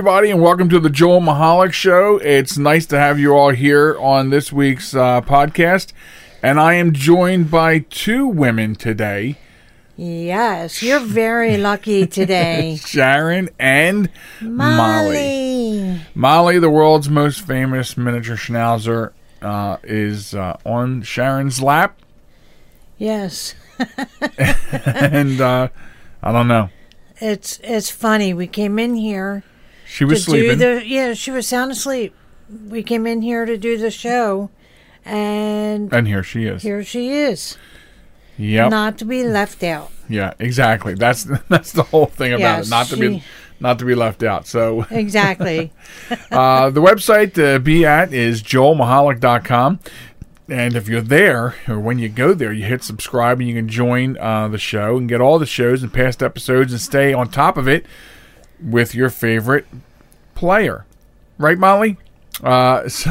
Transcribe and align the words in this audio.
Everybody, 0.00 0.30
and 0.30 0.40
welcome 0.40 0.70
to 0.70 0.80
the 0.80 0.88
Joel 0.88 1.20
Michalec 1.20 1.74
Show. 1.74 2.16
It's 2.16 2.56
nice 2.56 2.86
to 2.86 2.98
have 2.98 3.20
you 3.20 3.34
all 3.34 3.50
here 3.50 3.98
on 4.00 4.30
this 4.30 4.50
week's 4.50 4.94
uh, 4.94 5.20
podcast. 5.20 5.92
And 6.42 6.58
I 6.58 6.72
am 6.72 6.94
joined 6.94 7.50
by 7.50 7.80
two 7.80 8.26
women 8.26 8.76
today 8.76 9.36
Yes, 9.98 10.82
you're 10.82 11.00
very 11.00 11.58
lucky 11.58 12.06
today. 12.06 12.76
Sharon 12.86 13.50
and 13.58 14.08
Molly. 14.40 15.18
Molly. 15.76 16.00
Molly, 16.14 16.58
the 16.58 16.70
world's 16.70 17.10
most 17.10 17.46
famous 17.46 17.98
miniature 17.98 18.36
schnauzer, 18.36 19.12
uh, 19.42 19.76
is 19.82 20.34
uh, 20.34 20.56
on 20.64 21.02
Sharon's 21.02 21.60
lap. 21.60 22.00
Yes. 22.96 23.54
and 24.38 25.42
uh, 25.42 25.68
I 26.22 26.32
don't 26.32 26.48
know. 26.48 26.70
It's 27.20 27.60
it's 27.62 27.90
funny. 27.90 28.32
We 28.32 28.46
came 28.46 28.78
in 28.78 28.94
here 28.94 29.44
She 29.90 30.04
was 30.04 30.24
sleeping. 30.24 30.58
the 30.58 30.82
yeah, 30.86 31.14
she 31.14 31.30
was 31.30 31.46
sound 31.46 31.72
asleep. 31.72 32.14
We 32.68 32.82
came 32.82 33.06
in 33.06 33.22
here 33.22 33.44
to 33.44 33.56
do 33.56 33.76
the 33.76 33.90
show 33.90 34.50
and 35.04 35.92
and 35.92 36.06
here 36.06 36.22
she 36.22 36.44
is. 36.44 36.62
here 36.62 36.82
she 36.84 37.10
is. 37.10 37.56
Yep. 38.38 38.70
Not 38.70 38.98
to 38.98 39.04
be 39.04 39.22
left 39.24 39.62
out. 39.62 39.90
yeah, 40.08 40.32
exactly. 40.38 40.94
That's 40.94 41.24
that's 41.48 41.72
the 41.72 41.82
whole 41.82 42.06
thing 42.06 42.32
about 42.32 42.40
Yeah, 42.40 42.60
it. 42.60 42.70
Not 42.70 42.86
to 42.86 42.96
be 42.96 43.22
not 43.60 43.78
to 43.80 43.84
be 43.84 43.94
left 43.94 44.22
out. 44.22 44.46
So 44.46 44.86
Exactly. 44.90 45.72
Uh, 46.30 46.70
the 46.70 46.80
website 46.80 47.34
to 47.34 47.58
be 47.58 47.84
at 47.84 48.12
is 48.12 48.42
joelmichalec.com. 48.42 49.80
And 50.48 50.74
if 50.74 50.88
you're 50.88 51.00
there, 51.00 51.54
or 51.68 51.78
when 51.78 51.98
you 51.98 52.08
go 52.08 52.34
there, 52.34 52.52
you 52.52 52.64
hit 52.64 52.82
subscribe 52.82 53.38
and 53.40 53.48
you 53.48 53.54
can 53.54 53.68
join 53.68 54.16
uh, 54.18 54.48
the 54.48 54.58
show 54.58 54.96
and 54.96 55.08
get 55.08 55.20
all 55.20 55.38
the 55.38 55.46
shows 55.46 55.82
and 55.82 55.92
past 55.92 56.22
episodes 56.22 56.72
and 56.72 56.80
stay 56.80 57.12
on 57.12 57.30
top 57.30 57.56
of 57.56 57.68
it 57.68 57.86
with 58.62 58.94
your 58.94 59.10
favorite 59.10 59.66
player. 60.34 60.84
Right, 61.38 61.58
Molly? 61.58 61.96
Uh, 62.42 62.88
so, 62.88 63.10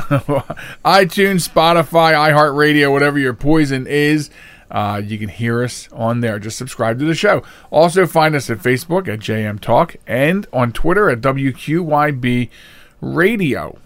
iTunes, 0.83 1.47
Spotify, 1.47 2.13
iHeartRadio, 2.13 2.91
whatever 2.91 3.19
your 3.19 3.33
poison 3.33 3.87
is, 3.87 4.29
uh, 4.71 5.01
you 5.03 5.17
can 5.17 5.29
hear 5.29 5.63
us 5.63 5.89
on 5.91 6.21
there. 6.21 6.37
Just 6.39 6.57
subscribe 6.57 6.99
to 6.99 7.05
the 7.05 7.15
show. 7.15 7.43
Also, 7.71 8.05
find 8.05 8.35
us 8.35 8.49
at 8.49 8.59
Facebook 8.59 9.07
at 9.07 9.19
JM 9.19 9.59
Talk 9.59 9.95
and 10.05 10.47
on 10.53 10.71
Twitter 10.71 11.09
at 11.09 11.21
WQYB 11.21 12.49
Radio. 13.01 13.79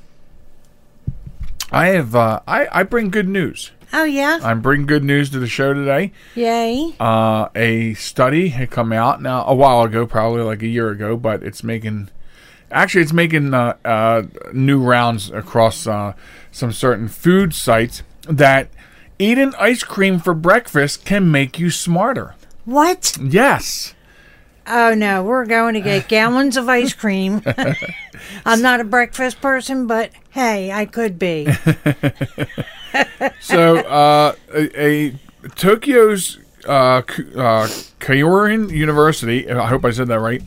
I 1.72 1.88
have 1.88 2.16
uh, 2.16 2.42
I, 2.48 2.68
I 2.72 2.84
bring 2.84 3.10
good 3.10 3.28
news. 3.28 3.72
Oh 3.94 4.04
yeah. 4.04 4.40
I'm 4.44 4.62
bringing 4.62 4.86
good 4.86 5.04
news 5.04 5.30
to 5.32 5.40
the 5.40 5.48
show 5.48 5.74
today. 5.74 6.12
Yay. 6.36 6.96
Uh, 7.00 7.50
a 7.56 7.94
study 7.94 8.50
had 8.50 8.70
come 8.72 8.92
out 8.92 9.22
now 9.22 9.46
a 9.46 9.56
while 9.56 9.84
ago, 9.84 10.06
probably 10.06 10.42
like 10.42 10.62
a 10.62 10.68
year 10.68 10.90
ago, 10.90 11.16
but 11.16 11.44
it's 11.44 11.64
making 11.64 12.10
actually 12.72 13.02
it's 13.02 13.14
making 13.14 13.54
uh, 13.54 13.78
uh, 13.86 14.24
new 14.52 14.82
rounds 14.82 15.32
across 15.32 15.88
uh, 15.88 16.14
some 16.52 16.72
certain 16.72 17.08
food 17.08 17.54
sites 17.54 18.04
that 18.28 18.70
eating 19.20 19.54
ice 19.60 19.84
cream 19.84 20.20
for 20.20 20.34
breakfast 20.34 21.06
can 21.06 21.32
make 21.32 21.60
you 21.60 21.70
smarter. 21.70 22.36
What? 22.66 23.18
Yes. 23.22 23.94
Oh 24.66 24.94
no, 24.94 25.24
we're 25.24 25.46
going 25.46 25.74
to 25.74 25.82
get 25.82 26.08
gallons 26.08 26.58
of 26.58 26.70
ice 26.70 26.94
cream. 26.94 27.42
I'm 28.46 28.62
not 28.62 28.80
a 28.80 28.86
breakfast 28.86 29.42
person, 29.42 29.88
but 29.88 30.12
hey, 30.32 30.72
I 30.72 30.86
could 30.86 31.20
be. 31.20 31.48
So 33.40 33.78
uh, 33.78 34.36
a, 34.54 35.08
a 35.08 35.12
Tokyo's 35.56 36.40
uh, 36.66 37.02
uh, 37.02 37.02
Kyorin 38.00 38.72
University, 38.72 39.50
I 39.50 39.68
hope 39.68 39.86
I 39.86 39.92
said 39.92 40.08
that 40.08 40.20
right, 40.20 40.42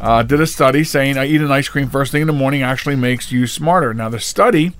uh, 0.00 0.22
did 0.22 0.40
a 0.40 0.46
study 0.46 0.84
saying 0.84 1.18
I 1.18 1.26
eat 1.26 1.40
an 1.40 1.52
ice 1.52 1.68
cream 1.68 1.88
first 1.88 2.12
thing 2.12 2.22
in 2.22 2.26
the 2.26 2.32
morning 2.32 2.62
actually 2.62 2.96
makes 2.96 3.30
you 3.30 3.46
smarter. 3.46 3.92
Now 3.92 4.08
the 4.08 4.20
study 4.20 4.72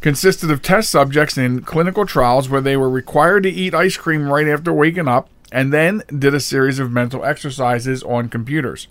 consisted 0.00 0.50
of 0.50 0.62
test 0.62 0.90
subjects 0.90 1.36
in 1.36 1.62
clinical 1.62 2.06
trials 2.06 2.48
where 2.48 2.60
they 2.60 2.76
were 2.76 2.90
required 2.90 3.42
to 3.44 3.50
eat 3.50 3.74
ice 3.74 3.96
cream 3.96 4.28
right 4.28 4.46
after 4.46 4.72
waking 4.72 5.08
up, 5.08 5.28
and 5.50 5.72
then 5.72 6.02
did 6.16 6.34
a 6.34 6.40
series 6.40 6.78
of 6.78 6.92
mental 6.92 7.24
exercises 7.24 8.02
on 8.02 8.28
computers. 8.28 8.88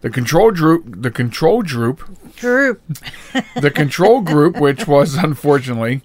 The 0.00 0.10
control 0.10 0.50
group, 0.50 0.84
the 1.02 1.10
control 1.10 1.62
group 1.62 2.02
Droop. 2.36 2.80
the 3.60 3.70
control 3.70 4.22
group, 4.22 4.58
which 4.58 4.86
was 4.86 5.14
unfortunately 5.14 6.00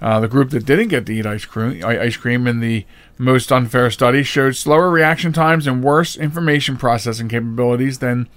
uh, 0.00 0.20
the 0.20 0.28
group 0.28 0.50
that 0.50 0.66
didn't 0.66 0.88
get 0.88 1.06
to 1.06 1.14
eat 1.14 1.26
ice 1.26 1.44
cream, 1.44 1.84
ice 1.84 2.16
cream 2.16 2.46
in 2.46 2.60
the 2.60 2.84
most 3.18 3.50
unfair 3.50 3.90
study, 3.90 4.22
showed 4.22 4.56
slower 4.56 4.90
reaction 4.90 5.32
times 5.32 5.66
and 5.66 5.82
worse 5.82 6.16
information 6.16 6.76
processing 6.76 7.28
capabilities 7.28 7.98
than 7.98 8.28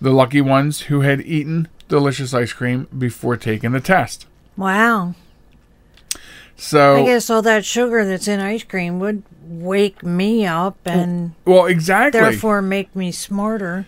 the 0.00 0.12
lucky 0.12 0.40
ones 0.40 0.82
who 0.82 1.00
had 1.00 1.20
eaten 1.22 1.68
delicious 1.88 2.34
ice 2.34 2.52
cream 2.52 2.86
before 2.96 3.36
taking 3.36 3.72
the 3.72 3.80
test. 3.80 4.26
Wow. 4.56 5.14
So, 6.56 7.02
I 7.02 7.06
guess 7.06 7.30
all 7.30 7.42
that 7.42 7.64
sugar 7.64 8.04
that's 8.04 8.26
in 8.26 8.40
ice 8.40 8.64
cream 8.64 8.98
would 8.98 9.22
wake 9.42 10.02
me 10.02 10.44
up 10.44 10.76
and 10.84 11.32
well, 11.44 11.66
exactly. 11.66 12.20
therefore 12.20 12.60
make 12.60 12.94
me 12.94 13.12
smarter. 13.12 13.86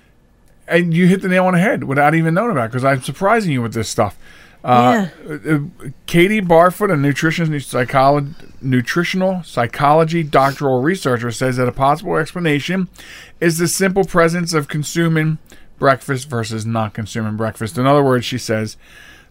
and 0.68 0.94
you 0.94 1.08
hit 1.08 1.20
the 1.20 1.28
nail 1.28 1.46
on 1.46 1.54
the 1.54 1.58
head 1.58 1.84
without 1.84 2.14
even 2.14 2.32
knowing 2.32 2.52
about 2.52 2.66
it 2.66 2.68
because 2.68 2.84
I'm 2.84 3.02
surprising 3.02 3.50
you 3.52 3.60
with 3.60 3.74
this 3.74 3.88
stuff. 3.88 4.16
Uh, 4.62 5.08
uh, 5.28 5.58
Katie 6.06 6.40
Barfoot, 6.40 6.92
a 6.92 6.96
nutrition 6.96 7.58
psychology, 7.60 8.34
nutritional 8.60 9.42
psychology 9.42 10.22
doctoral 10.22 10.82
researcher, 10.82 11.30
says 11.30 11.56
that 11.56 11.68
a 11.68 11.72
possible 11.72 12.16
explanation 12.16 12.88
is 13.40 13.58
the 13.58 13.68
simple 13.68 14.04
presence 14.04 14.52
of 14.52 14.68
consuming 14.68 15.38
breakfast 15.78 16.28
versus 16.28 16.66
not 16.66 16.92
consuming 16.92 17.36
breakfast. 17.36 17.78
In 17.78 17.86
other 17.86 18.04
words, 18.04 18.24
she 18.26 18.36
says 18.36 18.76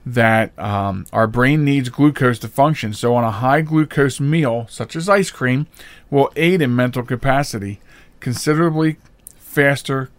that 0.06 0.58
um, 0.58 1.06
our 1.14 1.28
brain 1.28 1.64
needs 1.64 1.90
glucose 1.90 2.40
to 2.40 2.48
function. 2.48 2.94
So, 2.94 3.16
on 3.16 3.24
a 3.24 3.32
high 3.32 3.62
glucose 3.62 4.20
meal, 4.20 4.66
such 4.70 4.96
as 4.96 5.08
ice 5.08 5.30
cream, 5.30 5.68
will 6.10 6.32
aid 6.36 6.62
in 6.62 6.76
mental 6.76 7.04
capacity 7.04 7.80
considerably 8.20 8.98
faster 9.38 10.10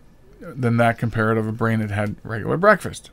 than 0.41 0.77
that 0.79 0.99
compared 0.99 1.37
of 1.37 1.47
a 1.47 1.53
brain 1.53 1.81
that 1.81 1.91
had 1.91 2.17
regular 2.23 2.57
breakfast. 2.57 3.11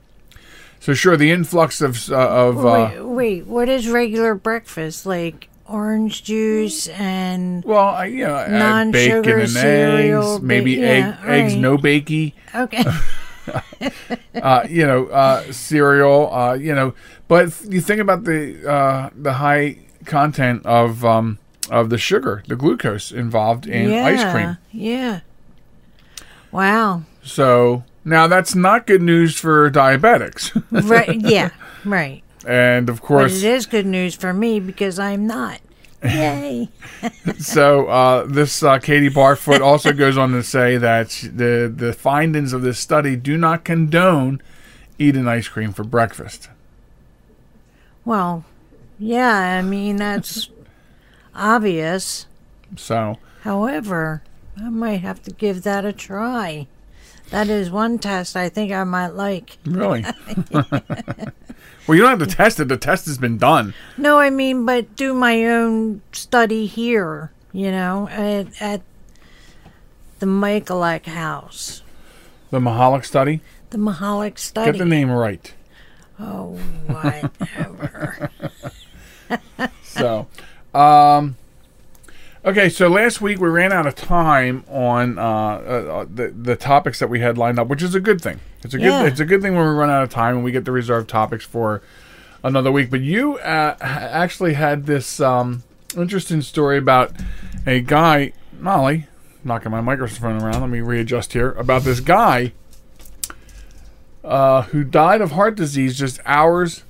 So 0.79 0.93
sure, 0.93 1.17
the 1.17 1.31
influx 1.31 1.81
of 1.81 2.11
uh, 2.11 2.15
of 2.15 2.65
uh, 2.65 2.91
wait, 2.93 3.01
wait, 3.01 3.45
what 3.47 3.69
is 3.69 3.89
regular 3.89 4.35
breakfast? 4.35 5.05
Like 5.05 5.49
orange 5.67 6.23
juice 6.23 6.87
and 6.87 7.63
well, 7.65 7.89
I, 7.89 8.05
you 8.05 8.25
know, 8.25 8.35
I 8.35 8.47
Non-sugar 8.47 9.21
bacon 9.21 9.39
and 9.41 9.49
cereal, 9.49 10.35
eggs, 10.35 10.41
maybe 10.41 10.77
ba- 10.77 10.87
egg, 10.87 11.03
yeah, 11.03 11.31
eggs, 11.31 11.55
no 11.55 11.77
bakey, 11.77 12.33
okay. 12.55 12.83
uh, 14.41 14.65
you 14.69 14.85
know, 14.85 15.07
uh, 15.07 15.51
cereal, 15.51 16.33
uh, 16.33 16.53
you 16.53 16.73
know. 16.73 16.93
But 17.27 17.53
you 17.67 17.81
think 17.81 18.01
about 18.01 18.23
the 18.23 18.69
uh, 18.69 19.09
the 19.15 19.33
high 19.33 19.79
content 20.05 20.65
of 20.65 21.03
um, 21.03 21.39
of 21.69 21.89
the 21.89 21.97
sugar, 21.97 22.43
the 22.47 22.55
glucose 22.55 23.11
involved 23.11 23.67
in 23.67 23.89
yeah, 23.89 24.05
ice 24.05 24.31
cream. 24.31 24.57
Yeah. 24.71 25.21
Wow. 26.51 27.03
So 27.23 27.83
now 28.07 28.27
that's 28.27 28.55
not 28.55 28.87
good 28.87 29.01
news 29.01 29.37
for 29.39 29.69
diabetics, 29.69 30.51
Right. 30.89 31.19
Yeah. 31.21 31.49
Right. 31.85 32.23
and 32.45 32.89
of 32.89 33.01
But 33.01 33.07
course, 33.07 33.43
it 33.43 33.43
is 33.43 33.65
good 33.65 33.85
news 33.85 34.15
for 34.15 34.33
me 34.33 34.59
because 34.59 34.97
I'm 34.99 35.27
not. 35.27 35.59
Yay. 36.03 36.69
So 37.39 37.87
uh, 37.87 38.25
this 38.25 38.63
uh, 38.63 38.79
Katie 38.79 39.09
Barfoot 39.09 39.61
also 39.61 39.91
goes 39.93 40.17
on 40.17 40.31
to 40.31 40.43
say 40.43 40.77
that 40.77 41.09
the 41.33 41.71
the 41.73 41.93
findings 41.93 42.53
of 42.53 42.61
this 42.61 42.79
study 42.79 43.15
do 43.15 43.37
not 43.37 43.63
condone 43.63 44.41
eating 44.97 45.27
ice 45.27 45.47
cream 45.47 45.73
for 45.73 45.83
breakfast. 45.83 46.49
Well, 48.05 48.45
yeah, 48.99 49.57
I 49.59 49.61
mean, 49.61 49.97
that's 49.97 50.49
obvious. 51.35 52.25
So 52.75 53.17
However, 53.41 54.23
I 54.57 54.69
might 54.69 55.01
have 55.01 55.21
to 55.23 55.31
give 55.31 55.63
that 55.63 55.85
a 55.85 55.93
try. 55.93 56.67
That 57.29 57.49
is 57.49 57.69
one 57.69 57.99
test 57.99 58.35
I 58.35 58.49
think 58.49 58.71
I 58.71 58.83
might 58.83 59.09
like. 59.09 59.57
Really? 59.65 60.05
well, 60.51 60.63
you 61.89 62.01
don't 62.01 62.19
have 62.19 62.27
to 62.27 62.35
test 62.35 62.59
it. 62.59 62.67
The 62.67 62.77
test 62.77 63.05
has 63.05 63.17
been 63.17 63.37
done. 63.37 63.73
No, 63.97 64.19
I 64.19 64.29
mean, 64.29 64.65
but 64.65 64.95
do 64.95 65.13
my 65.13 65.45
own 65.45 66.01
study 66.11 66.65
here, 66.65 67.31
you 67.51 67.71
know, 67.71 68.07
at, 68.09 68.61
at 68.61 68.81
the 70.19 70.25
Michaelak 70.25 71.05
house. 71.05 71.81
The 72.49 72.59
Michalec 72.59 73.05
study. 73.05 73.41
The 73.71 73.77
Michalec 73.77 74.39
study. 74.39 74.71
Get 74.71 74.77
the 74.77 74.85
name 74.85 75.11
right. 75.11 75.53
Oh, 76.19 76.57
whatever. 76.87 78.31
So, 79.97 80.27
um, 80.73 81.35
okay. 82.47 82.69
So 82.69 82.87
last 82.87 83.21
week 83.21 83.39
we 83.39 83.47
ran 83.49 83.71
out 83.71 83.85
of 83.85 83.93
time 83.95 84.63
on 84.67 85.19
uh, 85.19 85.21
uh, 85.23 86.05
the 86.13 86.29
the 86.29 86.55
topics 86.55 86.99
that 86.99 87.07
we 87.09 87.19
had 87.19 87.37
lined 87.37 87.59
up, 87.59 87.67
which 87.67 87.83
is 87.83 87.93
a 87.95 87.99
good 87.99 88.21
thing. 88.21 88.39
It's 88.63 88.73
a 88.73 88.77
good 88.77 88.85
Yeah. 88.85 89.03
it's 89.05 89.19
a 89.19 89.25
good 89.25 89.41
thing 89.41 89.55
when 89.55 89.65
we 89.65 89.71
run 89.71 89.89
out 89.89 90.03
of 90.03 90.09
time 90.09 90.35
and 90.35 90.43
we 90.43 90.51
get 90.51 90.65
to 90.65 90.71
reserve 90.71 91.07
topics 91.07 91.45
for 91.45 91.81
another 92.43 92.71
week. 92.71 92.89
But 92.89 93.01
you 93.01 93.37
uh, 93.39 93.75
actually 93.81 94.53
had 94.53 94.85
this 94.85 95.19
um, 95.19 95.63
interesting 95.95 96.41
story 96.41 96.77
about 96.77 97.11
a 97.65 97.81
guy, 97.81 98.33
Molly. 98.59 99.07
Knocking 99.43 99.71
my 99.71 99.81
microphone 99.81 100.41
around. 100.41 100.59
Let 100.61 100.69
me 100.69 100.81
readjust 100.81 101.33
here. 101.33 101.51
About 101.51 101.83
this 101.83 101.99
guy 102.01 102.51
uh, 104.23 104.63
who 104.63 104.83
died 104.83 105.21
of 105.21 105.31
heart 105.31 105.55
disease 105.55 105.97
just 105.97 106.19
hours 106.25 106.83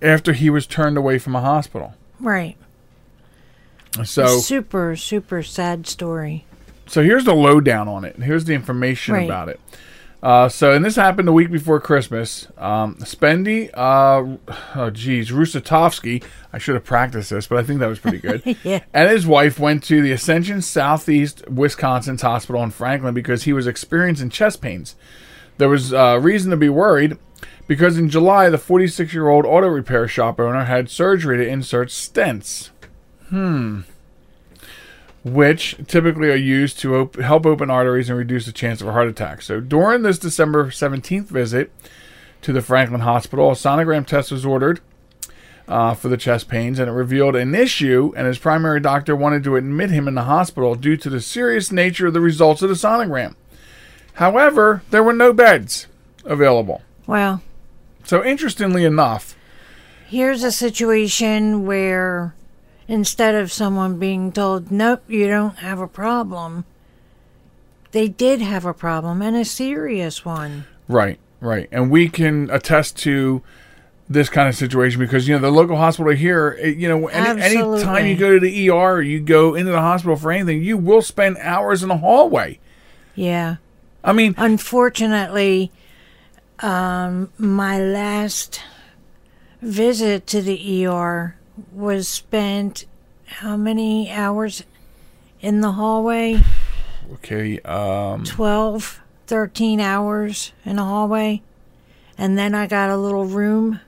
after 0.00 0.32
he 0.32 0.48
was 0.48 0.66
turned 0.66 0.96
away 0.96 1.18
from 1.18 1.34
a 1.34 1.40
hospital. 1.40 1.94
right. 2.20 2.56
So, 4.04 4.38
super, 4.38 4.96
super 4.96 5.42
sad 5.42 5.86
story. 5.86 6.46
so 6.86 7.02
here's 7.02 7.24
the 7.24 7.34
lowdown 7.34 7.86
on 7.88 8.04
it. 8.04 8.16
Here's 8.16 8.44
the 8.44 8.54
information 8.54 9.14
Right. 9.14 9.24
about 9.24 9.48
it. 9.48 9.60
Uh, 10.22 10.48
so, 10.48 10.72
and 10.72 10.82
this 10.82 10.96
happened 10.96 11.28
a 11.28 11.32
week 11.32 11.50
before 11.52 11.78
Christmas. 11.80 12.48
Um, 12.56 12.94
Spendy, 13.00 13.68
uh, 13.74 14.38
oh 14.74 14.88
geez, 14.90 15.30
Rusatovsky. 15.30 16.24
I 16.50 16.56
should 16.58 16.74
have 16.76 16.84
practiced 16.84 17.28
this, 17.28 17.46
but 17.46 17.58
I 17.58 17.62
think 17.62 17.80
that 17.80 17.88
was 17.88 17.98
pretty 17.98 18.18
good. 18.18 18.42
Yeah. 18.64 18.80
And 18.94 19.10
his 19.10 19.26
wife 19.26 19.58
went 19.58 19.84
to 19.84 20.00
the 20.00 20.12
Ascension 20.12 20.62
Southeast 20.62 21.46
Wisconsin's 21.48 22.22
hospital 22.22 22.62
in 22.62 22.70
Franklin 22.70 23.12
because 23.12 23.42
he 23.44 23.52
was 23.52 23.66
experiencing 23.66 24.30
chest 24.30 24.62
pains. 24.62 24.96
There 25.58 25.68
was 25.68 25.92
uh, 25.92 26.18
reason 26.22 26.50
to 26.52 26.56
be 26.56 26.70
worried 26.70 27.18
because 27.68 27.98
in 27.98 28.08
July, 28.08 28.48
the 28.48 28.56
46 28.58 29.12
year 29.12 29.28
old 29.28 29.44
auto 29.44 29.66
repair 29.68 30.08
shop 30.08 30.40
owner 30.40 30.64
had 30.64 30.88
surgery 30.88 31.36
to 31.36 31.46
insert 31.46 31.88
stents. 31.88 32.70
Which 35.24 35.76
typically 35.86 36.30
are 36.30 36.36
used 36.36 36.78
to 36.80 36.96
op- 36.96 37.16
help 37.16 37.46
open 37.46 37.70
arteries 37.70 38.08
and 38.10 38.18
reduce 38.18 38.46
the 38.46 38.52
chance 38.52 38.80
of 38.80 38.88
a 38.88 38.92
heart 38.92 39.08
attack. 39.08 39.42
So 39.42 39.60
during 39.60 40.02
this 40.02 40.18
December 40.18 40.66
17th 40.66 41.26
visit 41.26 41.72
to 42.42 42.52
the 42.52 42.60
Franklin 42.62 43.00
Hospital, 43.00 43.50
a 43.50 43.54
sonogram 43.54 44.06
test 44.06 44.30
was 44.30 44.44
ordered 44.44 44.80
uh, 45.66 45.94
for 45.94 46.08
the 46.08 46.18
chest 46.18 46.48
pains, 46.48 46.78
and 46.78 46.90
it 46.90 46.92
revealed 46.92 47.36
an 47.36 47.54
issue, 47.54 48.12
and 48.16 48.26
his 48.26 48.38
primary 48.38 48.80
doctor 48.80 49.16
wanted 49.16 49.42
to 49.44 49.56
admit 49.56 49.90
him 49.90 50.06
in 50.06 50.14
the 50.14 50.24
hospital 50.24 50.74
due 50.74 50.96
to 50.98 51.08
the 51.08 51.22
serious 51.22 51.72
nature 51.72 52.08
of 52.08 52.12
the 52.12 52.20
results 52.20 52.60
of 52.60 52.68
the 52.68 52.74
sonogram. 52.74 53.34
However, 54.14 54.82
there 54.90 55.02
were 55.02 55.14
no 55.14 55.32
beds 55.32 55.86
available. 56.24 56.82
Well, 57.06 57.42
So 58.04 58.22
interestingly 58.22 58.84
enough, 58.84 59.34
here's 60.06 60.44
a 60.44 60.52
situation 60.52 61.64
where 61.64 62.34
instead 62.88 63.34
of 63.34 63.50
someone 63.52 63.98
being 63.98 64.32
told, 64.32 64.70
nope, 64.70 65.02
you 65.08 65.26
don't 65.28 65.58
have 65.58 65.80
a 65.80 65.86
problem, 65.88 66.64
they 67.92 68.08
did 68.08 68.40
have 68.40 68.64
a 68.64 68.74
problem 68.74 69.22
and 69.22 69.36
a 69.36 69.44
serious 69.44 70.24
one. 70.24 70.64
Right, 70.88 71.18
right. 71.40 71.68
And 71.72 71.90
we 71.90 72.08
can 72.08 72.50
attest 72.50 72.96
to 72.98 73.42
this 74.08 74.28
kind 74.28 74.48
of 74.50 74.54
situation 74.54 75.00
because 75.00 75.26
you 75.26 75.34
know 75.34 75.40
the 75.40 75.50
local 75.50 75.76
hospital 75.78 76.12
here, 76.12 76.58
it- 76.60 76.76
you 76.76 76.88
know, 76.88 77.06
any 77.08 77.40
any 77.40 77.82
time 77.82 78.06
you 78.06 78.16
go 78.16 78.32
to 78.34 78.40
the 78.40 78.68
ER 78.68 78.96
or 78.96 79.02
you 79.02 79.18
go 79.20 79.54
into 79.54 79.70
the 79.72 79.80
hospital 79.80 80.14
for 80.16 80.30
anything, 80.30 80.62
you 80.62 80.76
will 80.76 81.00
spend 81.00 81.38
hours 81.38 81.82
in 81.82 81.88
the 81.88 81.96
hallway. 81.98 82.58
Yeah. 83.14 83.56
I 84.02 84.12
mean, 84.12 84.34
Unfortunately, 84.36 85.72
um, 86.58 87.30
my 87.38 87.80
last 87.80 88.60
visit 89.62 90.26
to 90.26 90.42
the 90.42 90.84
ER 90.86 91.36
was 91.72 92.08
spent 92.08 92.84
how 93.26 93.56
many 93.56 94.10
hours 94.10 94.64
in 95.40 95.60
the 95.60 95.72
hallway? 95.72 96.40
okay, 97.14 97.58
um 97.60 98.24
12, 98.24 99.00
13 99.26 99.80
hours 99.80 100.52
in 100.64 100.76
the 100.76 100.84
hallway. 100.84 101.42
And 102.16 102.38
then 102.38 102.54
I 102.54 102.66
got 102.66 102.90
a 102.90 102.96
little 102.96 103.24
room. 103.24 103.80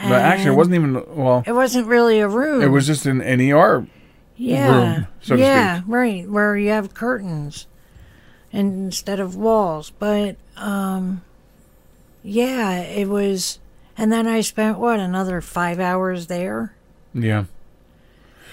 but 0.00 0.12
actually 0.20 0.52
it 0.52 0.56
wasn't 0.56 0.76
even 0.76 0.94
well, 1.16 1.42
It 1.46 1.52
wasn't 1.52 1.86
really 1.86 2.20
a 2.20 2.28
room. 2.28 2.62
it 2.62 2.68
was 2.68 2.86
just 2.86 3.06
an, 3.06 3.20
an 3.20 3.40
ER 3.40 3.86
yeah, 4.36 4.68
room, 4.96 5.06
so 5.20 5.36
to 5.36 5.42
yeah, 5.42 5.82
right, 5.86 6.28
where 6.28 6.56
you 6.56 6.70
have 6.70 6.94
curtains 6.94 7.66
instead 8.50 9.20
of 9.20 9.36
walls. 9.36 9.90
But 9.98 10.36
um, 10.56 11.22
yeah, 12.22 12.80
it 12.80 13.08
was. 13.08 13.58
And 13.96 14.10
then 14.12 14.26
I 14.26 14.40
spent 14.40 14.78
what 14.78 14.98
another 15.00 15.40
five 15.40 15.78
hours 15.78 16.26
there. 16.28 16.74
Yeah. 17.14 17.44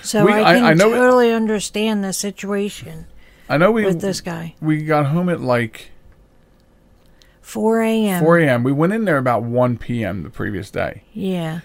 So 0.01 0.25
We- 0.25 0.33
I 0.33 0.41
I- 0.51 0.53
can 0.55 0.63
I 0.65 0.73
know- 0.73 0.89
totally 0.91 1.31
understand 1.31 2.03
the 2.03 2.13
situation 2.13 3.05
I 3.49 3.57
know 3.57 3.71
we 3.71 3.85
with 3.85 4.01
this 4.01 4.21
guy. 4.21 4.55
we 4.61 4.83
got 4.83 5.07
home 5.07 5.29
at 5.29 5.41
like 5.41 5.91
4 7.41 7.81
a.m. 7.81 8.23
4 8.23 8.39
a.m. 8.39 8.63
We 8.63 8.71
went 8.71 8.93
in 8.93 9.05
there 9.05 9.17
about 9.17 9.43
1 9.43 9.77
p.m. 9.77 10.23
the 10.23 10.29
previous 10.29 10.69
day. 10.69 11.03
Yeah, 11.13 11.61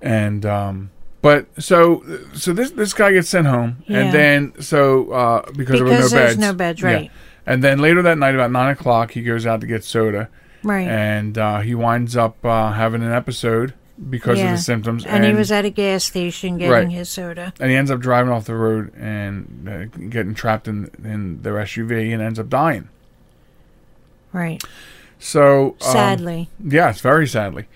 and 0.00 0.46
um 0.46 0.90
but 1.20 1.46
so 1.62 2.02
so 2.34 2.52
this 2.52 2.70
this 2.72 2.94
guy 2.94 3.12
gets 3.12 3.28
sent 3.28 3.46
home 3.46 3.82
Yeah. 3.86 3.98
and 4.00 4.12
then 4.12 4.52
so 4.60 5.10
uh 5.12 5.50
because, 5.52 5.76
there 5.76 5.84
were 5.84 5.90
no 5.90 5.96
Because 5.96 6.10
there's 6.12 6.30
beds 6.36 6.38
no 6.40 6.52
beds, 6.52 6.82
right? 6.82 7.04
Yeah. 7.04 7.10
and 7.46 7.62
then 7.64 7.78
later 7.80 8.02
that 8.02 8.18
night 8.18 8.34
about 8.34 8.50
nine 8.52 8.70
o'clock 8.70 9.12
he 9.12 9.22
goes 9.22 9.44
out 9.46 9.60
to 9.60 9.66
get 9.66 9.84
soda 9.84 10.28
right. 10.62 10.86
and 10.88 11.36
uh 11.38 11.60
he 11.60 11.74
winds 11.74 12.16
up 12.16 12.44
uh 12.44 12.72
having 12.72 13.02
an 13.02 13.12
episode 13.12 13.74
because 14.10 14.40
of 14.40 14.48
the 14.48 14.56
symptoms 14.58 15.04
and, 15.06 15.24
he 15.24 15.32
was 15.32 15.52
at 15.52 15.64
a 15.64 15.70
gas 15.70 16.02
station 16.04 16.58
getting 16.58 16.72
Right. 16.72 16.90
his 16.90 17.08
soda. 17.08 17.52
and 17.60 17.70
he 17.70 17.76
ends 17.76 17.90
up 17.90 18.00
driving 18.00 18.32
off 18.32 18.46
the 18.46 18.54
road 18.54 18.92
and 18.96 19.68
uh, 19.68 19.84
getting 20.08 20.34
trapped 20.34 20.66
in 20.66 20.90
in 21.04 21.42
their 21.42 21.54
SUV 21.54 22.12
and 22.12 22.20
ends 22.22 22.38
up 22.38 22.48
dying 22.48 22.88
Right. 24.32 24.62
so 25.18 25.76
um, 25.84 25.92
Sadly. 25.92 26.48
Yes, 26.62 27.00
very 27.00 27.26
sadly. 27.28 27.66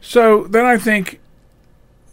So 0.00 0.44
then 0.44 0.64
I 0.66 0.76
think, 0.78 1.20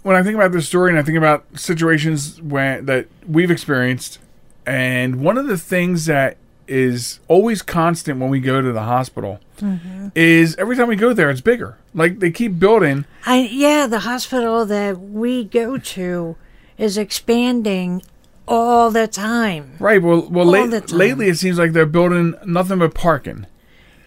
when 0.04 0.16
I 0.16 0.24
think 0.24 0.36
about 0.36 0.52
this 0.52 0.68
story 0.68 0.90
and 0.92 1.00
I 1.00 1.04
think 1.04 1.18
about 1.18 1.46
situations 1.56 2.42
when 2.42 2.86
that 2.86 3.08
we've 3.28 3.52
experienced, 3.52 4.20
and 4.66 5.22
one 5.22 5.38
of 5.38 5.48
the 5.48 5.58
things 5.58 6.06
that 6.06 6.38
is 6.68 7.20
always 7.28 7.62
constant 7.62 8.20
when 8.20 8.30
we 8.30 8.40
go 8.40 8.62
to 8.62 8.72
the 8.72 8.84
hospital 8.84 9.40
mm-hmm. 9.60 10.10
is 10.16 10.56
every 10.58 10.76
time 10.76 10.88
we 10.88 10.96
go 10.96 11.14
there, 11.14 11.30
it's 11.30 11.42
bigger. 11.42 11.78
Like 11.94 12.20
they 12.20 12.32
keep 12.32 12.60
building. 12.60 13.06
I 13.26 13.50
yeah, 13.52 13.88
the 13.88 14.00
hospital 14.00 14.66
that 14.66 15.00
we 15.00 15.44
go 15.44 15.78
to 15.78 16.36
is 16.78 16.98
expanding 16.98 18.02
all 18.48 18.92
the 18.92 19.08
time. 19.08 19.74
Right. 19.80 20.02
Well, 20.02 20.28
well, 20.30 20.46
All 20.46 20.52
late, 20.52 20.72
the 20.72 20.82
time. 20.82 20.98
lately 20.98 21.30
it 21.30 21.38
seems 21.38 21.58
like 21.58 21.74
they're 21.74 21.86
building 21.86 22.36
nothing 22.46 22.80
but 22.80 22.94
parking. 22.94 23.46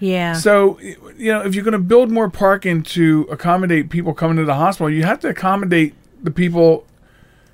Yeah. 0.00 0.34
So, 0.34 0.78
you 0.80 1.32
know, 1.32 1.40
if 1.42 1.54
you're 1.54 1.64
going 1.64 1.72
to 1.72 1.78
build 1.78 2.10
more 2.10 2.28
parking 2.28 2.82
to 2.82 3.26
accommodate 3.30 3.88
people 3.90 4.12
coming 4.12 4.36
to 4.36 4.44
the 4.44 4.54
hospital, 4.54 4.90
you 4.90 5.04
have 5.04 5.20
to 5.20 5.28
accommodate 5.28 5.94
the 6.22 6.30
people 6.30 6.86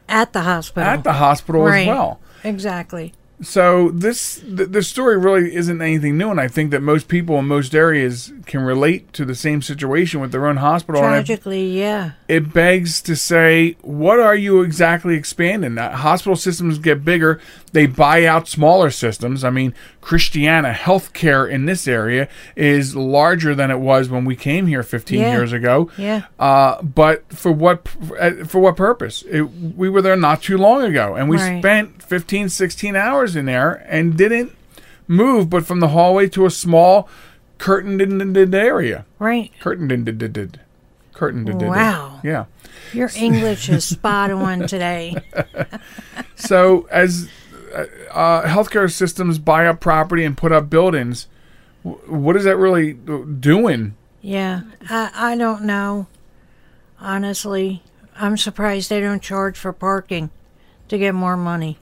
at 0.09 0.33
the 0.33 0.41
hospital. 0.41 0.89
at 0.89 1.05
the 1.05 1.13
hospital 1.15 1.63
right. 1.63 1.83
as 1.83 1.87
well. 1.87 2.21
Exactly. 2.43 3.13
So 3.43 3.91
this 3.91 4.41
th- 4.41 4.69
this 4.69 4.89
story 4.89 5.17
really 5.17 5.55
isn't 5.55 5.81
anything 5.81 6.19
new, 6.19 6.31
and 6.31 6.39
I 6.41 6.47
think 6.47 6.71
that 6.73 6.83
most 6.83 7.09
people 7.09 7.39
in 7.39 7.47
most 7.47 7.75
areas 7.75 8.33
can 8.45 8.61
relate 8.61 9.13
to 9.15 9.25
the 9.25 9.35
same 9.35 9.63
situation 9.63 10.21
with 10.21 10.31
their 10.31 10.47
own 10.47 10.59
hospital. 10.59 11.03
And 11.03 11.15
it, 11.15 11.25
Tragically, 11.27 11.79
yeah. 11.79 12.13
it 12.29 12.53
begs 12.53 13.01
to 13.03 13.17
say, 13.17 13.77
what 13.81 14.21
are 14.21 14.35
you 14.37 14.61
exactly 14.61 15.15
expanding? 15.15 15.79
Uh, 15.79 15.97
hospital 15.97 16.37
systems 16.37 16.79
get 16.79 17.03
bigger; 17.03 17.41
they 17.73 17.87
buy 17.87 18.27
out 18.27 18.47
smaller 18.47 18.91
systems. 18.91 19.43
I 19.43 19.49
mean, 19.51 19.73
Christiana 20.03 20.73
Healthcare 20.73 21.51
in 21.51 21.65
this 21.65 21.89
area 21.89 22.29
is 22.57 22.95
larger 22.95 23.55
than 23.55 23.71
it 23.71 23.81
was 23.81 24.11
when 24.11 24.27
we 24.27 24.37
came 24.37 24.67
here 24.67 24.83
15 24.83 25.19
Yeah. 25.19 25.33
years 25.33 25.53
ago. 25.55 25.91
Yeah. 25.97 26.25
Uh, 26.39 26.83
but 26.83 27.25
for 27.33 27.53
what 27.53 27.89
uh, 28.19 28.45
for 28.45 28.61
what 28.61 28.77
purpose? 28.77 29.23
It, 29.23 29.43
we 29.43 29.89
were 29.89 30.03
there 30.03 30.17
not 30.17 30.43
too 30.43 30.59
long 30.59 30.83
ago, 30.83 31.15
and 31.15 31.27
we 31.29 31.39
Right. 31.39 31.59
spent 31.63 32.03
15, 32.03 32.49
16 32.51 32.97
hours 32.97 33.30
in 33.37 33.47
there 33.47 33.85
and 33.89 34.17
didn't 34.17 34.53
move, 35.09 35.51
but 35.51 35.67
from 35.67 35.81
the 35.81 35.89
hallway 35.89 36.29
to 36.29 36.47
a 36.47 36.51
small 36.51 37.09
curtained 37.59 38.01
in- 38.01 38.21
in- 38.37 38.55
area. 38.55 39.05
Right. 39.19 39.53
Curtained 39.61 39.93
in- 39.93 40.05
did 40.05 40.19
did 40.19 40.61
curtained 41.13 41.49
in- 41.49 41.59
Wow. 41.59 42.21
Yeah. 42.25 42.45
Your 42.93 43.11
English 43.17 43.69
is 43.69 43.85
spot 43.85 44.31
on 44.31 44.67
today. 44.67 45.17
So 46.35 46.89
as 46.91 47.29
uh, 48.13 48.43
healthcare 48.43 48.91
systems 48.91 49.39
buy 49.39 49.67
up 49.67 49.79
property 49.81 50.25
and 50.25 50.37
put 50.37 50.53
up 50.53 50.71
buildings. 50.71 51.29
What 51.83 52.35
is 52.37 52.45
that 52.45 52.57
really 52.57 52.93
doing? 52.95 53.95
Yeah, 54.23 54.63
I, 54.89 55.11
I 55.15 55.37
don't 55.37 55.65
know. 55.65 56.07
Honestly, 56.99 57.83
I'm 58.17 58.37
surprised 58.37 58.91
they 58.91 59.01
don't 59.01 59.23
charge 59.23 59.57
for 59.57 59.73
parking 59.73 60.31
to 60.89 60.99
get 60.99 61.15
more 61.15 61.37
money. 61.37 61.79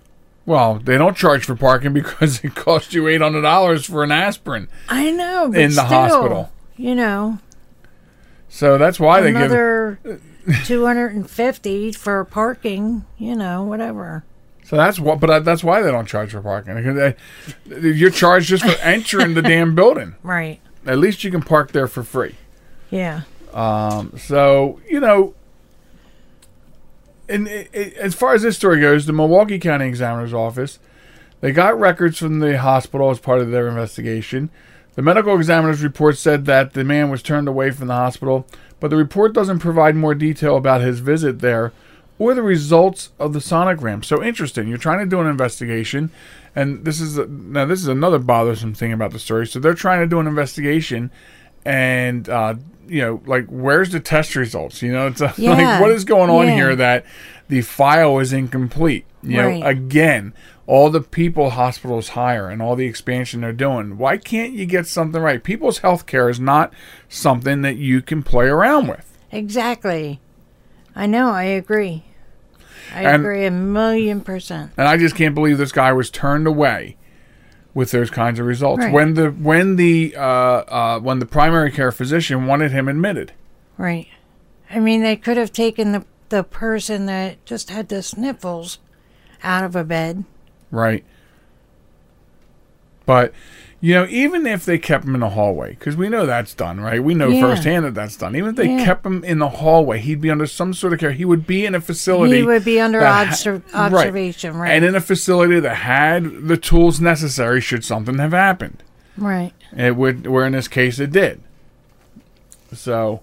Well, 0.48 0.76
they 0.82 0.96
don't 0.96 1.14
charge 1.14 1.44
for 1.44 1.54
parking 1.54 1.92
because 1.92 2.42
it 2.42 2.54
costs 2.54 2.94
you 2.94 3.06
eight 3.06 3.20
hundred 3.20 3.42
dollars 3.42 3.84
for 3.84 4.02
an 4.02 4.10
aspirin. 4.10 4.68
I 4.88 5.10
know, 5.10 5.50
but 5.52 5.60
In 5.60 5.74
the 5.74 5.84
still, 5.84 5.84
hospital. 5.86 6.52
You 6.78 6.94
know, 6.94 7.38
So 8.48 8.78
that's 8.78 8.98
why 8.98 9.20
they 9.20 9.32
give. 9.32 9.42
another 9.42 9.98
250 10.64 11.92
for 11.92 12.24
parking, 12.24 13.04
you 13.18 13.36
know, 13.36 13.62
whatever. 13.64 14.24
So 14.64 14.76
that's 14.76 14.98
what, 14.98 15.20
but 15.20 15.28
uh, 15.28 15.40
that's 15.40 15.62
why 15.62 15.82
they 15.82 15.90
don't 15.90 16.06
charge 16.06 16.30
for 16.30 16.40
parking. 16.40 16.94
They, 16.94 17.08
uh, 17.70 17.76
you're 17.80 18.10
charged 18.10 18.48
just 18.48 18.64
for 18.64 18.70
entering 18.82 19.34
the 19.34 19.42
damn 19.42 19.74
building. 19.74 20.14
Right. 20.22 20.60
At 20.86 20.98
least 20.98 21.24
you 21.24 21.30
can 21.30 21.42
park 21.42 21.72
there 21.72 21.88
for 21.88 22.02
free. 22.02 22.36
Yeah. 22.90 23.22
Um, 23.52 24.14
so 24.16 24.80
you 24.88 25.00
know, 25.00 25.34
and 27.28 27.48
i 27.48 27.68
i 27.74 27.78
as 27.98 28.14
far 28.14 28.34
as 28.34 28.42
this 28.42 28.56
story 28.56 28.80
goes, 28.80 29.06
the 29.06 29.12
Milwaukee 29.12 29.58
County 29.58 29.86
Examiner's 29.86 30.34
Office 30.34 30.78
they 31.40 31.52
got 31.52 31.78
records 31.78 32.18
from 32.18 32.40
the 32.40 32.58
hospital 32.58 33.10
as 33.10 33.20
part 33.20 33.40
of 33.40 33.50
their 33.50 33.68
investigation. 33.68 34.50
The 34.94 35.02
medical 35.02 35.36
examiner's 35.36 35.82
report 35.82 36.18
said 36.18 36.46
that 36.46 36.72
the 36.72 36.82
man 36.82 37.10
was 37.10 37.22
turned 37.22 37.46
away 37.46 37.70
from 37.70 37.86
the 37.86 37.94
hospital, 37.94 38.46
but 38.80 38.88
the 38.88 38.96
report 38.96 39.32
doesn't 39.34 39.60
provide 39.60 39.94
more 39.94 40.14
detail 40.14 40.56
about 40.56 40.80
his 40.80 40.98
visit 40.98 41.38
there 41.38 41.72
or 42.18 42.34
the 42.34 42.42
results 42.42 43.10
of 43.20 43.32
the 43.32 43.38
sonogram. 43.38 44.04
So 44.04 44.22
interesting. 44.22 44.66
You're 44.66 44.78
trying 44.78 44.98
to 44.98 45.06
do 45.06 45.20
an 45.20 45.28
investigation, 45.28 46.10
and 46.56 46.84
this 46.84 47.00
is 47.00 47.16
now 47.16 47.64
this 47.64 47.80
is 47.80 47.86
another 47.86 48.18
bothersome 48.18 48.74
thing 48.74 48.92
about 48.92 49.12
the 49.12 49.20
story. 49.20 49.46
So 49.46 49.60
they're 49.60 49.74
trying 49.74 50.00
to 50.00 50.06
do 50.08 50.18
an 50.18 50.26
investigation, 50.26 51.12
and 51.64 52.28
uh, 52.28 52.54
you 52.88 53.00
know, 53.02 53.22
like 53.26 53.46
where's 53.48 53.90
the 53.90 54.00
test 54.00 54.34
results? 54.36 54.82
You 54.82 54.92
know, 54.92 55.06
it's 55.08 55.20
uh, 55.22 55.32
Yeah. 55.36 55.52
like 55.52 55.80
what 55.80 55.90
is 55.90 56.04
going 56.04 56.30
on 56.30 56.46
Yeah. 56.46 56.54
here 56.54 56.76
that 56.76 57.04
the 57.48 57.60
file 57.62 58.18
is 58.18 58.32
incomplete. 58.32 59.04
You 59.22 59.40
Right. 59.40 59.60
know, 59.60 59.66
again, 59.66 60.32
all 60.66 60.90
the 60.90 61.00
people 61.00 61.50
hospitals 61.50 62.10
hire 62.10 62.48
and 62.48 62.60
all 62.62 62.76
the 62.76 62.86
expansion 62.86 63.40
they're 63.40 63.52
doing. 63.52 63.96
Why 63.98 64.16
can't 64.18 64.52
you 64.52 64.66
get 64.66 64.86
something 64.86 65.20
right? 65.20 65.42
People's 65.42 65.78
health 65.78 66.06
care 66.06 66.28
is 66.28 66.38
not 66.38 66.72
something 67.08 67.62
that 67.62 67.76
you 67.76 68.00
can 68.02 68.22
play 68.22 68.46
around 68.46 68.86
with. 68.86 69.18
Exactly. 69.32 70.20
I 70.94 71.06
know, 71.06 71.30
I 71.30 71.44
agree. 71.44 72.04
I 72.94 73.02
And- 73.02 73.22
agree 73.22 73.44
a 73.46 73.50
million 73.50 74.20
percent. 74.20 74.72
And 74.76 74.86
I 74.86 74.96
just 74.98 75.16
can't 75.16 75.34
believe 75.34 75.56
this 75.58 75.72
guy 75.72 75.92
was 75.92 76.10
turned 76.10 76.46
away 76.46 76.96
with 77.78 77.92
those 77.92 78.10
kinds 78.10 78.40
of 78.40 78.46
results 78.46 78.82
Right. 78.82 78.92
when 78.92 79.14
the 79.14 79.28
when 79.30 79.76
the 79.76 80.12
uh, 80.16 80.20
uh, 80.20 80.98
when 80.98 81.20
the 81.20 81.26
primary 81.26 81.70
care 81.70 81.92
physician 81.92 82.44
wanted 82.44 82.72
him 82.72 82.88
admitted. 82.88 83.30
Right. 83.76 84.08
I 84.68 84.80
mean, 84.80 85.04
they 85.04 85.14
could 85.14 85.36
have 85.36 85.52
taken 85.52 85.92
the, 85.92 86.04
the 86.28 86.42
person 86.42 87.06
that 87.06 87.42
just 87.46 87.70
had 87.70 87.88
the 87.88 88.02
sniffles 88.02 88.80
out 89.44 89.62
of 89.62 89.76
a 89.76 89.84
bed. 89.84 90.24
Right. 90.72 91.04
But, 93.06 93.32
you 93.80 93.94
know, 93.94 94.06
even 94.10 94.44
if 94.46 94.64
they 94.64 94.76
kept 94.78 95.04
him 95.04 95.14
in 95.14 95.20
the 95.20 95.30
hallway, 95.30 95.70
because 95.70 95.96
we 95.96 96.08
know 96.08 96.26
that's 96.26 96.52
done, 96.54 96.80
right? 96.80 97.02
We 97.02 97.14
know 97.14 97.28
Yeah. 97.28 97.40
firsthand 97.42 97.84
that 97.84 97.94
that's 97.94 98.16
done. 98.16 98.34
Even 98.34 98.50
if 98.50 98.56
they 98.56 98.68
Yeah. 98.76 98.84
kept 98.84 99.06
him 99.06 99.22
in 99.22 99.38
the 99.38 99.48
hallway, 99.48 100.00
he'd 100.00 100.20
be 100.20 100.30
under 100.30 100.46
some 100.46 100.74
sort 100.74 100.92
of 100.92 100.98
care. 100.98 101.12
He 101.12 101.24
would 101.24 101.46
be 101.46 101.64
in 101.64 101.74
a 101.76 101.80
facility. 101.80 102.38
He 102.38 102.42
would 102.42 102.64
be 102.64 102.80
under 102.80 102.98
that 103.00 103.26
ha- 103.28 103.32
obser- 103.32 103.62
right. 103.72 103.92
observation, 103.92 104.56
right? 104.56 104.70
And 104.72 104.84
in 104.84 104.94
a 104.96 105.00
facility 105.00 105.60
that 105.60 105.76
had 105.76 106.48
the 106.48 106.56
tools 106.56 107.00
necessary 107.00 107.60
should 107.60 107.84
something 107.84 108.18
have 108.18 108.32
happened. 108.32 108.82
right. 109.16 109.52
It 109.76 109.96
would, 109.96 110.26
where 110.26 110.46
in 110.46 110.52
this 110.52 110.66
case 110.68 110.98
it 110.98 111.12
did. 111.12 111.40
So, 112.72 113.20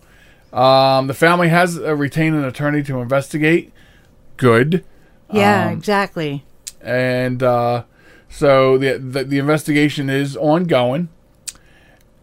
um, 0.53 1.07
the 1.07 1.13
family 1.13 1.49
has 1.49 1.77
uh, 1.77 1.95
retained 1.95 2.35
an 2.35 2.45
attorney 2.45 2.83
to 2.83 2.99
investigate. 3.01 3.71
Good. 4.37 4.83
Yeah, 5.31 5.67
Um, 5.67 5.73
exactly. 5.73 6.43
and 6.81 7.41
uh, 7.41 7.83
so 8.35 8.77
the, 8.77 8.97
the 8.97 9.23
the 9.23 9.39
investigation 9.39 10.09
is 10.09 10.35
ongoing. 10.35 11.07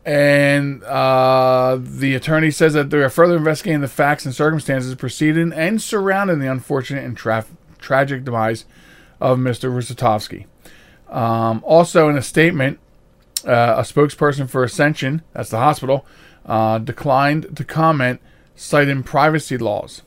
And 0.04 0.82
uh, 0.82 1.78
the 1.80 2.14
attorney 2.14 2.50
says 2.50 2.74
that 2.74 2.90
they 2.90 2.98
are 2.98 3.08
further 3.08 3.36
investigating 3.36 3.80
the 3.80 3.88
facts 3.88 4.26
and 4.26 4.34
circumstances 4.34 4.94
preceding 4.96 5.52
and 5.52 5.80
surrounding 5.80 6.40
the 6.40 6.50
unfortunate 6.50 7.04
and 7.04 7.16
tra- 7.16 7.46
tragic 7.78 8.24
demise 8.24 8.66
of 9.20 9.38
Mr. 9.38 9.70
Rusatovsky. 9.70 10.46
Um, 11.08 11.62
also, 11.64 12.08
in 12.08 12.18
a 12.18 12.22
statement, 12.22 12.78
uh, 13.46 13.76
a 13.78 13.82
spokesperson 13.82 14.50
for 14.50 14.64
Ascension, 14.64 15.22
that's 15.32 15.50
the 15.50 15.58
hospital, 15.58 16.04
uh, 16.44 16.78
declined 16.78 17.56
to 17.56 17.64
comment, 17.64 18.20
citing 18.56 19.02
privacy 19.02 19.56
laws. 19.56 20.02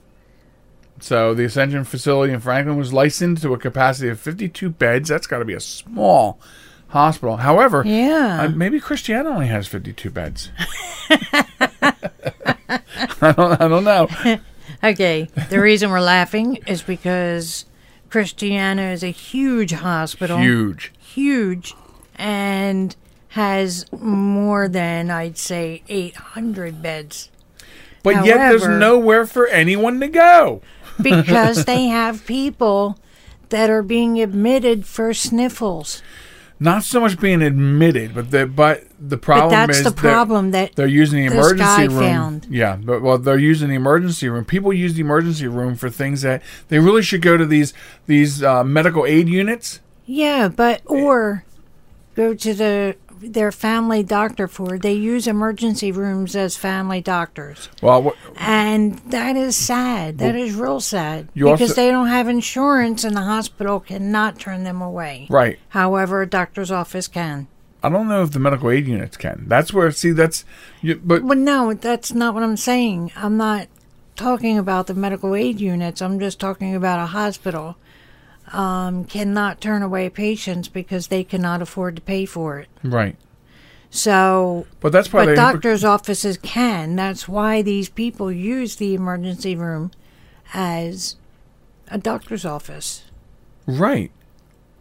So 1.00 1.34
the 1.34 1.46
Ascension 1.46 1.84
facility 1.84 2.34
in 2.34 2.40
Franklin 2.40 2.78
was 2.78 2.94
licensed 2.94 3.44
to 3.44 3.54
a 3.54 3.58
capacity 3.58 4.10
of 4.10 4.20
52 4.20 4.70
beds. 4.70 5.10
That's 5.10 5.28
got 5.28 5.40
to 5.40 5.46
be 5.46 5.54
a 5.54 5.60
small 5.60 6.40
hospital. 6.90 7.38
However, 7.38 7.84
Yeah. 7.86 8.44
uh, 8.44 8.50
maybe 8.50 8.80
Christiana 8.80 9.30
only 9.30 9.48
has 9.48 9.68
52 9.68 10.10
beds. 10.10 10.52
I 13.22 13.32
don't. 13.36 13.62
I 13.62 13.68
don't 13.68 13.84
know. 13.84 14.08
Okay. 14.84 15.28
The 15.50 15.60
reason 15.62 15.90
we're 15.90 16.00
laughing 16.02 16.58
is 16.68 16.84
because 16.84 17.66
Christiana 18.12 18.92
is 18.92 19.04
a 19.04 19.10
huge 19.10 19.72
hospital. 19.72 20.38
Huge. 20.38 20.92
Huge. 21.00 21.74
And 22.16 22.96
has 23.30 23.92
more 23.92 24.68
than, 24.68 25.10
I'd 25.10 25.40
say, 25.40 25.82
800 25.88 26.84
beds. 26.84 27.32
But 28.04 28.26
yet, 28.26 28.50
there's 28.50 28.68
nowhere 28.68 29.26
for 29.26 29.48
anyone 29.48 30.00
to 30.02 30.08
go. 30.08 30.62
Because 31.02 31.66
they 31.66 31.86
have 31.86 32.26
people 32.26 32.98
that 33.50 33.70
are 33.70 33.84
being 33.84 34.22
admitted 34.22 34.86
for 34.86 35.14
sniffles. 35.14 36.02
Not 36.58 36.84
so 36.84 37.02
much 37.02 37.20
being 37.20 37.42
admitted, 37.42 38.16
but 38.16 38.32
the 38.32 38.46
but 38.48 38.86
the 38.98 39.18
But 39.18 39.22
problem 39.22 39.50
that's 39.52 39.80
is 39.80 39.84
the 39.84 39.92
problem 39.92 40.52
that 40.52 40.74
They're 40.76 40.88
using 40.88 41.20
the 41.28 41.34
emergency 41.36 41.90
room. 41.90 42.00
found. 42.00 42.48
Yeah, 42.50 42.78
but 42.78 43.02
well, 43.02 43.18
they're 43.18 43.38
using 43.38 43.68
the 43.68 43.76
emergency 43.76 44.30
room. 44.30 44.46
People 44.46 44.72
use 44.72 44.94
the 44.94 45.02
emergency 45.02 45.48
room 45.48 45.76
for 45.76 45.90
things 45.90 46.22
that 46.22 46.42
they 46.70 46.80
really 46.80 47.02
should 47.02 47.22
go 47.22 47.36
to 47.36 47.46
these 47.46 47.74
these 48.08 48.42
uh, 48.42 48.64
medical 48.64 49.06
aid 49.06 49.28
units. 49.28 49.82
Yeah, 50.06 50.48
but 50.48 50.82
or 50.86 51.44
go 52.16 52.34
to 52.34 52.54
the 52.54 52.96
their 53.28 53.52
family 53.52 54.04
doctor 54.04 54.48
for. 54.48 54.78
They 54.78 54.94
use 54.94 55.28
emergency 55.28 55.92
rooms 55.92 56.36
as 56.36 56.56
family 56.58 57.02
doctors, 57.02 57.70
Well, 57.82 58.02
what, 58.04 58.16
and 58.38 58.98
that 59.10 59.36
is 59.36 59.56
sad. 59.56 60.18
That 60.20 60.36
is 60.36 60.54
real 60.56 60.80
sad 60.80 61.30
because 61.34 61.62
also- 61.62 61.74
they 61.74 61.90
don't 61.92 62.08
have 62.08 62.28
insurance, 62.28 63.04
and 63.04 63.16
the 63.16 63.22
hospital 63.22 63.80
cannot 63.80 64.40
turn 64.40 64.64
them 64.64 64.82
away. 64.82 65.28
right. 65.30 65.60
However, 65.70 66.22
a 66.22 66.28
doctor's 66.28 66.72
office 66.72 67.08
can. 67.08 67.48
I 67.84 67.90
don't 67.90 68.08
know 68.08 68.24
if 68.24 68.32
the 68.32 68.40
medical 68.40 68.72
aid 68.72 68.88
units 68.88 69.16
can. 69.16 69.46
That's 69.48 69.72
where 69.72 69.92
see 69.92 70.12
that's 70.12 70.44
you, 70.82 71.00
but 71.04 71.28
But 71.28 71.38
no, 71.38 71.74
that's 71.74 72.14
not 72.14 72.34
what 72.34 72.42
I'm 72.42 72.58
saying. 72.58 73.12
I'm 73.16 73.38
not 73.38 73.68
talking 74.16 74.58
about 74.58 74.88
the 74.88 74.94
medical 74.96 75.36
aid 75.36 75.60
units. 75.60 76.02
I'm 76.02 76.20
just 76.20 76.40
talking 76.40 76.74
about 76.74 77.00
a 77.00 77.08
hospital 77.08 77.76
um, 78.54 79.06
cannot 79.06 79.60
turn 79.62 79.82
away 79.82 80.10
patients 80.10 80.68
because 80.68 81.08
they 81.08 81.24
cannot 81.24 81.62
afford 81.62 81.96
to 81.98 82.02
pay 82.02 82.26
for 82.26 82.60
it. 82.60 82.68
right. 82.84 83.16
So, 83.92 84.68
But 84.82 84.92
that's 84.92 85.14
why 85.14 85.22
but 85.24 85.30
they 85.30 85.36
doctors' 85.36 85.84
offices 85.86 86.38
can. 86.38 86.96
That's 86.98 87.28
why 87.30 87.62
these 87.62 87.88
people 87.88 88.30
use 88.32 88.76
the 88.76 88.94
emergency 88.94 89.56
room 89.56 89.92
as 90.54 91.16
a 91.90 91.98
doctor's 91.98 92.46
office. 92.46 93.04
right. 93.66 94.12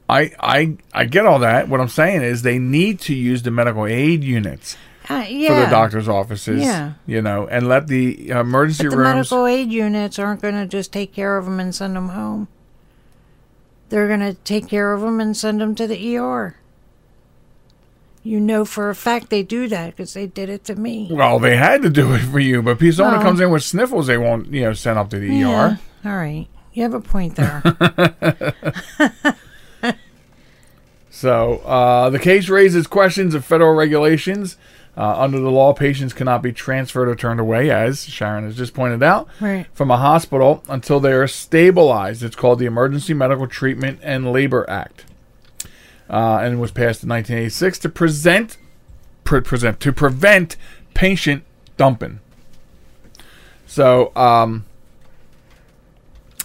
I 0.07 0.33
I 0.39 0.77
I 0.93 1.05
get 1.07 1.25
all 1.25 1.39
that. 1.39 1.69
What 1.71 1.81
I'm 1.81 1.89
saying 1.89 2.21
is 2.23 2.43
they 2.43 2.59
need 2.59 3.01
to 3.01 3.15
use 3.15 3.43
the 3.43 3.51
medical 3.51 3.87
aid 3.87 4.23
units 4.23 4.77
Uh, 5.09 5.25
yeah. 5.29 5.49
for 5.49 5.65
the 5.65 5.71
doctors' 5.71 6.09
offices. 6.09 6.61
Yeah. 6.63 6.93
You 7.07 7.23
know, 7.23 7.47
and 7.47 7.69
let 7.69 7.87
the 7.87 8.29
emergency 8.29 8.85
But 8.85 8.91
the 8.91 8.97
rooms. 8.99 9.15
medical 9.31 9.47
aid 9.47 9.73
units 9.73 10.19
aren't 10.19 10.43
going 10.43 10.57
to 10.57 10.67
just 10.67 10.93
take 10.93 11.15
care 11.15 11.39
of 11.39 11.47
them 11.47 11.59
and 11.59 11.75
send 11.75 11.97
them 11.97 12.11
home. 12.11 12.49
They're 13.89 14.09
going 14.09 14.21
to 14.21 14.35
take 14.35 14.69
care 14.69 14.93
of 14.93 15.01
them 15.03 15.21
and 15.21 15.37
send 15.37 15.61
them 15.61 15.75
to 15.77 15.87
the 15.87 16.17
ER. 16.17 16.57
You 18.23 18.41
know 18.41 18.65
for 18.65 18.89
a 18.89 18.95
fact 18.95 19.29
they 19.29 19.43
do 19.43 19.69
that 19.69 19.91
because 19.91 20.15
they 20.15 20.27
did 20.27 20.49
it 20.49 20.65
to 20.65 20.75
me. 20.77 21.09
well, 21.13 21.39
they 21.39 21.57
had 21.57 21.83
to 21.83 21.91
do 21.91 22.15
it 22.15 22.21
for 22.21 22.39
you, 22.41 22.63
but 22.63 22.81
if 22.81 22.95
someone 22.95 23.21
Oh. 23.21 23.23
comes 23.23 23.39
in 23.41 23.51
with 23.51 23.63
sniffles, 23.63 24.07
they 24.07 24.17
won't, 24.17 24.47
you 24.53 24.63
know, 24.63 24.73
send 24.73 24.99
up 24.99 25.11
to 25.11 25.19
the 25.19 25.29
Yeah. 25.29 25.51
ER. 25.51 25.79
All 26.07 26.17
right. 26.17 26.47
You 26.73 26.83
have 26.85 26.95
a 26.95 27.01
point 27.01 27.37
there. 27.37 27.63
So 31.11 31.59
uh, 31.59 32.11
the 32.11 32.19
case 32.19 32.49
raises 32.49 32.89
questions 32.89 33.35
of 33.37 33.45
federal 33.45 33.73
regulations. 33.75 34.57
Uh, 34.97 35.21
under 35.21 35.41
the 35.41 35.51
law, 35.51 35.73
patients 35.73 36.13
cannot 36.13 36.41
be 36.41 36.53
transferred 36.53 37.09
or 37.09 37.17
turned 37.17 37.41
away, 37.41 37.69
as 37.69 38.05
Sharon 38.05 38.45
has 38.45 38.57
just 38.57 38.75
pointed 38.75 39.03
out, 39.03 39.29
Right. 39.41 39.67
from 39.75 39.91
a 39.91 39.97
hospital 39.97 40.63
until 40.69 41.01
they 41.01 41.13
are 41.13 41.27
stabilized. 41.27 42.23
It's 42.23 42.37
called 42.37 42.61
the 42.61 42.67
Emergency 42.67 43.13
Medical 43.13 43.49
Treatment 43.49 43.99
and 44.03 44.33
Labor 44.33 44.65
Act. 44.71 45.05
uh, 46.11 46.39
and 46.43 46.61
was 46.61 46.71
passed 46.71 47.03
in 47.03 47.09
1986 47.09 47.79
to 47.79 47.89
present, 47.89 48.59
pre- 49.25 49.41
present 49.41 49.81
to 49.81 49.91
prevent 49.91 50.55
patient 50.93 51.43
dumping. 51.79 52.21
So 53.67 54.13
um, 54.15 54.67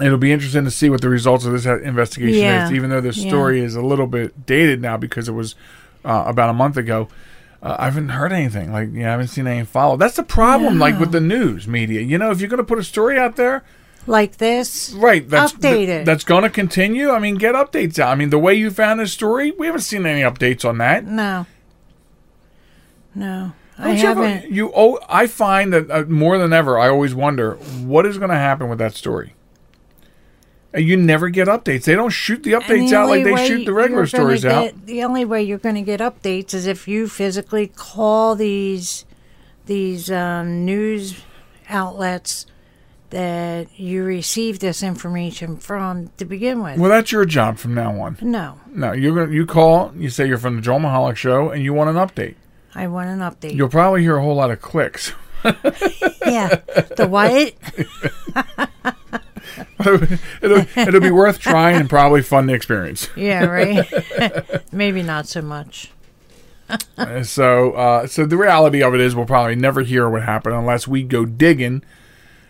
it'll 0.01 0.17
be 0.17 0.31
interesting 0.31 0.63
to 0.63 0.71
see 0.71 0.89
what 0.89 1.01
the 1.01 1.09
results 1.09 1.43
of 1.45 1.51
this 1.51 1.65
investigation 1.65 2.39
Yeah. 2.41 2.65
is. 2.65 2.71
Even 2.71 2.89
though 2.89 3.01
the 3.01 3.11
Yeah. 3.13 3.27
story 3.29 3.59
is 3.61 3.75
a 3.75 3.81
little 3.81 4.07
bit 4.07 4.45
dated 4.45 4.81
now 4.81 4.95
because 4.95 5.27
it 5.27 5.33
was 5.33 5.55
uh, 6.05 6.23
about 6.25 6.49
a 6.49 6.53
month 6.53 6.77
ago. 6.77 7.09
Uh, 7.61 7.75
I 7.79 7.85
haven't 7.85 8.09
heard 8.09 8.31
anything. 8.31 8.71
Like, 8.71 8.89
yeah, 8.93 9.09
I 9.09 9.11
haven't 9.11 9.27
seen 9.27 9.45
any 9.47 9.65
follow. 9.65 9.97
That's 9.97 10.15
the 10.15 10.23
problem. 10.23 10.79
Like 10.79 10.97
with 10.99 11.11
the 11.11 11.19
news 11.19 11.67
media, 11.67 11.99
you 12.01 12.17
know, 12.17 12.31
if 12.31 12.39
you're 12.39 12.49
going 12.49 12.59
to 12.59 12.63
put 12.63 12.79
a 12.79 12.83
story 12.83 13.17
out 13.19 13.35
there, 13.35 13.63
Like 14.07 14.37
this. 14.37 14.91
right? 14.93 15.27
That's 15.29 15.51
Update 15.53 15.85
th- 15.87 16.05
That's 16.05 16.23
going 16.23 16.43
to 16.43 16.49
continue. 16.49 17.09
I 17.11 17.19
mean, 17.19 17.35
get 17.35 17.55
updates 17.55 17.99
out. 17.99 18.11
I 18.11 18.15
mean, 18.15 18.29
the 18.29 18.39
way 18.39 18.53
you 18.53 18.71
found 18.71 19.01
this 19.01 19.11
story, 19.11 19.51
we 19.51 19.65
haven't 19.65 19.81
seen 19.81 20.05
any 20.05 20.21
updates 20.21 20.63
on 20.63 20.77
that. 20.77 21.05
No. 21.05 21.45
No. 23.15 23.53
I 23.77 23.87
Don't 23.87 23.97
you 23.97 24.07
ever- 24.09 24.27
haven't. 24.27 24.51
You, 24.51 24.71
oh, 24.75 24.99
I 25.09 25.27
find 25.27 25.71
that 25.73 25.89
uh, 25.91 26.03
more 26.07 26.37
than 26.37 26.53
ever, 26.53 26.77
I 26.77 26.89
always 26.89 27.15
wonder 27.15 27.55
what 27.55 28.05
is 28.05 28.17
going 28.17 28.29
to 28.29 28.35
happen 28.37 28.69
with 28.69 28.79
that 28.79 28.93
story. 28.93 29.33
And 30.71 30.85
you 30.85 30.97
never 30.97 31.29
get 31.29 31.47
updates. 31.47 31.85
They 31.85 31.95
don't 31.95 32.11
shoot 32.11 32.43
the 32.43 32.51
updates 32.51 32.91
the 32.91 32.95
out 32.95 33.09
like 33.09 33.23
they 33.23 33.47
shoot 33.47 33.65
the 33.65 33.73
regular 33.73 34.05
stories 34.05 34.45
out. 34.45 34.85
The 34.85 35.03
only 35.03 35.25
way 35.25 35.41
you're 35.41 35.57
going 35.57 35.75
to 35.75 35.81
get 35.81 35.99
updates 35.99 36.53
is 36.53 36.67
if 36.67 36.87
you 36.87 37.07
physically 37.07 37.67
call 37.67 38.35
these 38.35 39.05
these 39.65 40.11
um, 40.11 40.65
news 40.65 41.21
outlets 41.69 42.45
that 43.11 43.79
you 43.79 44.03
receive 44.03 44.59
this 44.59 44.83
information 44.83 45.57
from 45.57 46.09
to 46.17 46.25
begin 46.25 46.61
with. 46.61 46.77
Well, 46.79 46.89
that's 46.89 47.11
your 47.11 47.25
job 47.25 47.57
from 47.57 47.73
now 47.73 47.99
on. 48.01 48.17
no, 48.21 48.59
No, 48.71 48.91
you're 48.91 49.15
gonna 49.15 49.33
you 49.33 49.45
call, 49.45 49.91
you 49.95 50.09
say 50.09 50.27
you're 50.27 50.37
from 50.37 50.57
the 50.57 50.61
Joel 50.61 50.79
Michalec 50.79 51.15
Show, 51.15 51.49
and 51.49 51.63
you 51.63 51.73
want 51.73 51.89
an 51.89 51.95
update. 51.95 52.35
I 52.75 52.87
want 52.87 53.09
an 53.09 53.19
update. 53.19 53.55
You'll 53.55 53.69
probably 53.69 54.01
hear 54.01 54.17
a 54.17 54.21
whole 54.21 54.35
lot 54.35 54.51
of 54.51 54.61
clicks. 54.61 55.13
yeah, 55.43 56.55
the 56.97 57.07
what? 57.09 57.53
it'll, 59.79 60.65
it'll 60.77 61.01
be 61.01 61.11
worth 61.11 61.39
trying 61.39 61.77
and 61.77 61.89
probably 61.89 62.21
fun 62.21 62.47
to 62.47 62.53
experience. 62.53 63.09
Yeah, 63.15 63.45
right. 63.45 63.87
Maybe 64.73 65.01
not 65.03 65.27
so 65.27 65.41
much. 65.41 65.91
Uh, 66.97 67.23
so, 67.23 67.71
uh, 67.71 68.05
so 68.07 68.25
the 68.25 68.37
reality 68.37 68.83
of 68.83 68.93
it 68.93 69.01
is, 69.01 69.15
we'll 69.15 69.25
probably 69.25 69.55
never 69.55 69.81
hear 69.81 70.07
what 70.09 70.21
happened 70.23 70.55
unless 70.55 70.87
we 70.87 71.03
go 71.03 71.25
digging 71.25 71.83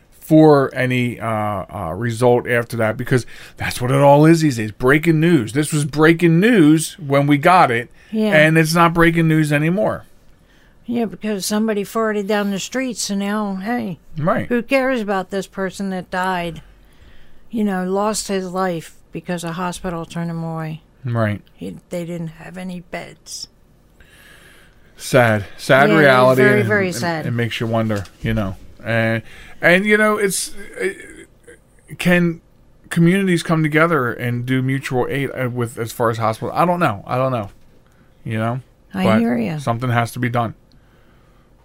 for 0.09 0.73
any 0.75 1.19
uh, 1.19 1.27
uh, 1.73 1.93
result 1.95 2.47
after 2.47 2.77
that, 2.77 2.97
because 2.97 3.25
that's 3.57 3.81
what 3.81 3.91
it 3.91 4.01
all 4.01 4.25
is 4.25 4.41
these 4.41 4.57
days. 4.57 4.71
Breaking 4.71 5.19
news. 5.19 5.53
This 5.53 5.71
was 5.73 5.85
breaking 5.85 6.39
news 6.39 6.99
when 6.99 7.25
we 7.27 7.37
got 7.37 7.71
it, 7.71 7.89
Yeah. 8.11 8.35
and 8.35 8.57
it's 8.57 8.75
not 8.75 8.93
breaking 8.93 9.27
news 9.27 9.51
anymore. 9.51 10.05
Yeah, 10.85 11.05
because 11.05 11.45
somebody 11.45 11.83
farted 11.83 12.27
down 12.27 12.51
the 12.51 12.59
street, 12.59 12.97
so 12.97 13.15
now, 13.15 13.55
hey, 13.55 13.99
Right. 14.17 14.47
who 14.47 14.61
cares 14.61 15.01
about 15.01 15.29
this 15.29 15.47
person 15.47 15.91
that 15.91 16.11
died? 16.11 16.61
You 17.51 17.63
know, 17.63 17.83
lost 17.85 18.27
his 18.27 18.51
life 18.51 18.95
because 19.11 19.43
a 19.43 19.53
hospital 19.53 20.05
turned 20.05 20.29
him 20.29 20.43
away. 20.43 20.81
Right. 21.03 21.41
He, 21.53 21.77
they 21.89 22.05
didn't 22.05 22.27
have 22.27 22.57
any 22.57 22.81
beds. 22.81 23.47
sad 24.97 25.45
sad 25.57 25.89
Yeah, 25.89 25.97
reality 25.97 26.41
very, 26.43 26.61
very 26.63 26.87
and- 26.87 26.95
sad. 26.95 27.25
it 27.25 27.31
makes 27.31 27.59
you 27.59 27.67
wonder 27.67 28.03
you 28.21 28.33
know 28.33 28.57
and 28.83 29.23
and 29.61 29.85
you 29.85 29.95
know 29.97 30.17
it's 30.17 30.53
uh, 30.55 30.93
can 31.97 32.41
communities 32.89 33.41
come 33.43 33.63
together 33.63 34.11
and 34.11 34.45
do 34.45 34.61
mutual 34.61 35.07
aid 35.09 35.29
uh, 35.31 35.49
with 35.49 35.77
as 35.77 35.91
far 35.93 36.09
as 36.09 36.17
hospitals 36.17 36.53
i 36.53 36.65
don't 36.65 36.79
know 36.81 37.01
i 37.07 37.17
don't 37.17 37.31
know 37.31 37.49
you 38.25 38.37
know 38.37 38.59
I 38.93 39.03
But 39.05 39.19
hear 39.19 39.37
you. 39.37 39.59
something 39.59 39.89
has 39.89 40.11
to 40.13 40.19
be 40.19 40.29
done 40.29 40.55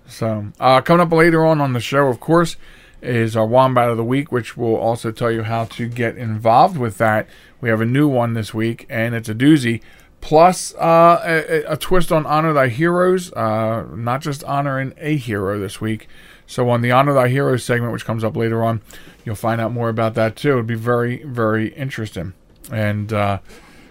so 0.07 0.53
uh, 0.61 0.81
coming 0.83 1.05
up 1.05 1.13
later 1.13 1.45
on 1.45 1.61
on 1.61 1.73
the 1.73 1.81
show 1.81 2.07
of 2.09 2.21
course 2.21 2.57
is 3.05 3.37
our 3.37 3.47
wombat 3.47 3.89
of 3.89 3.97
the 3.97 4.05
week 4.05 4.33
which 4.33 4.57
will 4.57 4.77
also 4.77 5.11
tell 5.11 5.31
you 5.31 5.43
how 5.43 5.65
to 5.65 5.89
get 5.89 6.17
involved 6.17 6.77
with 6.77 6.99
that. 6.99 7.29
We 7.61 7.69
have 7.69 7.81
a 7.81 7.87
new 7.87 8.09
one 8.09 8.35
this 8.35 8.53
week 8.53 8.87
and 8.89 9.15
it's 9.15 9.29
a 9.29 9.35
doozy. 9.35 9.83
Plus 10.21 10.75
uh, 10.77 11.21
a, 11.25 11.73
a 11.73 11.77
twist 11.77 12.11
on 12.11 12.25
honor 12.27 12.53
thy 12.53 12.69
heroes 12.69 13.33
uh, 13.35 13.87
not 13.95 14.23
just 14.23 14.43
honoring 14.45 14.95
a 14.99 15.17
hero 15.17 15.59
this 15.59 15.81
week. 15.81 16.09
So 16.47 16.69
on 16.71 16.83
the 16.83 16.93
honor 16.93 17.15
thy 17.15 17.29
heroes 17.29 17.65
segment 17.65 17.93
which 17.93 18.05
comes 18.05 18.25
up 18.25 18.37
later 18.37 18.65
on 18.65 18.81
you'll 19.25 19.35
find 19.35 19.61
out 19.61 19.73
more 19.73 19.89
about 19.89 20.15
that 20.15 20.37
too. 20.37 20.51
It'll 20.51 20.63
be 20.63 20.75
very 20.75 21.23
very 21.25 21.69
interesting. 21.75 22.35
And 22.73 23.13
uh, 23.13 23.39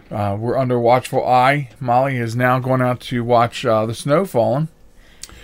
uh, 0.10 0.36
we're 0.40 0.58
under 0.58 0.80
watchful 0.80 1.26
eye. 1.26 1.70
Molly 1.80 2.18
is 2.18 2.36
now 2.36 2.60
going 2.60 2.82
out 2.82 3.00
to 3.02 3.24
watch 3.24 3.66
uh, 3.66 3.86
the 3.86 3.96
snow 3.96 4.26
falling 4.26 4.70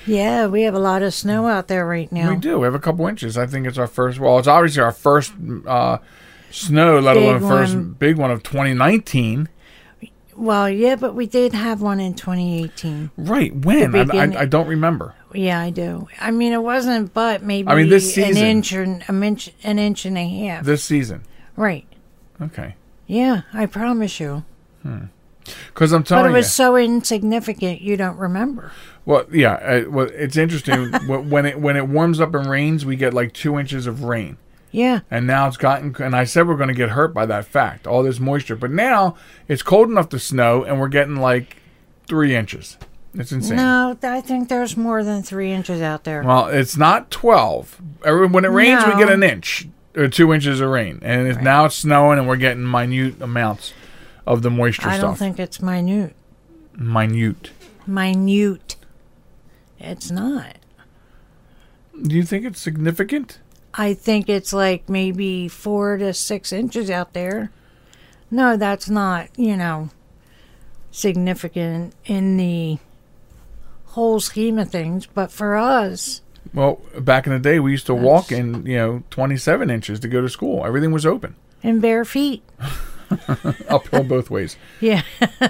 Yeah, 0.09 0.47
we 0.47 0.63
have 0.63 0.73
a 0.73 0.79
lot 0.79 1.01
of 1.03 1.13
snow 1.13 1.47
out 1.47 1.67
there 1.67 1.85
right 1.85 2.11
now. 2.11 2.31
we 2.31 2.37
do 2.37 2.59
we 2.59 2.65
have 2.65 2.75
a 2.75 2.79
couple 2.79 3.05
inches 3.07 3.37
i 3.37 3.45
think 3.45 3.67
it's 3.67 3.77
our 3.77 3.87
first 3.87 4.19
well 4.19 4.37
it's 4.39 4.47
obviously 4.47 4.81
our 4.81 4.91
first 4.91 5.33
uh, 5.67 5.97
snow 6.51 6.99
let 6.99 7.13
Big 7.13 7.23
alone 7.23 7.39
first 7.41 7.75
one. 7.75 7.91
big 7.93 8.17
one 8.17 8.31
of 8.31 8.41
2019 8.43 9.47
Well, 10.35 10.69
yeah, 10.69 10.95
but 10.95 11.13
we 11.15 11.25
did 11.27 11.53
have 11.53 11.81
one 11.81 11.99
in 11.99 12.13
2018. 12.13 13.11
right 13.17 13.53
when 13.55 13.93
I, 13.95 14.17
I, 14.17 14.39
I 14.41 14.45
don't 14.45 14.67
remember 14.67 15.13
Yeah, 15.33 15.59
I 15.61 15.69
do. 15.69 16.07
I 16.19 16.31
mean, 16.31 16.53
it 16.53 16.63
wasn't, 16.63 17.13
but 17.13 17.43
maybe 17.43 17.67
I 17.67 17.75
mean, 17.75 17.89
this 17.89 18.15
season, 18.15 18.37
an 18.43 18.49
inch 18.49 18.73
or 18.73 18.81
an 18.83 19.23
inch, 19.23 19.51
an 19.63 19.77
inch 19.77 20.05
and 20.05 20.17
a 20.17 20.27
half. 20.27 20.65
this 20.65 20.83
season 20.83 21.21
right. 21.55 21.85
okay 22.41 22.75
Yeah, 23.05 23.41
I 23.53 23.65
promise 23.67 24.19
you. 24.19 24.43
Because 25.73 25.91
i'm 25.93 26.03
telling 26.03 26.25
you, 26.25 26.29
But 26.29 26.35
it 26.35 26.37
was 26.37 26.45
you 26.47 26.49
so 26.49 26.75
insignificant, 26.77 27.81
you 27.81 27.97
don't 27.97 28.17
remember. 28.17 28.71
Well, 29.05 29.25
yeah. 29.31 29.53
Uh, 29.53 29.89
well, 29.89 30.07
it's 30.13 30.37
interesting 30.37 30.91
when 31.07 31.45
it 31.45 31.59
when 31.59 31.75
it 31.75 31.87
warms 31.87 32.19
up 32.19 32.35
and 32.35 32.45
rains, 32.47 32.85
we 32.85 32.95
get 32.95 33.13
like 33.13 33.33
two 33.33 33.57
inches 33.57 33.87
of 33.87 34.03
rain, 34.03 34.37
Yeah, 34.71 34.99
and 35.09 35.25
now 35.25 35.47
it's 35.47 35.57
gotten. 35.57 35.95
And 35.99 36.15
I 36.15 36.25
said 36.25 36.47
we're 36.47 36.57
going 36.57 36.67
to 36.69 36.75
get 36.75 36.89
hurt 36.89 37.13
by 37.13 37.25
that 37.25 37.45
fact, 37.45 37.87
all 37.87 38.03
this 38.03 38.19
moisture. 38.19 38.55
But 38.55 38.69
now 38.71 39.15
it's 39.47 39.63
cold 39.63 39.89
enough 39.89 40.09
to 40.09 40.19
snow, 40.19 40.63
and 40.63 40.79
we're 40.79 40.89
getting 40.89 41.15
like 41.15 41.57
three 42.07 42.35
inches. 42.35 42.77
It's 43.15 43.31
insane. 43.31 43.57
no, 43.57 43.97
I 44.03 44.21
think 44.21 44.49
there's 44.49 44.77
more 44.77 45.03
than 45.03 45.23
three 45.23 45.51
inches 45.51 45.81
out 45.81 46.03
there. 46.03 46.21
Well, 46.21 46.45
it's 46.47 46.77
not 46.77 47.09
twelve. 47.09 47.81
Every- 48.05 48.27
When 48.27 48.45
it 48.45 48.49
rains, 48.49 48.85
we 48.85 48.91
get 48.99 49.09
an 49.09 49.23
inch 49.23 49.67
or 49.97 50.07
two 50.07 50.31
inches 50.31 50.61
of 50.61 50.69
rain, 50.69 50.99
and 51.01 51.27
it's, 51.27 51.39
now 51.39 51.65
it's 51.65 51.75
snowing, 51.75 52.19
and 52.19 52.27
we're 52.27 52.35
getting 52.37 52.69
minute 52.69 53.19
amounts 53.21 53.73
of 54.29 54.43
the 54.43 54.49
moisture 54.51 54.87
I 54.87 54.91
don't 54.97 55.15
stuff. 55.15 55.17
think 55.19 55.39
it's 55.39 55.61
minute. 55.61 56.15
minute. 56.77 57.49
Minute. 57.87 58.75
It's 59.79 60.11
not. 60.11 60.55
Do 62.01 62.15
you 62.15 62.23
think 62.23 62.45
it's 62.45 62.61
significant? 62.61 63.39
I 63.73 63.93
think 63.95 64.29
it's 64.29 64.53
like 64.53 64.87
maybe 64.87 65.47
four 65.47 65.97
to 65.97 66.13
six 66.13 66.53
inches 66.53 66.89
out 66.89 67.13
there. 67.13 67.51
No, 68.31 68.55
that's 68.55 68.87
not, 68.89 69.29
you 69.35 69.57
know, 69.57 69.89
significant 70.91 71.93
in 72.05 72.37
the 72.37 72.77
whole 73.85 74.19
scheme 74.19 74.59
of 74.59 74.69
things. 74.69 75.07
But 75.07 75.31
for 75.31 75.55
us, 75.55 76.21
Well, 76.53 76.81
back 76.99 77.25
in 77.25 77.33
the 77.33 77.39
day, 77.39 77.59
we 77.59 77.71
used 77.71 77.87
to 77.87 77.95
walk 77.95 78.31
in, 78.31 78.65
you 78.67 78.77
know, 78.77 79.03
27 79.09 79.69
inches 79.71 79.99
to 80.01 80.07
go 80.07 80.21
to 80.21 80.29
school. 80.29 80.65
Everything 80.65 80.91
was 80.91 81.05
open, 81.05 81.35
in 81.63 81.79
bare 81.79 82.05
feet. 82.05 82.43
uphill 83.69 84.03
both 84.03 84.29
ways. 84.29 84.57
Yeah. 84.79 85.03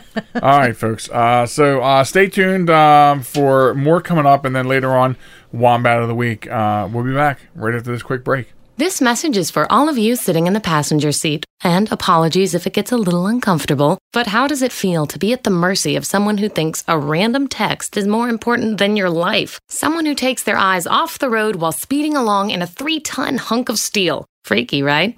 All 0.41 0.59
right, 0.59 0.75
folks. 0.75 1.09
Uh, 1.09 1.45
so 1.45 1.81
uh, 1.81 2.03
stay 2.03 2.27
tuned 2.27 2.69
um, 2.69 3.21
for 3.21 3.73
more 3.73 4.01
coming 4.01 4.25
up, 4.25 4.45
and 4.45 4.55
then 4.55 4.67
later 4.67 4.95
on, 4.95 5.17
Wombat 5.51 6.01
of 6.01 6.07
the 6.07 6.15
Week. 6.15 6.49
Uh, 6.49 6.87
we'll 6.91 7.03
be 7.03 7.13
back 7.13 7.41
right 7.55 7.75
after 7.75 7.91
this 7.91 8.03
quick 8.03 8.23
break. 8.23 8.53
This 8.79 9.01
message 9.01 9.35
is 9.35 9.51
for 9.51 9.69
all 9.69 9.89
of 9.89 9.97
you 9.97 10.15
sitting 10.15 10.47
in 10.47 10.53
the 10.53 10.61
passenger 10.61 11.11
seat. 11.11 11.43
And 11.61 11.91
apologies 11.91 12.55
if 12.55 12.65
it 12.65 12.71
gets 12.71 12.93
a 12.93 12.97
little 12.97 13.27
uncomfortable. 13.27 13.97
But 14.13 14.27
how 14.27 14.47
does 14.47 14.61
it 14.61 14.71
feel 14.71 15.05
to 15.07 15.19
be 15.19 15.33
at 15.33 15.43
the 15.43 15.49
mercy 15.49 15.97
of 15.97 16.05
someone 16.05 16.37
who 16.37 16.47
thinks 16.47 16.85
a 16.87 16.97
random 16.97 17.49
text 17.49 17.97
is 17.97 18.07
more 18.07 18.29
important 18.29 18.77
than 18.77 18.95
your 18.95 19.09
life? 19.09 19.59
Someone 19.67 20.05
who 20.05 20.15
takes 20.15 20.43
their 20.43 20.55
eyes 20.57 20.87
off 20.87 21.19
the 21.19 21.29
road 21.29 21.57
while 21.57 21.73
speeding 21.73 22.15
along 22.15 22.51
in 22.51 22.61
a 22.61 22.67
three 22.67 23.01
ton 23.01 23.37
hunk 23.37 23.67
of 23.67 23.77
steel. 23.77 24.25
Freaky, 24.45 24.81
right? 24.81 25.17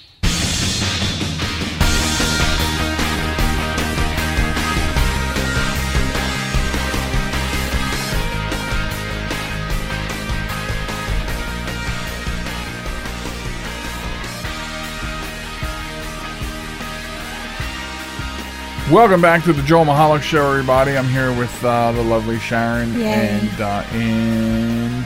Welcome 18.91 19.21
back 19.21 19.45
to 19.45 19.53
the 19.53 19.61
Joel 19.61 19.85
Michalec 19.85 20.21
Show, 20.21 20.49
everybody. 20.51 20.97
I'm 20.97 21.07
here 21.07 21.31
with 21.31 21.63
uh, 21.63 21.93
the 21.93 22.03
lovely 22.03 22.37
Sharon, 22.39 22.93
Yay. 22.99 23.05
and 23.05 23.61
uh, 23.61 23.85
and 23.93 25.05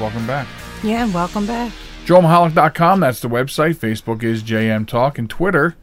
welcome 0.00 0.26
back. 0.26 0.48
Yeah, 0.82 1.06
welcome 1.14 1.46
back. 1.46 1.72
JoelMichalec.com, 2.06 2.98
that's 2.98 3.20
the 3.20 3.28
website. 3.28 3.76
Facebook 3.76 4.24
is 4.24 4.42
JM 4.42 4.88
Talk, 4.88 5.16
and 5.16 5.30
Twitter 5.30 5.76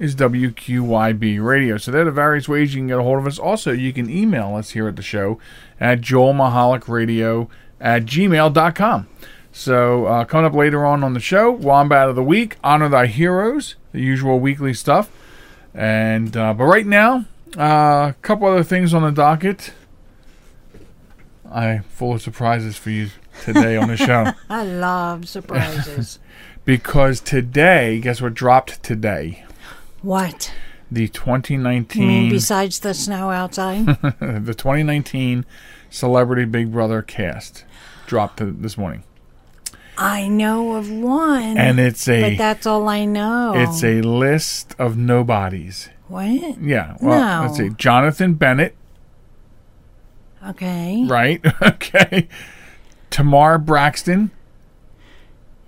is 0.00 0.16
WQYB 0.16 1.40
Radio. 1.40 1.76
So 1.76 1.92
there 1.92 2.02
are 2.02 2.06
the 2.06 2.10
various 2.10 2.48
ways 2.48 2.74
you 2.74 2.80
can 2.80 2.88
get 2.88 2.98
a 2.98 3.02
hold 3.04 3.18
of 3.18 3.28
us. 3.28 3.38
Also, 3.38 3.70
you 3.70 3.92
can 3.92 4.10
email 4.10 4.56
us 4.56 4.70
here 4.70 4.88
at 4.88 4.96
the 4.96 5.02
show 5.02 5.38
at 5.78 6.00
joelmichalecradio 6.00 7.48
at 7.80 8.06
gmail.com. 8.06 9.08
So 9.52 10.06
uh, 10.06 10.24
coming 10.24 10.46
up 10.46 10.54
later 10.54 10.84
on 10.84 11.04
on 11.04 11.14
the 11.14 11.20
show, 11.20 11.52
Wombat 11.52 12.08
of 12.08 12.16
the 12.16 12.24
Week, 12.24 12.56
Honor 12.64 12.88
Thy 12.88 13.06
Heroes, 13.06 13.76
the 13.92 14.00
usual 14.00 14.40
weekly 14.40 14.74
stuff. 14.74 15.12
And 15.74 16.36
uh, 16.36 16.54
But 16.54 16.64
right 16.64 16.86
now, 16.86 17.26
uh, 17.56 18.10
a 18.10 18.16
couple 18.22 18.48
other 18.48 18.64
things 18.64 18.92
on 18.94 19.02
the 19.02 19.10
docket. 19.10 19.72
I'm 21.50 21.82
full 21.82 22.14
of 22.14 22.22
surprises 22.22 22.76
for 22.76 22.90
you 22.90 23.10
today 23.42 23.76
on 23.76 23.88
the 23.88 23.96
show. 23.96 24.32
I 24.48 24.64
love 24.64 25.28
surprises. 25.28 26.18
because 26.64 27.20
today, 27.20 28.00
guess 28.00 28.20
what 28.22 28.34
dropped 28.34 28.82
today? 28.82 29.44
what? 30.02 30.52
The 30.92 31.02
You 31.02 31.08
2019 31.08 32.06
mean 32.08 32.30
besides 32.30 32.80
the 32.80 32.94
snow 32.94 33.30
outside? 33.30 33.86
the 34.20 34.54
2019 34.56 35.44
Celebrity 35.88 36.44
Big 36.46 36.72
Brother 36.72 37.00
cast 37.02 37.64
dropped 38.06 38.40
this 38.62 38.76
morning. 38.76 39.04
I 40.00 40.28
know 40.28 40.76
of 40.76 40.90
one. 40.90 41.58
And 41.58 41.78
it's 41.78 42.08
a 42.08 42.30
but 42.30 42.38
that's 42.38 42.66
all 42.66 42.88
I 42.88 43.04
know. 43.04 43.52
it's 43.54 43.84
a 43.84 44.00
list 44.00 44.74
of 44.78 44.96
nobodies. 44.96 45.90
what? 46.08 46.60
Yeah, 46.62 46.96
well, 47.00 47.42
No. 47.42 47.46
let's 47.46 47.58
see. 47.58 47.70
Jonathan 47.76 48.34
Bennett, 48.34 48.74
Okay. 50.46 51.04
right? 51.08 51.40
okay. 51.62 52.28
Tamar 53.10 53.58
Braxton, 53.58 54.30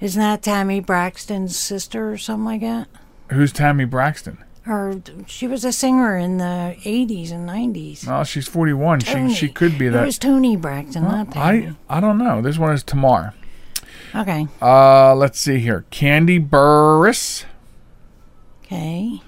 Isn't 0.01 0.21
that 0.21 0.42
Tammy 0.42 0.81
Braxton's 0.81 1.57
sister 1.57 2.11
or 2.11 2.16
something 2.18 2.45
like 2.45 2.61
that? 2.62 2.88
who's 3.31 3.53
Tammy 3.53 3.85
Braxton? 3.85 4.38
Or 4.66 5.01
she 5.27 5.47
was 5.49 5.64
a 5.64 5.73
singer 5.73 6.16
in 6.16 6.37
the 6.38 6.77
80s 6.85 7.33
and 7.33 7.49
90s. 7.49 8.07
Well, 8.07 8.23
she's 8.25 8.47
41. 8.47 9.01
She 9.01 9.12
Tony. 9.12 9.35
she 9.35 9.49
could 9.49 9.77
be 9.77 9.87
It 9.87 9.90
that. 9.90 10.05
was 10.07 10.18
Toni 10.18 10.57
Braxton, 10.57 11.03
not 11.03 11.33
Tammy. 11.33 11.75
I 11.88 11.97
I 11.97 12.01
don't 12.01 12.16
know. 12.18 12.40
This 12.40 12.59
one 12.59 12.73
is 12.73 12.83
Tamar. 12.85 13.35
Okay. 14.14 14.46
Uh, 14.61 15.14
let's 15.14 15.38
see 15.40 15.59
here. 15.59 15.85
Kandi 15.90 16.46
Burruss. 16.46 17.44
Okay. 18.64 19.20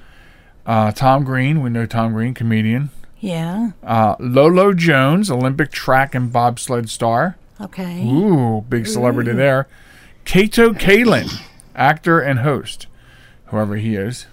Uh, 0.66 0.92
Tom 0.92 1.24
Green, 1.24 1.62
we 1.62 1.70
know 1.70 1.86
Tom 1.86 2.12
Green, 2.14 2.34
comedian. 2.34 2.90
Yeah. 3.20 3.70
Uh, 3.82 4.16
Lolo 4.18 4.72
Jones, 4.74 5.30
Olympic 5.30 5.70
track 5.72 6.14
and 6.14 6.30
bobsled 6.32 6.88
star. 6.90 7.36
Okay. 7.60 8.04
Ooh, 8.06 8.64
big 8.68 8.86
celebrity 8.86 9.32
there. 9.32 9.68
Kato 10.24 10.72
Kaelin, 10.72 11.40
actor 11.74 12.20
and 12.20 12.40
host, 12.40 12.86
whoever 13.46 13.76
he 13.76 13.94
is. 13.96 14.26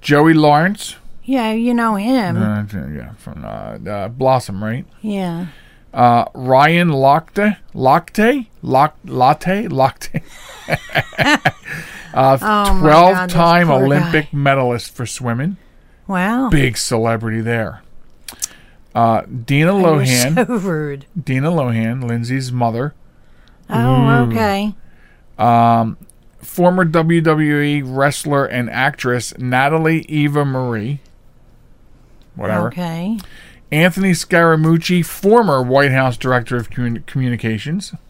Joey 0.00 0.32
Lawrence, 0.34 0.96
Yeah, 1.24 1.52
you 1.52 1.74
know 1.74 1.96
him. 1.96 2.36
uh, 2.38 2.64
yeah, 2.72 3.12
from 3.14 3.44
uh, 3.44 3.78
uh, 3.90 4.08
Blossom, 4.08 4.62
right? 4.64 4.86
Yeah. 5.02 5.46
Uh, 5.92 6.24
Ryan 6.34 6.90
Lochte, 6.90 7.56
Lochte, 7.74 8.46
Lock, 8.62 8.96
Latte, 9.04 9.68
Lochte. 9.68 10.22
uh, 12.14 12.38
Oh 12.40 12.74
my 12.74 12.88
God, 12.90 13.30
12-time 13.30 13.70
Olympic 13.70 14.24
guy. 14.30 14.36
medalist 14.38 14.94
for 14.94 15.04
swimming. 15.06 15.56
Wow. 16.06 16.48
Big 16.50 16.76
celebrity 16.76 17.40
there. 17.40 17.82
Uh, 18.94 19.22
Dina 19.22 19.72
Lohan, 19.72 20.34
so 20.46 20.56
rude. 20.56 21.06
Dina 21.20 21.50
Lohan, 21.50 22.02
Lindsay's 22.08 22.50
mother, 22.50 22.94
Oh, 23.68 24.26
okay. 24.28 24.74
former 26.42 26.84
WWE 26.84 27.82
wrestler 27.84 28.44
and 28.46 28.68
actress 28.70 29.36
Natalie 29.38 30.00
Eva 30.08 30.44
Marie. 30.44 31.00
Whatever. 32.34 32.68
Okay. 32.68 33.18
Anthony 33.72 34.12
Scaramucci, 34.12 35.04
former 35.04 35.62
White 35.62 35.92
House 35.92 36.16
Director 36.16 36.56
of 36.56 36.70
Commun- 36.70 37.04
Communications. 37.06 37.94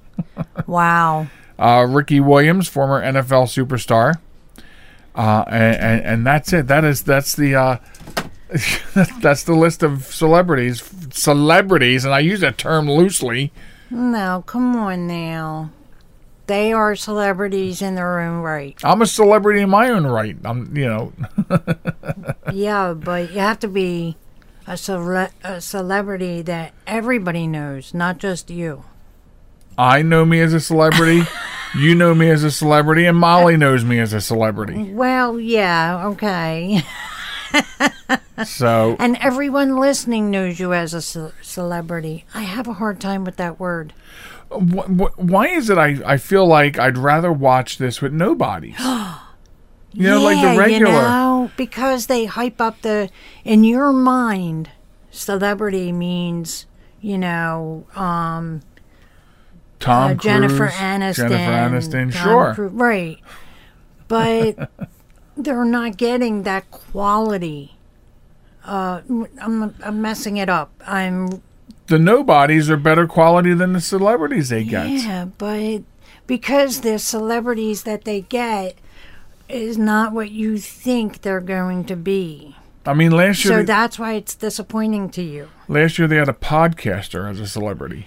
Wow. 0.66 1.28
Uh, 1.58 1.86
Ricky 1.88 2.20
Williams, 2.20 2.68
former 2.68 3.00
NFL 3.02 3.46
superstar. 3.48 4.20
Uh, 5.14 5.44
and, 5.48 5.76
and, 5.76 6.04
and 6.04 6.26
that's 6.26 6.52
it. 6.52 6.66
That 6.66 6.84
is 6.84 7.02
that's 7.02 7.34
the 7.34 7.54
uh, 7.54 7.76
that's 9.20 9.44
the 9.44 9.54
list 9.54 9.82
of 9.82 10.04
celebrities. 10.04 10.82
Celebrities, 11.10 12.04
and 12.04 12.12
I 12.14 12.20
use 12.20 12.40
that 12.40 12.58
term 12.58 12.90
loosely. 12.90 13.52
No, 13.90 14.44
come 14.46 14.76
on 14.76 15.06
now. 15.06 15.70
They 16.46 16.72
are 16.72 16.94
celebrities 16.96 17.80
in 17.80 17.94
their 17.94 18.20
own 18.20 18.40
right. 18.42 18.78
I'm 18.82 19.02
a 19.02 19.06
celebrity 19.06 19.60
in 19.60 19.70
my 19.70 19.88
own 19.88 20.06
right. 20.06 20.36
I'm, 20.44 20.76
you 20.76 20.86
know, 20.86 21.12
Yeah, 22.52 22.92
but 22.94 23.30
you 23.32 23.38
have 23.38 23.60
to 23.60 23.68
be 23.68 24.16
a, 24.70 24.76
cele- 24.76 25.30
a 25.42 25.60
celebrity 25.60 26.42
that 26.42 26.72
everybody 26.86 27.48
knows, 27.48 27.92
not 27.92 28.18
just 28.18 28.50
you. 28.50 28.84
I 29.76 30.02
know 30.02 30.24
me 30.24 30.40
as 30.40 30.52
a 30.54 30.60
celebrity. 30.60 31.22
you 31.76 31.96
know 31.96 32.14
me 32.14 32.30
as 32.30 32.44
a 32.44 32.52
celebrity, 32.52 33.04
and 33.04 33.18
Molly 33.18 33.56
knows 33.56 33.84
me 33.84 33.98
as 33.98 34.12
a 34.12 34.20
celebrity. 34.20 34.92
Well, 34.92 35.40
yeah, 35.40 36.06
okay. 36.10 36.82
So 38.44 38.94
And 39.00 39.16
everyone 39.20 39.76
listening 39.76 40.30
knows 40.30 40.60
you 40.60 40.72
as 40.72 40.94
a 40.94 41.02
ce- 41.02 41.34
celebrity. 41.42 42.24
I 42.32 42.42
have 42.42 42.68
a 42.68 42.74
hard 42.74 43.00
time 43.00 43.24
with 43.24 43.36
that 43.36 43.58
word. 43.58 43.92
wh- 44.52 44.86
wh- 44.86 45.18
why 45.18 45.48
is 45.48 45.68
it 45.68 45.78
I, 45.78 45.98
I 46.06 46.16
feel 46.16 46.46
like 46.46 46.78
I'd 46.78 46.96
rather 46.96 47.32
watch 47.32 47.78
this 47.78 48.00
with 48.00 48.12
nobodies? 48.12 48.76
You 49.92 50.04
know, 50.04 50.22
like 50.22 50.40
the 50.40 50.58
regular. 50.58 50.92
You 50.92 50.98
know, 50.98 51.50
because 51.56 52.06
they 52.06 52.26
hype 52.26 52.60
up 52.60 52.82
the. 52.82 53.10
In 53.44 53.64
your 53.64 53.92
mind, 53.92 54.70
celebrity 55.10 55.92
means, 55.92 56.66
you 57.00 57.18
know, 57.18 57.86
um, 57.94 58.62
Tom 59.80 60.12
uh, 60.12 60.14
Jennifer 60.14 60.68
Aniston. 60.68 61.28
Jennifer 61.28 61.34
Aniston, 61.34 62.12
Tom 62.14 62.54
sure. 62.54 62.68
Right. 62.68 63.18
But 64.06 64.70
they're 65.36 65.64
not 65.64 65.96
getting 65.96 66.42
that 66.44 66.70
quality. 66.70 67.76
Uh, 68.64 69.00
I'm, 69.40 69.74
I'm 69.82 70.02
messing 70.02 70.36
it 70.36 70.48
up. 70.48 70.70
I'm 70.86 71.42
The 71.86 71.98
nobodies 71.98 72.68
are 72.68 72.76
better 72.76 73.06
quality 73.06 73.54
than 73.54 73.72
the 73.72 73.80
celebrities 73.80 74.50
they 74.50 74.64
get. 74.64 74.90
Yeah, 74.90 75.24
but 75.38 75.82
because 76.26 76.82
the 76.82 76.98
celebrities 76.98 77.84
that 77.84 78.04
they 78.04 78.20
get 78.20 78.76
is 79.50 79.76
not 79.78 80.12
what 80.12 80.30
you 80.30 80.58
think 80.58 81.22
they're 81.22 81.40
going 81.40 81.84
to 81.86 81.96
be. 81.96 82.56
I 82.86 82.94
mean, 82.94 83.10
last 83.12 83.44
year, 83.44 83.52
So 83.54 83.56
they, 83.58 83.64
that's 83.64 83.98
why 83.98 84.14
it's 84.14 84.34
disappointing 84.34 85.10
to 85.10 85.22
you. 85.22 85.48
last 85.68 85.98
year 85.98 86.08
they 86.08 86.16
had 86.16 86.28
a 86.28 86.32
podcaster 86.34 87.28
as 87.30 87.38
a 87.38 87.46
celebrity. 87.46 88.06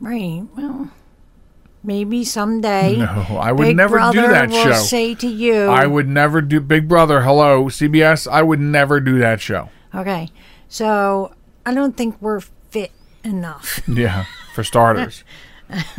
Right. 0.00 0.44
Well, 0.56 0.90
maybe 1.82 2.24
someday. 2.24 2.96
No, 2.96 3.38
I 3.40 3.52
would 3.52 3.64
Big 3.64 3.76
never 3.76 3.96
do 3.96 4.12
Brother 4.12 4.28
that 4.28 4.50
will 4.50 4.64
show. 4.64 4.72
say 4.74 5.14
to 5.16 5.26
you. 5.26 5.64
I 5.66 5.86
would 5.86 6.08
never 6.08 6.40
do 6.40 6.60
Big 6.60 6.88
Brother. 6.88 7.22
Hello, 7.22 7.64
CBS. 7.64 8.30
I 8.30 8.42
would 8.42 8.60
never 8.60 9.00
do 9.00 9.18
that 9.18 9.40
show. 9.40 9.70
Okay. 9.94 10.28
So 10.68 11.34
I 11.66 11.74
don't 11.74 11.96
think 11.96 12.16
we're 12.20 12.40
fit 12.40 12.92
enough. 13.24 13.80
Yeah, 13.88 14.24
for 14.54 14.64
starters. 14.64 15.24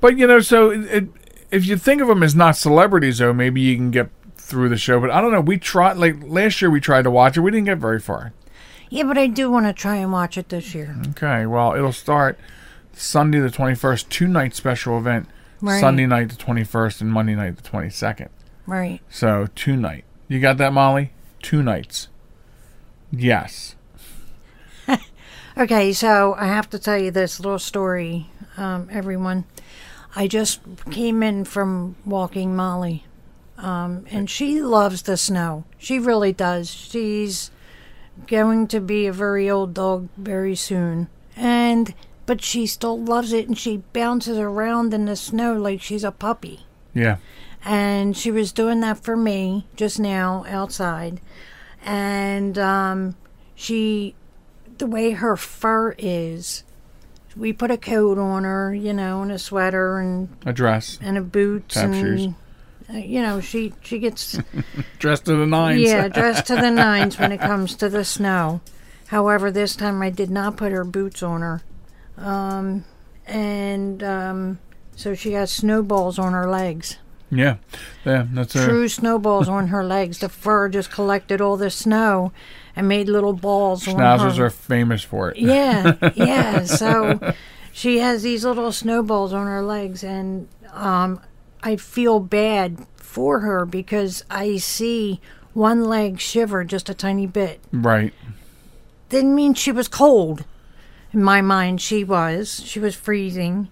but 0.00 0.16
you 0.16 0.26
know, 0.26 0.40
so 0.40 0.70
it, 0.70 0.80
it, 0.84 1.08
if 1.50 1.66
you 1.66 1.76
think 1.76 2.00
of 2.02 2.08
them 2.08 2.22
as 2.22 2.34
not 2.34 2.56
celebrities, 2.56 3.18
though, 3.18 3.32
maybe 3.32 3.60
you 3.60 3.76
can 3.76 3.90
get 3.90 4.10
through 4.36 4.68
the 4.68 4.76
show. 4.76 5.00
But 5.00 5.10
I 5.10 5.20
don't 5.20 5.32
know. 5.32 5.40
We 5.40 5.58
tried 5.58 5.96
like 5.96 6.16
last 6.22 6.60
year. 6.62 6.70
We 6.70 6.80
tried 6.80 7.02
to 7.02 7.10
watch 7.10 7.36
it. 7.36 7.40
We 7.40 7.50
didn't 7.50 7.66
get 7.66 7.78
very 7.78 8.00
far. 8.00 8.32
yeah, 8.90 9.04
but 9.04 9.18
I 9.18 9.26
do 9.26 9.50
want 9.50 9.66
to 9.66 9.72
try 9.72 9.96
and 9.96 10.12
watch 10.12 10.38
it 10.38 10.48
this 10.48 10.74
year. 10.74 10.96
Okay. 11.10 11.46
Well, 11.46 11.74
it'll 11.74 11.92
start 11.92 12.38
Sunday 12.92 13.38
the 13.40 13.50
twenty 13.50 13.74
first. 13.74 14.10
Two 14.10 14.26
night 14.26 14.54
special 14.54 14.98
event. 14.98 15.28
Right. 15.60 15.80
Sunday 15.80 16.06
night 16.06 16.30
the 16.30 16.36
twenty 16.36 16.64
first 16.64 17.00
and 17.00 17.10
Monday 17.10 17.34
night 17.34 17.56
the 17.56 17.62
twenty 17.62 17.90
second. 17.90 18.30
Right. 18.66 19.00
So 19.10 19.48
two 19.54 19.76
night. 19.76 20.04
You 20.28 20.40
got 20.40 20.58
that, 20.58 20.72
Molly? 20.72 21.12
Two 21.42 21.62
nights. 21.62 22.08
Yes. 23.10 23.74
Okay, 25.56 25.92
so 25.92 26.34
I 26.38 26.46
have 26.46 26.70
to 26.70 26.78
tell 26.78 26.96
you 26.96 27.10
this 27.10 27.40
little 27.40 27.58
story, 27.58 28.30
um, 28.56 28.88
everyone. 28.92 29.44
I 30.16 30.26
just 30.26 30.60
came 30.90 31.22
in 31.22 31.44
from 31.44 31.96
walking 32.04 32.56
Molly, 32.56 33.04
um, 33.56 34.06
and 34.10 34.28
she 34.28 34.60
loves 34.60 35.02
the 35.02 35.16
snow. 35.16 35.64
She 35.78 35.98
really 35.98 36.32
does. 36.32 36.70
She's 36.70 37.50
going 38.26 38.66
to 38.68 38.80
be 38.80 39.06
a 39.06 39.12
very 39.12 39.48
old 39.48 39.74
dog 39.74 40.08
very 40.16 40.54
soon, 40.56 41.08
and 41.36 41.94
but 42.26 42.42
she 42.42 42.66
still 42.66 42.98
loves 42.98 43.32
it, 43.32 43.48
and 43.48 43.56
she 43.56 43.82
bounces 43.92 44.38
around 44.38 44.92
in 44.94 45.04
the 45.06 45.16
snow 45.16 45.54
like 45.54 45.80
she's 45.80 46.04
a 46.04 46.12
puppy. 46.12 46.64
Yeah. 46.94 47.18
and 47.64 48.16
she 48.16 48.30
was 48.30 48.50
doing 48.50 48.80
that 48.80 48.98
for 48.98 49.16
me 49.16 49.66
just 49.76 50.00
now 50.00 50.44
outside 50.48 51.20
and 51.84 52.58
um, 52.58 53.14
she 53.54 54.14
the 54.78 54.86
way 54.86 55.12
her 55.12 55.36
fur 55.36 55.94
is 55.98 56.64
we 57.38 57.52
put 57.52 57.70
a 57.70 57.76
coat 57.78 58.18
on 58.18 58.44
her 58.44 58.74
you 58.74 58.92
know 58.92 59.22
and 59.22 59.30
a 59.32 59.38
sweater 59.38 59.98
and 59.98 60.28
A 60.44 60.52
dress. 60.52 60.98
and 61.00 61.16
a 61.16 61.20
boots 61.22 61.74
Tap 61.74 61.84
and 61.84 61.94
shoes. 62.20 62.34
uh, 62.90 62.96
you 62.98 63.22
know 63.22 63.40
she 63.40 63.72
she 63.82 63.98
gets 63.98 64.38
Dressed 64.98 65.24
to 65.26 65.36
the 65.36 65.46
nines. 65.46 65.80
yeah 65.82 66.08
dressed 66.08 66.46
to 66.46 66.56
the 66.56 66.70
nines 66.70 67.18
when 67.18 67.32
it 67.32 67.38
comes 67.40 67.74
to 67.76 67.88
the 67.88 68.04
snow 68.04 68.60
however 69.06 69.50
this 69.50 69.76
time 69.76 70.02
i 70.02 70.10
did 70.10 70.30
not 70.30 70.56
put 70.56 70.72
her 70.72 70.84
boots 70.84 71.22
on 71.22 71.40
her 71.40 71.62
um, 72.16 72.84
and 73.26 74.02
um, 74.02 74.58
so 74.96 75.14
she 75.14 75.30
got 75.30 75.48
snowballs 75.48 76.18
on 76.18 76.32
her 76.32 76.48
legs 76.50 76.96
Yeah. 77.30 77.56
Yeah. 78.04 78.26
That's 78.32 78.54
a. 78.54 78.64
true 78.64 78.88
snowballs 78.88 79.48
on 79.48 79.68
her 79.68 79.84
legs. 79.84 80.18
The 80.20 80.28
fur 80.28 80.68
just 80.68 80.90
collected 80.90 81.40
all 81.40 81.56
the 81.56 81.70
snow 81.70 82.32
and 82.74 82.88
made 82.88 83.08
little 83.08 83.32
balls 83.32 83.86
on 83.88 83.94
Schnauzers 83.96 84.36
her. 84.38 84.46
are 84.46 84.50
famous 84.50 85.02
for 85.02 85.30
it. 85.30 85.36
yeah, 85.38 85.96
yeah. 86.14 86.64
So 86.64 87.34
she 87.72 87.98
has 87.98 88.22
these 88.22 88.44
little 88.44 88.72
snowballs 88.72 89.32
on 89.32 89.46
her 89.46 89.62
legs, 89.62 90.02
and 90.04 90.48
um, 90.72 91.20
I 91.62 91.76
feel 91.76 92.20
bad 92.20 92.86
for 92.96 93.40
her 93.40 93.66
because 93.66 94.24
I 94.30 94.58
see 94.58 95.20
one 95.54 95.84
leg 95.84 96.20
shiver 96.20 96.62
just 96.64 96.88
a 96.88 96.94
tiny 96.94 97.26
bit. 97.26 97.60
Right. 97.72 98.14
Didn't 99.08 99.34
mean 99.34 99.54
she 99.54 99.72
was 99.72 99.88
cold. 99.88 100.44
In 101.12 101.22
my 101.22 101.40
mind, 101.40 101.80
she 101.80 102.04
was. 102.04 102.62
She 102.64 102.78
was 102.78 102.94
freezing. 102.94 103.68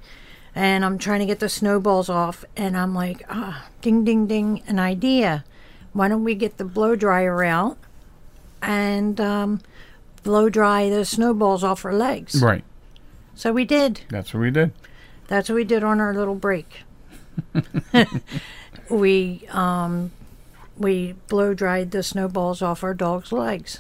And 0.56 0.84
I'm 0.84 0.98
trying 0.98 1.20
to 1.20 1.26
get 1.26 1.38
the 1.38 1.50
snowballs 1.50 2.08
off, 2.08 2.44
and 2.56 2.76
I'm 2.78 2.94
like, 2.94 3.22
ah, 3.28 3.68
ding, 3.82 4.04
ding, 4.04 4.26
ding, 4.26 4.62
an 4.66 4.78
idea. 4.78 5.44
Why 5.92 6.08
don't 6.08 6.24
we 6.24 6.34
get 6.34 6.56
the 6.56 6.64
blow 6.64 6.96
dryer 6.96 7.44
out 7.44 7.76
and 8.62 9.20
um, 9.20 9.60
blow 10.22 10.48
dry 10.48 10.88
the 10.88 11.04
snowballs 11.04 11.62
off 11.62 11.82
her 11.82 11.92
legs? 11.92 12.42
Right. 12.42 12.64
So 13.34 13.52
we 13.52 13.66
did. 13.66 14.00
That's 14.08 14.32
what 14.32 14.40
we 14.40 14.50
did. 14.50 14.72
That's 15.28 15.50
what 15.50 15.56
we 15.56 15.64
did 15.64 15.84
on 15.84 16.00
our 16.00 16.14
little 16.14 16.34
break. 16.34 16.84
we 18.90 19.46
um, 19.50 20.10
we 20.78 21.12
blow 21.28 21.52
dried 21.52 21.90
the 21.90 22.02
snowballs 22.02 22.62
off 22.62 22.82
our 22.82 22.94
dog's 22.94 23.32
legs. 23.32 23.78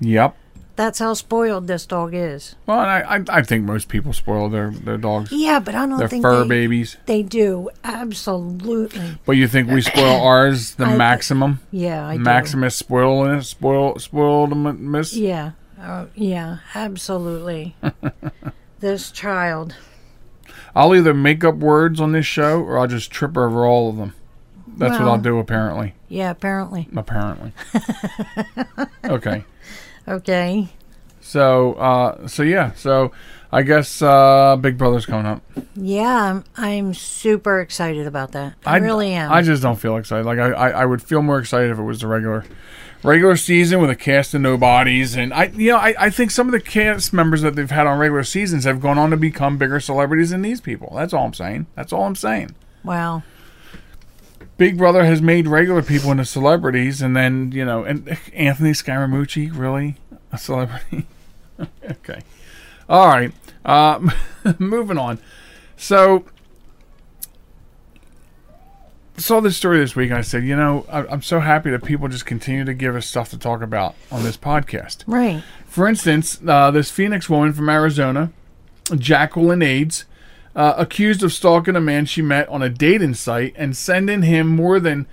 Yep. 0.00 0.36
That's 0.76 0.98
how 0.98 1.14
spoiled 1.14 1.66
this 1.66 1.86
dog 1.86 2.12
is. 2.12 2.54
Well, 2.66 2.80
and 2.80 2.90
I, 2.90 3.16
I, 3.16 3.38
I 3.38 3.42
think 3.42 3.64
most 3.64 3.88
people 3.88 4.12
spoil 4.12 4.50
their, 4.50 4.70
their 4.70 4.98
dogs. 4.98 5.32
Yeah, 5.32 5.58
but 5.58 5.74
I 5.74 5.86
don't 5.86 5.98
They're 5.98 6.06
think 6.06 6.22
fur 6.22 6.42
they, 6.42 6.48
babies. 6.48 6.98
They 7.06 7.22
do 7.22 7.70
absolutely. 7.82 9.18
But 9.24 9.32
you 9.32 9.48
think 9.48 9.70
we 9.70 9.80
spoil 9.80 10.20
ours 10.22 10.74
the 10.74 10.84
I- 10.84 10.96
maximum? 10.96 11.60
Yeah, 11.70 12.06
I 12.06 12.18
do. 12.18 12.22
Maximus 12.22 12.76
spoil 12.76 13.40
spoil 13.42 13.98
spoiled 13.98 14.54
miss. 14.78 15.14
Yeah, 15.14 15.52
uh, 15.80 16.06
yeah, 16.14 16.58
absolutely. 16.74 17.74
this 18.80 19.10
child. 19.10 19.74
I'll 20.74 20.94
either 20.94 21.14
make 21.14 21.42
up 21.42 21.54
words 21.54 22.02
on 22.02 22.12
this 22.12 22.26
show 22.26 22.60
or 22.60 22.78
I'll 22.78 22.86
just 22.86 23.10
trip 23.10 23.38
over 23.38 23.64
all 23.64 23.88
of 23.88 23.96
them. 23.96 24.14
That's 24.76 24.98
what 24.98 25.08
I'll 25.08 25.16
do 25.18 25.38
apparently. 25.38 25.94
Yeah, 26.10 26.30
apparently. 26.30 26.86
Apparently. 26.94 27.52
okay. 29.06 29.44
Okay. 30.08 30.68
So 31.20 31.74
uh 31.74 32.28
so 32.28 32.42
yeah, 32.42 32.72
so 32.74 33.12
I 33.50 33.62
guess 33.62 34.00
uh 34.02 34.56
Big 34.56 34.78
Brother's 34.78 35.06
coming 35.06 35.26
up. 35.26 35.42
Yeah, 35.74 36.30
I'm, 36.30 36.44
I'm 36.56 36.94
super 36.94 37.60
excited 37.60 38.06
about 38.06 38.32
that. 38.32 38.54
I, 38.64 38.78
really 38.78 39.12
am. 39.12 39.32
I 39.32 39.42
just 39.42 39.62
don't 39.62 39.76
feel 39.78 39.96
excited. 39.96 40.24
Like 40.26 40.38
I, 40.38 40.50
I, 40.50 40.68
I 40.70 40.84
would 40.86 41.02
feel 41.02 41.22
more 41.22 41.38
excited 41.38 41.70
if 41.70 41.78
it 41.78 41.82
was 41.82 42.00
the 42.00 42.06
regular 42.06 42.44
regular 43.02 43.36
season 43.36 43.80
with 43.80 43.90
a 43.90 43.96
cast 43.96 44.34
of 44.34 44.40
nobodies 44.40 45.16
and 45.16 45.32
I 45.32 45.44
you 45.46 45.72
know, 45.72 45.78
I, 45.78 45.94
I 45.98 46.10
think 46.10 46.30
some 46.30 46.48
of 46.48 46.52
the 46.52 46.60
cast 46.60 47.12
members 47.12 47.42
that 47.42 47.54
they've 47.54 47.70
had 47.70 47.86
on 47.86 47.98
regular 47.98 48.24
seasons 48.24 48.64
have 48.64 48.80
gone 48.80 48.98
on 48.98 49.10
to 49.10 49.16
become 49.16 49.58
bigger 49.58 49.80
celebrities 49.80 50.30
than 50.30 50.42
these 50.42 50.60
people. 50.60 50.92
That's 50.94 51.12
all 51.12 51.26
I'm 51.26 51.34
saying. 51.34 51.66
That's 51.74 51.92
all 51.92 52.04
I'm 52.04 52.16
saying. 52.16 52.54
wow. 52.84 53.22
Big 54.58 54.78
Brother 54.78 55.04
has 55.04 55.20
made 55.20 55.46
regular 55.46 55.82
people 55.82 56.10
into 56.10 56.24
celebrities, 56.24 57.02
and 57.02 57.16
then 57.16 57.52
you 57.52 57.64
know, 57.64 57.84
and 57.84 58.16
Anthony 58.32 58.70
Scaramucci, 58.70 59.50
really 59.56 59.96
a 60.32 60.38
celebrity? 60.38 61.06
okay, 61.90 62.22
all 62.88 63.08
right. 63.08 63.32
Uh, 63.64 64.10
moving 64.58 64.96
on. 64.96 65.18
So, 65.76 66.24
saw 69.18 69.40
this 69.40 69.56
story 69.56 69.78
this 69.78 69.94
week, 69.94 70.10
and 70.10 70.18
I 70.18 70.22
said, 70.22 70.44
you 70.44 70.56
know, 70.56 70.86
I, 70.90 71.06
I'm 71.06 71.22
so 71.22 71.40
happy 71.40 71.70
that 71.70 71.84
people 71.84 72.08
just 72.08 72.24
continue 72.24 72.64
to 72.64 72.74
give 72.74 72.96
us 72.96 73.06
stuff 73.06 73.30
to 73.30 73.38
talk 73.38 73.60
about 73.60 73.94
on 74.10 74.22
this 74.22 74.36
podcast. 74.36 75.04
Right. 75.06 75.42
For 75.66 75.86
instance, 75.86 76.40
uh, 76.46 76.70
this 76.70 76.90
Phoenix 76.90 77.28
woman 77.28 77.52
from 77.52 77.68
Arizona, 77.68 78.32
Jacqueline 78.94 79.62
Ades, 79.62 80.04
uh, 80.56 80.74
accused 80.78 81.22
of 81.22 81.32
stalking 81.32 81.76
a 81.76 81.80
man 81.80 82.06
she 82.06 82.22
met 82.22 82.48
on 82.48 82.62
a 82.62 82.68
dating 82.70 83.14
site 83.14 83.54
and 83.56 83.76
sending 83.76 84.22
him 84.22 84.48
more 84.48 84.80
than 84.80 85.06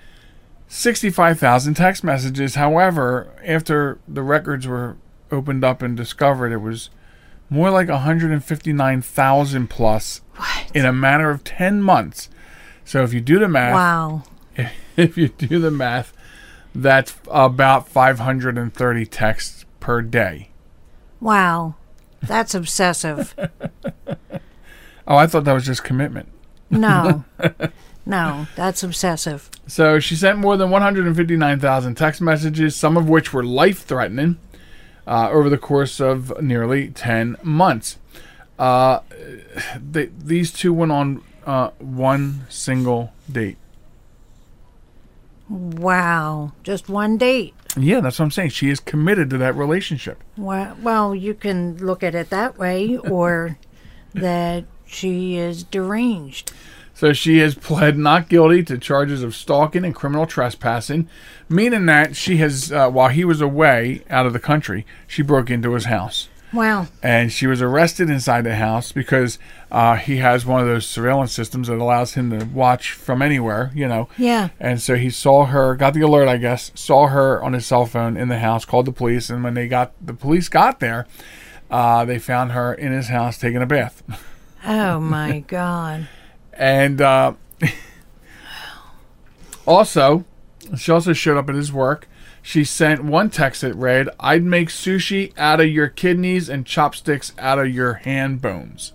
65,000 0.68 1.74
text 1.74 2.02
messages. 2.02 2.54
However, 2.54 3.28
after 3.44 3.98
the 4.08 4.22
records 4.22 4.66
were 4.66 4.96
opened 5.30 5.62
up 5.62 5.82
and 5.82 5.96
discovered, 5.96 6.50
it 6.50 6.62
was 6.62 6.88
more 7.50 7.70
like 7.70 7.88
159,000 7.88 9.68
plus 9.68 10.22
in 10.72 10.86
a 10.86 10.92
matter 10.92 11.30
of 11.30 11.44
10 11.44 11.82
months. 11.82 12.30
So 12.84 13.04
if 13.04 13.12
you 13.12 13.20
do 13.20 13.38
the 13.38 13.48
math, 13.48 13.74
Wow. 13.74 14.22
if 14.96 15.16
you 15.18 15.28
do 15.28 15.60
the 15.60 15.70
math, 15.70 16.12
that's 16.74 17.14
about 17.30 17.88
530 17.88 19.06
texts 19.06 19.64
per 19.78 20.00
day. 20.00 20.48
Wow. 21.20 21.74
That's 22.22 22.54
obsessive. 22.54 23.34
Oh, 25.06 25.16
I 25.16 25.26
thought 25.26 25.44
that 25.44 25.52
was 25.52 25.66
just 25.66 25.84
commitment. 25.84 26.28
No. 26.70 27.24
no, 28.06 28.46
that's 28.56 28.82
obsessive. 28.82 29.50
So 29.66 29.98
she 29.98 30.16
sent 30.16 30.38
more 30.38 30.56
than 30.56 30.70
159,000 30.70 31.94
text 31.94 32.20
messages, 32.20 32.76
some 32.76 32.96
of 32.96 33.08
which 33.08 33.32
were 33.32 33.44
life 33.44 33.84
threatening, 33.84 34.38
uh, 35.06 35.30
over 35.30 35.48
the 35.48 35.58
course 35.58 36.00
of 36.00 36.42
nearly 36.42 36.88
10 36.88 37.36
months. 37.42 37.98
Uh, 38.58 39.00
they, 39.76 40.06
these 40.06 40.52
two 40.52 40.72
went 40.72 40.92
on 40.92 41.22
uh, 41.46 41.70
one 41.78 42.46
single 42.48 43.12
date. 43.30 43.58
Wow. 45.48 46.52
Just 46.62 46.88
one 46.88 47.18
date. 47.18 47.54
Yeah, 47.76 48.00
that's 48.00 48.18
what 48.18 48.26
I'm 48.26 48.30
saying. 48.30 48.50
She 48.50 48.70
is 48.70 48.80
committed 48.80 49.30
to 49.30 49.38
that 49.38 49.54
relationship. 49.56 50.22
Well, 50.36 50.76
well, 50.80 51.14
you 51.14 51.34
can 51.34 51.76
look 51.78 52.02
at 52.02 52.14
it 52.14 52.30
that 52.30 52.56
way, 52.56 52.96
or 52.96 53.58
that 54.14 54.64
she 54.94 55.36
is 55.36 55.64
deranged. 55.64 56.52
So 56.94 57.12
she 57.12 57.38
has 57.38 57.56
pled 57.56 57.98
not 57.98 58.28
guilty 58.28 58.62
to 58.64 58.78
charges 58.78 59.22
of 59.22 59.34
stalking 59.34 59.84
and 59.84 59.94
criminal 59.94 60.26
trespassing, 60.26 61.08
meaning 61.48 61.86
that 61.86 62.14
she 62.14 62.36
has, 62.36 62.70
uh, 62.70 62.88
while 62.88 63.08
he 63.08 63.24
was 63.24 63.40
away 63.40 64.02
out 64.08 64.26
of 64.26 64.32
the 64.32 64.38
country, 64.38 64.86
she 65.08 65.22
broke 65.22 65.50
into 65.50 65.74
his 65.74 65.86
house. 65.86 66.28
Wow. 66.52 66.86
and 67.02 67.32
she 67.32 67.48
was 67.48 67.60
arrested 67.60 68.08
inside 68.08 68.42
the 68.42 68.54
house 68.54 68.92
because 68.92 69.40
uh, 69.72 69.96
he 69.96 70.18
has 70.18 70.46
one 70.46 70.60
of 70.60 70.68
those 70.68 70.86
surveillance 70.86 71.32
systems 71.32 71.66
that 71.66 71.80
allows 71.80 72.14
him 72.14 72.30
to 72.30 72.46
watch 72.46 72.92
from 72.92 73.22
anywhere, 73.22 73.72
you 73.74 73.88
know. 73.88 74.08
Yeah. 74.16 74.50
And 74.60 74.80
so 74.80 74.94
he 74.94 75.10
saw 75.10 75.46
her, 75.46 75.74
got 75.74 75.94
the 75.94 76.02
alert, 76.02 76.28
I 76.28 76.36
guess, 76.36 76.70
saw 76.76 77.08
her 77.08 77.42
on 77.42 77.54
his 77.54 77.66
cell 77.66 77.86
phone 77.86 78.16
in 78.16 78.28
the 78.28 78.38
house, 78.38 78.64
called 78.64 78.86
the 78.86 78.92
police, 78.92 79.30
and 79.30 79.42
when 79.42 79.54
they 79.54 79.66
got 79.66 79.94
the 80.00 80.14
police 80.14 80.48
got 80.48 80.78
there, 80.78 81.08
uh, 81.72 82.04
they 82.04 82.20
found 82.20 82.52
her 82.52 82.72
in 82.72 82.92
his 82.92 83.08
house 83.08 83.36
taking 83.36 83.60
a 83.60 83.66
bath. 83.66 84.04
Oh 84.64 85.00
my 85.00 85.40
God. 85.46 86.08
And 86.52 87.00
uh, 87.00 87.34
also, 89.66 90.24
she 90.76 90.92
also 90.92 91.12
showed 91.12 91.36
up 91.36 91.48
at 91.48 91.54
his 91.54 91.72
work. 91.72 92.08
She 92.42 92.64
sent 92.64 93.02
one 93.02 93.30
text 93.30 93.62
that 93.62 93.74
read, 93.74 94.08
I'd 94.20 94.44
make 94.44 94.68
sushi 94.68 95.32
out 95.38 95.60
of 95.60 95.68
your 95.68 95.88
kidneys 95.88 96.50
and 96.50 96.66
chopsticks 96.66 97.32
out 97.38 97.58
of 97.58 97.70
your 97.70 97.94
hand 97.94 98.42
bones. 98.42 98.92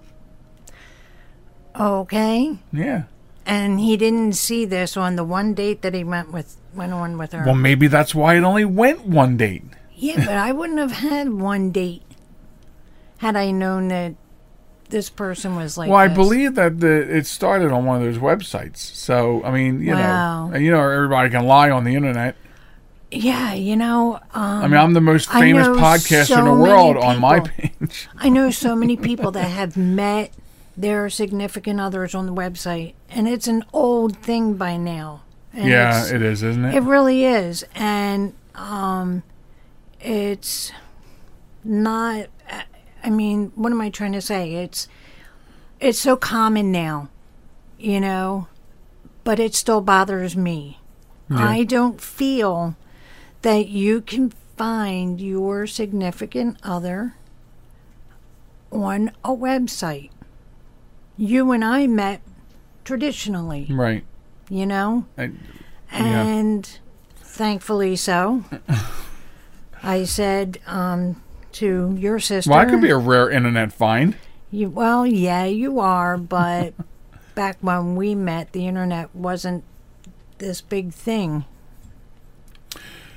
Okay. 1.79 2.57
Yeah. 2.71 3.03
And 3.45 3.79
he 3.79 3.97
didn't 3.97 4.33
see 4.33 4.65
this 4.65 4.95
on 4.95 5.15
the 5.15 5.23
one 5.23 5.55
date 5.55 5.81
that 5.81 5.95
he 5.95 6.03
went 6.03 6.31
with 6.31 6.57
went 6.75 6.93
on 6.93 7.17
with 7.17 7.31
her. 7.31 7.43
Well, 7.43 7.55
maybe 7.55 7.87
that's 7.87 8.13
why 8.13 8.35
it 8.35 8.43
only 8.43 8.65
went 8.65 9.05
one 9.05 9.37
date. 9.37 9.63
yeah, 9.95 10.17
but 10.17 10.37
I 10.37 10.51
wouldn't 10.51 10.77
have 10.77 10.91
had 10.91 11.33
one 11.33 11.71
date 11.71 12.03
had 13.17 13.35
I 13.35 13.49
known 13.49 13.87
that 13.87 14.13
this 14.89 15.09
person 15.09 15.55
was 15.55 15.77
like. 15.77 15.89
well, 15.89 15.99
I 15.99 16.07
believe 16.07 16.55
that 16.55 16.79
the, 16.79 17.15
it 17.17 17.25
started 17.27 17.71
on 17.71 17.85
one 17.85 17.97
of 17.97 18.03
those 18.03 18.17
websites. 18.21 18.77
So, 18.77 19.43
I 19.43 19.51
mean, 19.51 19.81
you 19.81 19.93
Wow. 19.93 20.49
know, 20.49 20.57
you 20.57 20.71
know, 20.71 20.81
everybody 20.81 21.29
can 21.29 21.45
lie 21.45 21.69
on 21.69 21.83
the 21.83 21.95
internet. 21.95 22.35
Yeah, 23.11 23.53
you 23.53 23.75
know. 23.75 24.19
Um, 24.33 24.63
I 24.63 24.67
mean, 24.67 24.77
I'm 24.77 24.93
the 24.93 25.01
most 25.01 25.29
famous 25.31 25.67
podcaster 25.67 26.27
so 26.27 26.39
in 26.39 26.45
the 26.45 26.53
world 26.53 26.95
on 26.97 27.19
my 27.19 27.39
page. 27.57 28.07
I 28.17 28.29
know 28.29 28.51
so 28.51 28.75
many 28.75 28.97
people 28.97 29.31
that 29.31 29.47
have 29.49 29.75
met 29.75 30.31
their 30.77 31.09
significant 31.09 31.79
others 31.81 32.13
on 32.13 32.27
the 32.27 32.33
website, 32.33 32.93
and 33.09 33.27
it's 33.27 33.47
an 33.47 33.65
old 33.73 34.17
thing 34.17 34.53
by 34.53 34.77
now. 34.77 35.23
Yeah, 35.55 36.05
it 36.13 36.21
is, 36.21 36.43
isn't 36.43 36.63
it? 36.65 36.75
it 36.75 36.83
really 36.83 37.25
is, 37.25 37.65
and 37.73 38.33
um, 38.53 39.23
it's 39.99 40.71
not. 41.63 42.27
I 43.03 43.09
mean, 43.09 43.51
what 43.55 43.71
am 43.71 43.81
I 43.81 43.89
trying 43.89 44.13
to 44.13 44.21
say? 44.21 44.55
It's 44.55 44.87
it's 45.79 45.99
so 45.99 46.15
common 46.15 46.71
now, 46.71 47.09
you 47.77 47.99
know, 47.99 48.47
but 49.23 49.39
it 49.39 49.55
still 49.55 49.81
bothers 49.81 50.35
me. 50.35 50.79
I 51.31 51.63
don't 51.63 52.01
feel 52.01 52.75
that 53.43 53.67
you 53.67 54.01
can 54.01 54.31
find 54.57 55.21
your 55.21 55.67
significant 55.67 56.57
other 56.63 57.15
on 58.71 59.11
a 59.23 59.29
website. 59.29 60.09
You 61.17 61.51
and 61.51 61.63
I 61.63 61.85
met 61.85 62.21
traditionally, 62.83 63.67
right. 63.69 64.03
you 64.49 64.65
know? 64.65 65.05
I, 65.17 65.23
Yeah. 65.91 66.23
And 66.23 66.79
thankfully 67.17 67.95
so. 67.95 68.43
I 69.83 70.03
said 70.03 70.59
um, 70.65 71.21
to 71.59 71.95
your 71.97 72.19
sister. 72.19 72.49
well, 72.49 72.59
I 72.59 72.65
could 72.65 72.81
be 72.81 72.89
a 72.89 72.97
rare 72.97 73.29
internet 73.29 73.73
find. 73.73 74.15
You, 74.49 74.69
well, 74.69 75.05
yeah, 75.05 75.43
you 75.43 75.79
are, 75.79 76.17
but 76.17 76.73
back 77.35 77.57
when 77.61 77.95
we 77.95 78.15
met, 78.15 78.53
the 78.53 78.65
internet 78.65 79.13
wasn't 79.13 79.65
this 80.37 80.61
big 80.61 80.93
thing. 80.93 81.43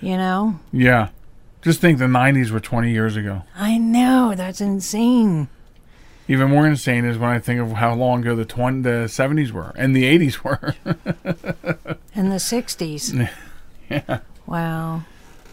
You 0.00 0.16
know? 0.16 0.58
Yeah. 0.72 1.10
Just 1.62 1.80
think 1.80 1.98
the 1.98 2.06
90s 2.06 2.50
were 2.50 2.58
20 2.58 2.90
years 2.90 3.14
ago. 3.14 3.42
I 3.54 3.78
know, 3.78 4.34
that's 4.36 4.60
insane. 4.60 5.48
Even 6.26 6.50
more 6.50 6.66
insane 6.66 7.04
is 7.04 7.18
when 7.18 7.30
I 7.30 7.38
think 7.38 7.60
of 7.60 7.72
how 7.72 7.94
long 7.94 8.22
ago 8.22 8.34
the 8.34 8.44
20, 8.44 8.82
the 8.82 9.06
70s 9.06 9.52
were 9.52 9.72
and 9.76 9.94
the 9.94 10.04
80s 10.04 10.42
were. 10.42 10.74
and 12.14 12.32
the 12.32 12.36
60s. 12.36 13.30
yeah. 13.88 14.18
Wow. 14.46 15.02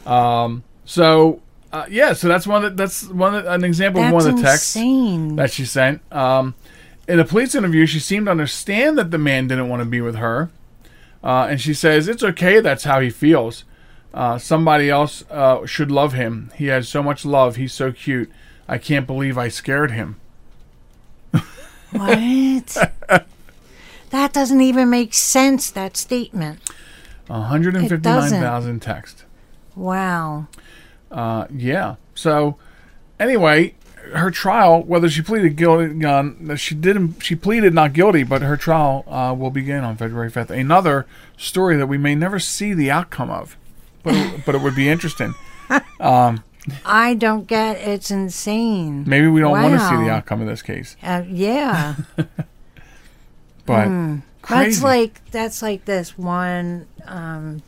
Um, 0.07 0.63
so, 0.85 1.41
uh, 1.71 1.85
yeah, 1.89 2.13
so 2.13 2.27
that's 2.27 2.47
one 2.47 2.65
of 2.65 2.77
that's 2.77 3.07
one 3.07 3.35
of 3.35 3.45
an 3.45 3.63
example 3.63 4.01
That's 4.01 4.09
of 4.11 4.25
one 4.25 4.33
of 4.33 4.37
the 4.37 4.43
texts 4.43 4.75
insane. 4.75 5.35
that 5.35 5.51
she 5.51 5.65
sent. 5.65 6.01
Um, 6.11 6.55
in 7.07 7.19
a 7.19 7.25
police 7.25 7.55
interview, 7.55 7.85
she 7.85 7.99
seemed 7.99 8.25
to 8.25 8.31
understand 8.31 8.97
that 8.97 9.11
the 9.11 9.17
man 9.17 9.47
didn't 9.47 9.69
want 9.69 9.81
to 9.81 9.85
be 9.85 10.01
with 10.01 10.15
her. 10.15 10.49
Uh, 11.23 11.47
and 11.49 11.61
she 11.61 11.73
says, 11.73 12.07
It's 12.07 12.23
okay, 12.23 12.59
that's 12.59 12.85
how 12.85 12.99
he 12.99 13.09
feels. 13.09 13.65
Uh, 14.13 14.37
somebody 14.37 14.89
else 14.89 15.23
uh, 15.29 15.65
should 15.65 15.91
love 15.91 16.13
him. 16.13 16.51
He 16.55 16.67
has 16.67 16.89
so 16.89 17.03
much 17.03 17.25
love. 17.25 17.55
He's 17.57 17.73
so 17.73 17.91
cute. 17.91 18.31
I 18.67 18.77
can't 18.77 19.05
believe 19.05 19.37
I 19.37 19.49
scared 19.49 19.91
him. 19.91 20.19
what? 21.91 22.77
that 24.09 24.33
doesn't 24.33 24.61
even 24.61 24.89
make 24.89 25.13
sense, 25.13 25.69
that 25.71 25.97
statement. 25.97 26.59
159,000 27.27 28.79
text. 28.79 29.23
Wow. 29.75 30.47
Uh, 31.11 31.47
yeah. 31.53 31.95
So, 32.15 32.57
anyway, 33.19 33.75
her 34.13 34.31
trial, 34.31 34.81
whether 34.83 35.09
she 35.09 35.21
pleaded 35.21 35.55
guilty, 35.55 36.05
uh, 36.05 36.55
she 36.55 36.75
didn't. 36.75 37.23
She 37.23 37.35
pleaded 37.35 37.73
not 37.73 37.93
guilty, 37.93 38.23
but 38.23 38.41
her 38.41 38.57
trial 38.57 39.03
uh, 39.07 39.33
will 39.37 39.51
begin 39.51 39.83
on 39.83 39.97
February 39.97 40.29
fifth. 40.29 40.49
Another 40.49 41.05
story 41.37 41.77
that 41.77 41.87
we 41.87 41.97
may 41.97 42.15
never 42.15 42.39
see 42.39 42.73
the 42.73 42.91
outcome 42.91 43.29
of, 43.29 43.57
but 44.03 44.15
it, 44.15 44.45
but 44.45 44.55
it 44.55 44.61
would 44.61 44.75
be 44.75 44.89
interesting. 44.89 45.35
Um, 45.99 46.43
I 46.83 47.13
don't 47.13 47.45
get 47.45 47.77
it's 47.77 48.09
insane. 48.09 49.03
Maybe 49.07 49.27
we 49.27 49.39
don't 49.39 49.51
want 49.51 49.73
to 49.73 49.79
see 49.87 49.95
the 49.97 50.09
outcome 50.09 50.41
of 50.41 50.47
this 50.47 50.63
case, 50.63 50.95
Uh, 51.03 51.23
yeah. 51.27 51.95
but 53.67 53.87
crazy. 54.41 54.71
That's 54.71 54.83
like 54.83 55.31
that's 55.31 55.61
like 55.61 55.85
this 55.85 56.17
one, 56.17 56.87
um, 57.05 57.61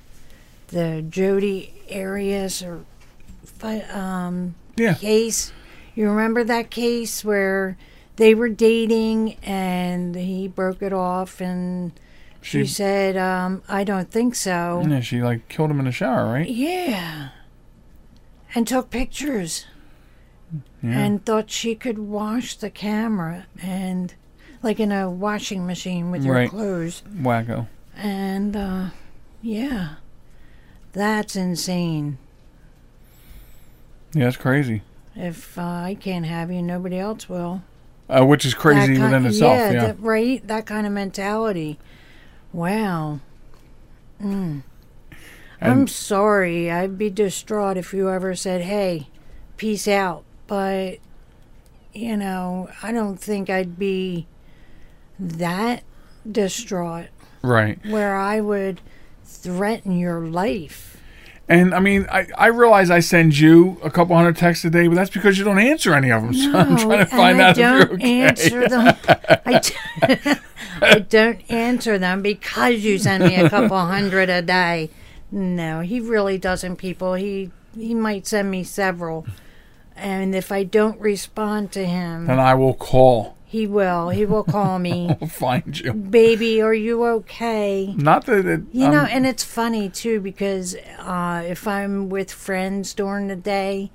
the 0.69 1.03
Jodi 1.07 1.73
Arias 1.93 2.63
or 2.63 2.85
um, 3.63 4.55
yeah, 4.75 4.93
case. 4.95 5.51
You 5.95 6.09
remember 6.09 6.43
that 6.43 6.69
case 6.71 7.23
where 7.25 7.77
they 8.15 8.33
were 8.35 8.49
dating 8.49 9.35
and 9.43 10.15
he 10.15 10.47
broke 10.47 10.81
it 10.81 10.93
off 10.93 11.41
and 11.41 11.91
she, 12.41 12.61
she 12.65 12.67
said, 12.73 13.17
um, 13.17 13.61
"I 13.67 13.83
don't 13.83 14.09
think 14.09 14.35
so." 14.35 14.83
yeah 14.87 14.99
she 15.01 15.21
like 15.21 15.47
killed 15.49 15.69
him 15.71 15.79
in 15.79 15.85
the 15.85 15.91
shower, 15.91 16.25
right? 16.31 16.47
Yeah. 16.49 17.29
And 18.55 18.67
took 18.67 18.89
pictures 18.89 19.65
Yeah. 20.81 20.99
and 20.99 21.25
thought 21.25 21.49
she 21.49 21.75
could 21.75 21.99
wash 21.99 22.55
the 22.55 22.69
camera 22.69 23.45
and 23.61 24.13
like 24.63 24.79
in 24.79 24.91
a 24.91 25.09
washing 25.09 25.65
machine 25.65 26.11
with 26.11 26.23
your 26.25 26.35
Right. 26.35 26.49
clothes. 26.49 27.03
Wacko. 27.15 27.67
And 27.95 28.55
uh 28.55 28.89
yeah. 29.41 29.95
That's 30.93 31.35
insane. 31.37 32.17
Yeah, 34.13 34.27
it's 34.27 34.37
crazy. 34.37 34.81
If 35.15 35.57
uh, 35.57 35.61
I 35.61 35.97
can't 35.99 36.25
have 36.25 36.51
you, 36.51 36.61
nobody 36.61 36.97
else 36.99 37.27
will. 37.29 37.61
Uh, 38.09 38.25
which 38.25 38.45
is 38.45 38.53
crazy 38.53 38.95
ki- 38.95 39.01
within 39.01 39.25
itself. 39.25 39.57
Yeah, 39.57 39.71
Yeah. 39.71 39.85
that- 39.87 39.99
right. 40.01 40.45
That 40.47 40.65
kind 40.65 40.85
of 40.85 40.93
mentality. 40.93 41.79
Wow. 42.51 43.19
Mm. 44.21 44.63
I'm 45.61 45.87
sorry. 45.87 46.71
I'd 46.71 46.97
be 46.97 47.09
distraught 47.09 47.77
if 47.77 47.93
you 47.93 48.09
ever 48.09 48.35
said, 48.35 48.61
"Hey, 48.61 49.07
peace 49.57 49.87
out." 49.87 50.23
But 50.47 50.97
you 51.93 52.17
know, 52.17 52.69
I 52.81 52.91
don't 52.91 53.17
think 53.17 53.49
I'd 53.49 53.77
be 53.77 54.25
that 55.19 55.83
distraught 56.29 57.07
right. 57.41 57.79
where 57.85 58.15
I 58.15 58.39
would 58.41 58.81
threaten 59.23 59.97
your 59.99 60.19
life. 60.21 60.90
And 61.51 61.73
I 61.75 61.79
mean, 61.81 62.07
I, 62.09 62.27
I 62.37 62.47
realize 62.47 62.89
I 62.89 63.01
send 63.01 63.37
you 63.37 63.77
a 63.83 63.91
couple 63.91 64.15
hundred 64.15 64.37
texts 64.37 64.63
a 64.63 64.69
day, 64.69 64.87
but 64.87 64.95
that's 64.95 65.09
because 65.09 65.37
you 65.37 65.43
don't 65.43 65.59
answer 65.59 65.93
any 65.93 66.09
of 66.09 66.21
them. 66.21 66.33
So 66.33 66.51
I'm 66.57 66.75
No, 66.75 66.77
trying 66.77 66.99
to 66.99 67.05
find 67.05 67.41
I 67.41 67.49
out 67.49 67.55
don't 67.57 67.81
if 67.81 67.87
you're 67.89 67.95
okay. 67.95 68.21
answer 68.21 68.67
them. 68.69 68.95
I, 69.45 70.39
I 70.81 70.99
don't 70.99 71.41
answer 71.51 71.97
them 71.99 72.21
because 72.21 72.75
you 72.85 72.97
send 72.97 73.25
me 73.25 73.35
a 73.35 73.49
couple 73.49 73.77
hundred 73.77 74.29
a 74.29 74.41
day. 74.41 74.91
No, 75.29 75.81
he 75.81 75.99
really 75.99 76.37
doesn't. 76.37 76.77
People, 76.77 77.15
he 77.15 77.51
he 77.75 77.93
might 77.93 78.27
send 78.27 78.49
me 78.49 78.63
several, 78.63 79.25
and 79.95 80.33
if 80.35 80.51
I 80.51 80.63
don't 80.63 80.99
respond 81.01 81.71
to 81.73 81.85
him, 81.85 82.27
Then 82.27 82.39
I 82.39 82.53
will 82.55 82.73
call. 82.73 83.35
He 83.51 83.67
will. 83.67 84.07
He 84.07 84.25
will 84.25 84.45
call 84.45 84.79
me, 84.79 85.09
I'll 85.21 85.27
find 85.27 85.77
you. 85.77 85.91
baby. 85.91 86.61
Are 86.61 86.73
you 86.73 87.03
okay? 87.03 87.93
Not 87.97 88.25
that 88.27 88.45
it, 88.45 88.61
You 88.71 88.87
know, 88.87 89.01
um, 89.01 89.09
and 89.11 89.27
it's 89.27 89.43
funny 89.43 89.89
too 89.89 90.21
because 90.21 90.73
uh, 90.99 91.43
if 91.45 91.67
I'm 91.67 92.07
with 92.07 92.31
friends 92.31 92.93
during 92.93 93.27
the 93.27 93.35
day, 93.35 93.91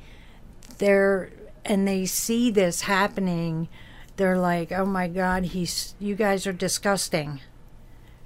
they're 0.77 1.31
and 1.65 1.89
they 1.89 2.05
see 2.05 2.51
this 2.51 2.83
happening, 2.83 3.69
they're 4.17 4.37
like, 4.37 4.73
"Oh 4.73 4.85
my 4.85 5.09
God, 5.09 5.47
he's 5.47 5.95
you 5.99 6.15
guys 6.17 6.47
are 6.47 6.53
disgusting," 6.53 7.41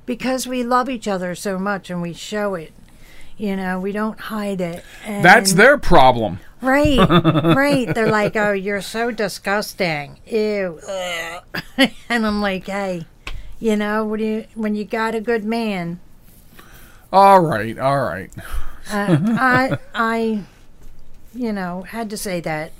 because 0.06 0.48
we 0.48 0.64
love 0.64 0.88
each 0.88 1.06
other 1.06 1.36
so 1.36 1.60
much 1.60 1.90
and 1.90 2.02
we 2.02 2.12
show 2.12 2.56
it. 2.56 2.72
You 3.40 3.56
know, 3.56 3.80
we 3.80 3.92
don't 3.92 4.20
hide 4.20 4.60
it. 4.60 4.84
And 5.04 5.24
that's 5.24 5.54
their 5.54 5.78
problem. 5.78 6.40
right, 6.60 6.98
right. 7.56 7.88
They're 7.94 8.10
like, 8.10 8.36
"Oh, 8.36 8.52
you're 8.52 8.82
so 8.82 9.10
disgusting." 9.10 10.18
Ew. 10.26 10.78
and 12.08 12.26
I'm 12.26 12.40
like, 12.42 12.66
"Hey." 12.66 13.06
You 13.58 13.76
know, 13.76 14.04
when 14.06 14.20
you 14.20 14.46
when 14.54 14.74
you 14.74 14.84
got 14.84 15.14
a 15.14 15.20
good 15.20 15.44
man, 15.44 16.00
All 17.12 17.40
right, 17.40 17.78
all 17.78 18.00
right. 18.02 18.30
uh, 18.90 19.18
I, 19.38 19.78
I, 19.94 20.44
you 21.34 21.52
know, 21.52 21.82
had 21.82 22.08
to 22.10 22.16
say 22.16 22.40
that. 22.40 22.72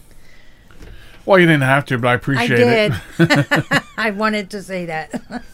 Well, 1.27 1.39
you 1.39 1.47
didn't 1.47 1.63
have 1.63 1.85
to, 1.87 1.99
but 1.99 2.09
I 2.09 2.13
I 2.13 2.15
appreciate 2.15 2.57
did. 2.57 2.95
it. 3.19 3.83
I 3.97 4.11
wanted 4.11 4.51
to 4.51 4.63
say 4.63 4.87
that. 4.87 5.45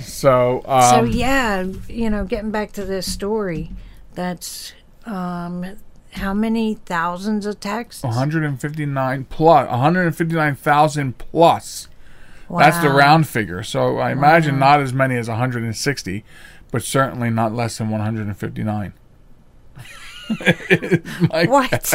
So, 0.00 0.62
um, 0.66 0.82
so 0.82 1.04
yeah, 1.04 1.62
you 1.88 2.08
know, 2.08 2.24
getting 2.24 2.50
back 2.50 2.72
to 2.72 2.84
this 2.84 3.10
story, 3.12 3.70
that's 4.20 4.74
um, 5.06 5.78
how 6.12 6.34
many 6.34 6.74
thousands 6.74 7.46
of 7.46 7.58
texts? 7.58 8.02
159 8.02 9.24
plus, 9.24 9.70
159,000 9.70 11.16
plus. 11.16 11.88
That's 12.50 12.78
the 12.80 12.90
round 12.90 13.28
figure. 13.28 13.62
So 13.62 13.98
I 13.98 14.10
imagine 14.10 14.58
not 14.58 14.80
as 14.80 14.92
many 14.92 15.16
as 15.16 15.28
160, 15.28 16.24
but 16.70 16.82
certainly 16.82 17.30
not 17.30 17.54
less 17.54 17.78
than 17.78 17.88
159. 17.90 18.92
My 21.30 21.44
What? 21.46 21.94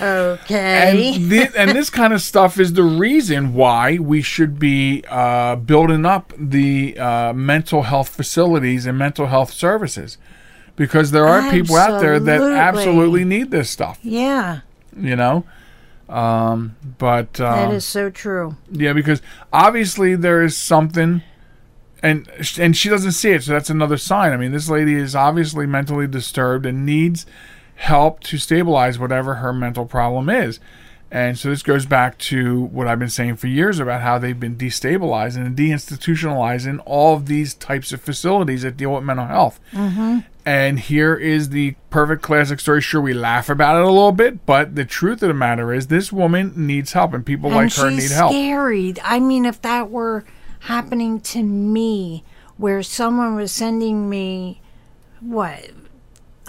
okay. 0.00 1.14
and, 1.16 1.30
thi- 1.30 1.48
and 1.56 1.70
this 1.70 1.90
kind 1.90 2.12
of 2.12 2.20
stuff 2.22 2.58
is 2.58 2.72
the 2.74 2.82
reason 2.82 3.54
why 3.54 3.98
we 3.98 4.22
should 4.22 4.58
be 4.58 5.02
uh, 5.08 5.56
building 5.56 6.06
up 6.06 6.32
the 6.38 6.98
uh, 6.98 7.32
mental 7.32 7.82
health 7.82 8.08
facilities 8.10 8.86
and 8.86 8.96
mental 8.98 9.26
health 9.26 9.52
services 9.52 10.18
because 10.76 11.10
there 11.10 11.26
are 11.26 11.50
people 11.50 11.76
out 11.76 12.00
there 12.00 12.18
that 12.20 12.40
Absolutely. 12.40 12.58
absolutely 12.58 13.24
need 13.24 13.50
this 13.50 13.68
stuff 13.70 13.98
yeah. 14.02 14.60
you 14.96 15.16
know 15.16 15.44
Um, 16.08 16.76
but 16.98 17.40
um, 17.40 17.68
that 17.68 17.72
is 17.74 17.84
so 17.84 18.10
true. 18.10 18.56
yeah, 18.72 18.92
because 18.92 19.22
obviously 19.52 20.16
there 20.16 20.42
is 20.42 20.56
something, 20.56 21.22
and 22.02 22.28
and 22.58 22.76
she 22.76 22.88
doesn't 22.88 23.12
see 23.12 23.30
it, 23.30 23.44
so 23.44 23.52
that's 23.52 23.70
another 23.70 23.96
sign. 23.96 24.32
I 24.32 24.36
mean, 24.36 24.50
this 24.50 24.68
lady 24.68 24.94
is 24.94 25.14
obviously 25.14 25.66
mentally 25.66 26.08
disturbed 26.08 26.66
and 26.66 26.84
needs 26.84 27.26
help 27.80 28.20
to 28.20 28.36
stabilize 28.36 28.98
whatever 28.98 29.36
her 29.36 29.54
mental 29.54 29.86
problem 29.86 30.28
is. 30.28 30.60
And 31.10 31.38
so 31.38 31.48
this 31.48 31.62
goes 31.62 31.86
back 31.86 32.18
to 32.18 32.60
what 32.66 32.86
I've 32.86 32.98
been 32.98 33.08
saying 33.08 33.36
for 33.36 33.46
years 33.46 33.80
about 33.80 34.02
how 34.02 34.18
they've 34.18 34.38
been 34.38 34.56
destabilizing 34.56 35.46
and 35.46 35.56
deinstitutionalizing 35.56 36.82
all 36.84 37.16
of 37.16 37.24
these 37.24 37.54
types 37.54 37.90
of 37.92 38.02
facilities 38.02 38.62
that 38.62 38.76
deal 38.76 38.92
with 38.92 39.02
mental 39.02 39.26
health. 39.26 39.58
Mm-hmm. 39.72 40.18
And 40.44 40.78
here 40.78 41.16
is 41.16 41.48
the 41.48 41.74
perfect 41.88 42.22
classic 42.22 42.60
story. 42.60 42.82
Sure, 42.82 43.00
we 43.00 43.14
laugh 43.14 43.48
about 43.48 43.76
it 43.76 43.82
a 43.82 43.90
little 43.90 44.12
bit, 44.12 44.44
but 44.44 44.76
the 44.76 44.84
truth 44.84 45.22
of 45.22 45.28
the 45.28 45.34
matter 45.34 45.72
is 45.72 45.86
this 45.86 46.12
woman 46.12 46.52
needs 46.54 46.92
help, 46.92 47.14
and 47.14 47.24
people 47.24 47.50
like 47.50 47.72
her 47.74 47.90
need 47.90 48.10
help. 48.10 48.32
Scary. 48.32 48.94
I 49.02 49.20
mean, 49.20 49.46
if 49.46 49.60
that 49.62 49.90
were 49.90 50.24
happening 50.60 51.20
to 51.20 51.42
me, 51.42 52.24
where 52.56 52.82
someone 52.82 53.34
was 53.36 53.50
sending 53.50 54.08
me 54.10 54.60
what 55.20 55.70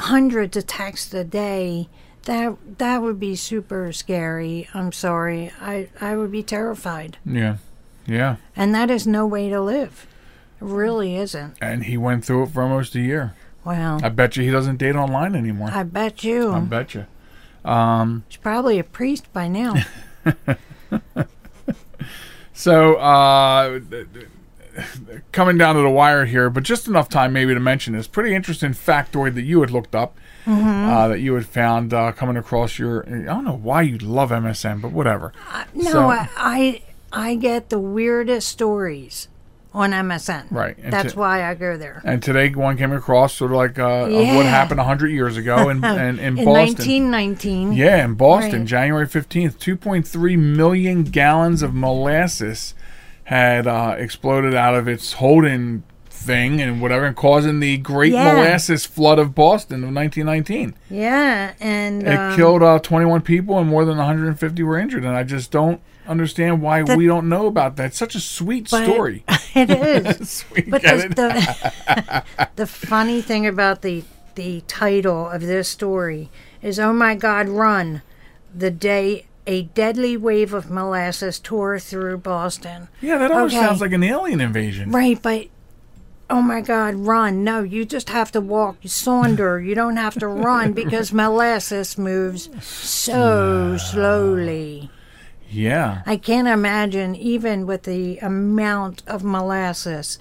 hundreds 0.02 0.58
of 0.58 0.68
texts 0.68 1.14
a 1.14 1.24
day, 1.24 1.88
that 2.26 2.56
that 2.78 3.02
would 3.02 3.20
be 3.20 3.36
super 3.36 3.92
scary. 3.94 4.68
I'm 4.74 4.92
sorry. 4.92 5.52
I 5.62 5.90
I 6.00 6.16
would 6.18 6.32
be 6.32 6.44
terrified, 6.44 7.18
Yeah, 7.26 7.58
yeah. 8.06 8.36
and 8.56 8.74
that 8.76 8.90
is 8.92 9.08
no 9.08 9.26
way 9.26 9.50
to 9.50 9.62
live. 9.62 10.08
It 10.60 10.66
really 10.66 11.16
isn't. 11.16 11.56
And 11.62 11.86
he 11.86 11.98
went 11.98 12.24
through 12.26 12.44
it 12.44 12.50
for 12.52 12.62
almost 12.64 12.94
a 12.96 13.00
year. 13.00 13.34
Wow. 13.64 14.00
I 14.04 14.10
bet 14.10 14.36
you 14.38 14.44
he 14.44 14.52
doesn't 14.52 14.78
date 14.78 14.96
online 14.96 15.36
anymore. 15.36 15.70
I 15.72 15.84
bet 15.84 16.24
you. 16.24 16.52
I 16.52 16.60
bet 16.62 16.94
you. 16.96 17.06
Um, 17.64 18.24
He's 18.28 18.38
probably 18.38 18.80
a 18.80 18.84
priest 18.84 19.32
by 19.34 19.48
now. 19.48 19.76
So, 22.54 22.96
uh, 22.96 23.80
coming 25.32 25.58
down 25.58 25.76
to 25.76 25.82
the 25.82 25.90
wire 25.90 26.26
here, 26.26 26.50
but 26.50 26.64
just 26.64 26.88
enough 26.88 27.10
time 27.10 27.34
maybe 27.34 27.54
to 27.54 27.60
mention 27.60 27.94
this 27.94 28.08
pretty 28.08 28.34
interesting 28.36 28.72
factoid 28.72 29.36
that 29.36 29.44
you 29.44 29.62
had 29.62 29.72
looked 29.72 29.96
up, 29.96 30.18
uh, 30.48 31.08
that 31.08 31.20
you 31.20 31.34
had 31.36 31.46
found 31.46 31.94
uh, 31.94 32.12
coming 32.12 32.38
across 32.38 32.80
your. 32.80 33.06
I 33.08 33.24
don't 33.26 33.46
know 33.46 33.56
why 33.58 33.82
you 33.84 33.98
love 33.98 34.30
MSN, 34.32 34.82
but 34.82 34.92
whatever. 34.92 35.34
No, 35.74 35.92
So- 35.92 36.08
I, 36.10 36.30
I 36.38 36.82
I 37.14 37.36
get 37.36 37.70
the 37.70 37.80
weirdest 37.80 38.48
stories 38.48 39.28
on 39.74 39.92
MSN. 39.92 40.46
Right, 40.52 40.78
and 40.82 40.92
That's 40.92 41.14
to- 41.14 41.20
why 41.20 41.44
I 41.50 41.54
go 41.56 41.78
there. 41.78 42.02
And 42.06 42.22
today, 42.24 42.50
one 42.50 42.78
came 42.78 42.92
across 42.92 43.34
sort 43.34 43.52
of 43.52 43.58
like 43.58 43.78
uh, 43.80 43.84
of 44.06 44.12
what 44.12 44.12
Yeah. 44.22 44.44
happened 44.44 44.80
hundred 44.82 45.10
years 45.10 45.38
ago 45.38 45.70
in, 45.70 45.84
in, 45.86 46.20
in 46.20 46.38
In 46.40 46.46
Boston. 46.46 47.12
1919. 47.12 47.74
Yeah, 47.74 48.04
in 48.06 48.16
Boston, 48.16 48.60
Right. 48.62 48.66
January 48.68 49.08
15th, 49.08 49.58
2.3 49.58 50.38
million 50.38 51.04
gallons 51.04 51.62
of 51.62 51.74
molasses 51.74 52.74
had 53.26 53.68
uh, 53.68 53.96
exploded 53.98 54.54
out 54.54 54.76
of 54.76 54.88
its 54.88 55.14
holding 55.14 55.84
thing 56.10 56.62
and 56.62 56.82
whatever, 56.82 57.06
and 57.06 57.16
causing 57.16 57.60
the 57.60 57.78
Great 57.78 58.14
Yeah. 58.14 58.34
Molasses 58.36 58.86
Flood 58.86 59.18
of 59.20 59.34
Boston 59.34 59.84
of 59.84 59.94
1919. 59.94 60.76
Yeah, 60.90 61.54
and 61.60 62.04
It 62.04 62.14
um, 62.16 62.36
killed 62.36 62.62
uh, 62.62 62.80
21 62.80 63.22
people 63.22 63.58
and 63.58 63.68
more 63.70 63.86
than 63.86 63.98
150 63.98 64.62
were 64.64 64.78
injured, 64.78 65.04
and 65.04 65.16
I 65.16 65.24
just 65.24 65.50
don't 65.52 65.82
understand 66.08 66.62
why 66.62 66.84
The- 66.84 66.96
we 66.98 67.08
don't 67.08 67.28
know 67.30 67.48
about 67.48 67.76
that. 67.78 67.88
It's 67.88 67.98
such 67.98 68.14
a 68.16 68.20
sweet 68.20 68.68
story. 68.68 69.24
it 69.56 69.70
is. 69.72 70.30
Sweet, 70.42 70.70
But 70.70 70.82
the, 70.84 70.96
it? 71.06 71.16
the, 71.16 72.24
the 72.56 72.68
funny 72.68 73.22
thing 73.22 73.48
about 73.48 73.82
the 73.82 74.04
the 74.36 74.62
title 74.62 75.28
of 75.30 75.42
this 75.42 75.68
story 75.68 76.30
is 76.62 76.80
"Oh 76.80 76.94
my 76.94 77.16
God, 77.16 77.50
run!" 77.50 78.02
The 78.56 78.72
day 78.72 79.26
a 79.48 79.64
deadly 79.64 80.16
wave 80.18 80.54
of 80.54 80.70
molasses 80.70 81.40
tore 81.40 81.80
through 81.80 82.18
Boston. 82.20 82.88
yeah, 83.02 83.18
that 83.18 83.32
almost 83.32 83.56
Okay. 83.56 83.66
sounds 83.66 83.82
like 83.82 83.92
an 83.92 84.04
alien 84.04 84.40
invasion. 84.42 84.92
Right, 84.92 85.20
but 85.22 85.48
oh 86.30 86.42
my 86.42 86.62
God, 86.62 86.96
run! 86.96 87.44
No, 87.44 87.62
you 87.64 87.84
just 87.84 88.10
have 88.10 88.32
to 88.34 88.40
walk, 88.42 88.78
saunter. 88.86 89.60
You 89.60 89.76
don't 89.76 89.98
have 89.98 90.14
to 90.20 90.28
run 90.28 90.74
because 90.82 91.12
molasses 91.12 91.98
moves 91.98 92.50
so 92.66 93.78
slowly. 93.78 94.90
Yeah. 95.50 96.02
I 96.06 96.16
can't 96.16 96.48
imagine, 96.48 97.16
even 97.16 97.66
with 97.66 97.84
the 97.84 98.18
amount 98.20 99.04
of 99.08 99.24
molasses 99.24 100.18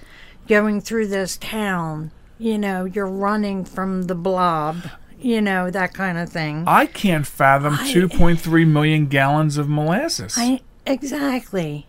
going 0.49 0.81
through 0.81 1.07
this 1.07 1.37
town, 1.37 2.11
you 2.39 2.59
know, 2.59 2.85
you're 2.85 3.07
running 3.07 3.65
from 3.65 4.05
the 4.05 4.15
blob, 4.17 4.79
you 5.21 5.41
know, 5.41 5.71
that 5.71 5.95
kind 5.95 6.19
of 6.19 6.31
thing. 6.31 6.65
I 6.67 6.87
can't 6.87 7.27
fathom 7.27 7.75
2.3 7.75 8.67
million 8.67 9.07
gallons 9.07 9.59
of 9.59 9.69
molasses. 9.69 10.35
I 10.37 10.61
exactly. 10.87 11.87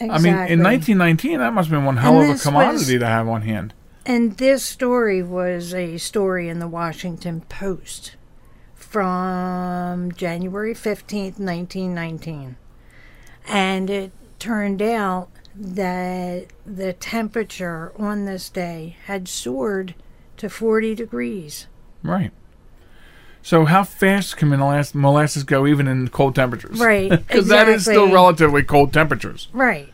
I 0.00 0.18
mean, 0.18 0.32
in 0.32 0.62
1919, 0.62 1.40
that 1.40 1.52
must 1.52 1.68
have 1.68 1.76
been 1.78 1.84
one 1.84 1.98
hell 1.98 2.20
And 2.20 2.32
of 2.32 2.36
a 2.38 2.42
commodity 2.42 2.74
was- 2.94 3.00
to 3.00 3.06
have 3.06 3.28
on 3.28 3.42
hand. 3.42 3.74
And 4.06 4.38
this 4.38 4.64
story 4.64 5.22
was 5.22 5.74
a 5.74 5.98
story 5.98 6.48
in 6.48 6.58
the 6.58 6.66
Washington 6.66 7.42
Post 7.42 8.16
from 8.74 10.10
January 10.12 10.74
15th, 10.74 11.38
1919. 11.38 12.56
And 13.46 13.90
it 13.90 14.12
turned 14.38 14.80
out 14.80 15.28
that 15.54 16.46
the 16.64 16.92
temperature 16.94 17.92
on 17.98 18.24
this 18.24 18.48
day 18.48 18.96
had 19.06 19.28
soared 19.28 19.94
to 20.38 20.48
40 20.48 20.94
degrees. 20.94 21.66
Right. 22.02 22.30
So, 23.42 23.64
how 23.64 23.84
fast 23.84 24.36
can 24.36 24.48
molasses, 24.50 24.94
molasses 24.94 25.44
go 25.44 25.66
even 25.66 25.88
in 25.88 26.08
cold 26.08 26.34
temperatures? 26.34 26.78
Right, 26.78 27.08
Because 27.28 27.48
that 27.48 27.68
is 27.68 27.84
still 27.84 28.10
relatively 28.12 28.62
cold 28.62 28.92
temperatures. 28.92 29.48
Right. 29.52 29.92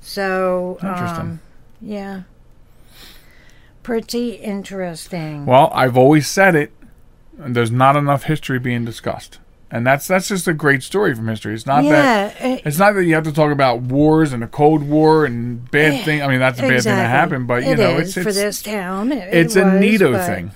So, 0.00 0.78
Interesting. 0.82 1.20
um, 1.20 1.40
yeah. 1.80 2.22
Pretty 3.82 4.30
interesting. 4.34 5.46
Well, 5.46 5.70
I've 5.74 5.96
always 5.96 6.28
said 6.28 6.54
it. 6.54 6.72
and 7.42 7.54
There's 7.56 7.70
not 7.70 7.96
enough 7.96 8.24
history 8.24 8.58
being 8.58 8.84
discussed, 8.84 9.38
and 9.70 9.86
that's 9.86 10.06
that's 10.06 10.28
just 10.28 10.46
a 10.46 10.52
great 10.52 10.82
story 10.82 11.14
from 11.14 11.26
history. 11.28 11.54
It's 11.54 11.64
not 11.66 11.82
that 11.84 12.36
it- 12.40 12.62
it's 12.66 12.78
not 12.78 12.94
that 12.94 13.04
you 13.04 13.14
have 13.14 13.24
to 13.24 13.32
talk 13.32 13.50
about 13.50 13.80
wars 13.80 14.32
and 14.34 14.42
the 14.42 14.46
Cold 14.46 14.82
War 14.82 15.24
and 15.24 15.70
bad 15.70 16.04
thing. 16.04 16.22
I 16.22 16.28
mean, 16.28 16.38
that's 16.38 16.58
a 16.58 16.62
bad 16.62 16.68
thing 16.68 16.94
that 16.96 17.04
Exactly. 17.04 17.08
happened, 17.10 17.46
but 17.48 17.64
you 17.64 17.72
It 17.72 17.78
know, 17.78 17.96
is 17.98 18.08
it's 18.16 18.22
for 18.22 18.28
it's, 18.28 18.38
this 18.38 18.62
town. 18.62 19.10
It, 19.10 19.32
it's 19.32 19.56
it 19.56 19.62
a 19.62 19.64
was, 19.64 19.72
neato 19.74 20.26
thing. 20.26 20.50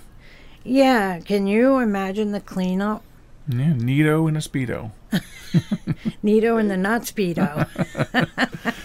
Yeah, 0.64 1.20
can 1.20 1.46
you 1.46 1.78
imagine 1.78 2.32
the 2.32 2.40
cleanup? 2.40 3.02
Yeah, 3.48 3.72
neato 3.72 4.28
and 4.28 4.36
a 4.36 4.40
speedo. 4.40 4.92
Nito 6.22 6.56
and 6.56 6.70
the 6.70 6.76
not 6.76 7.02
speedo. 7.02 7.68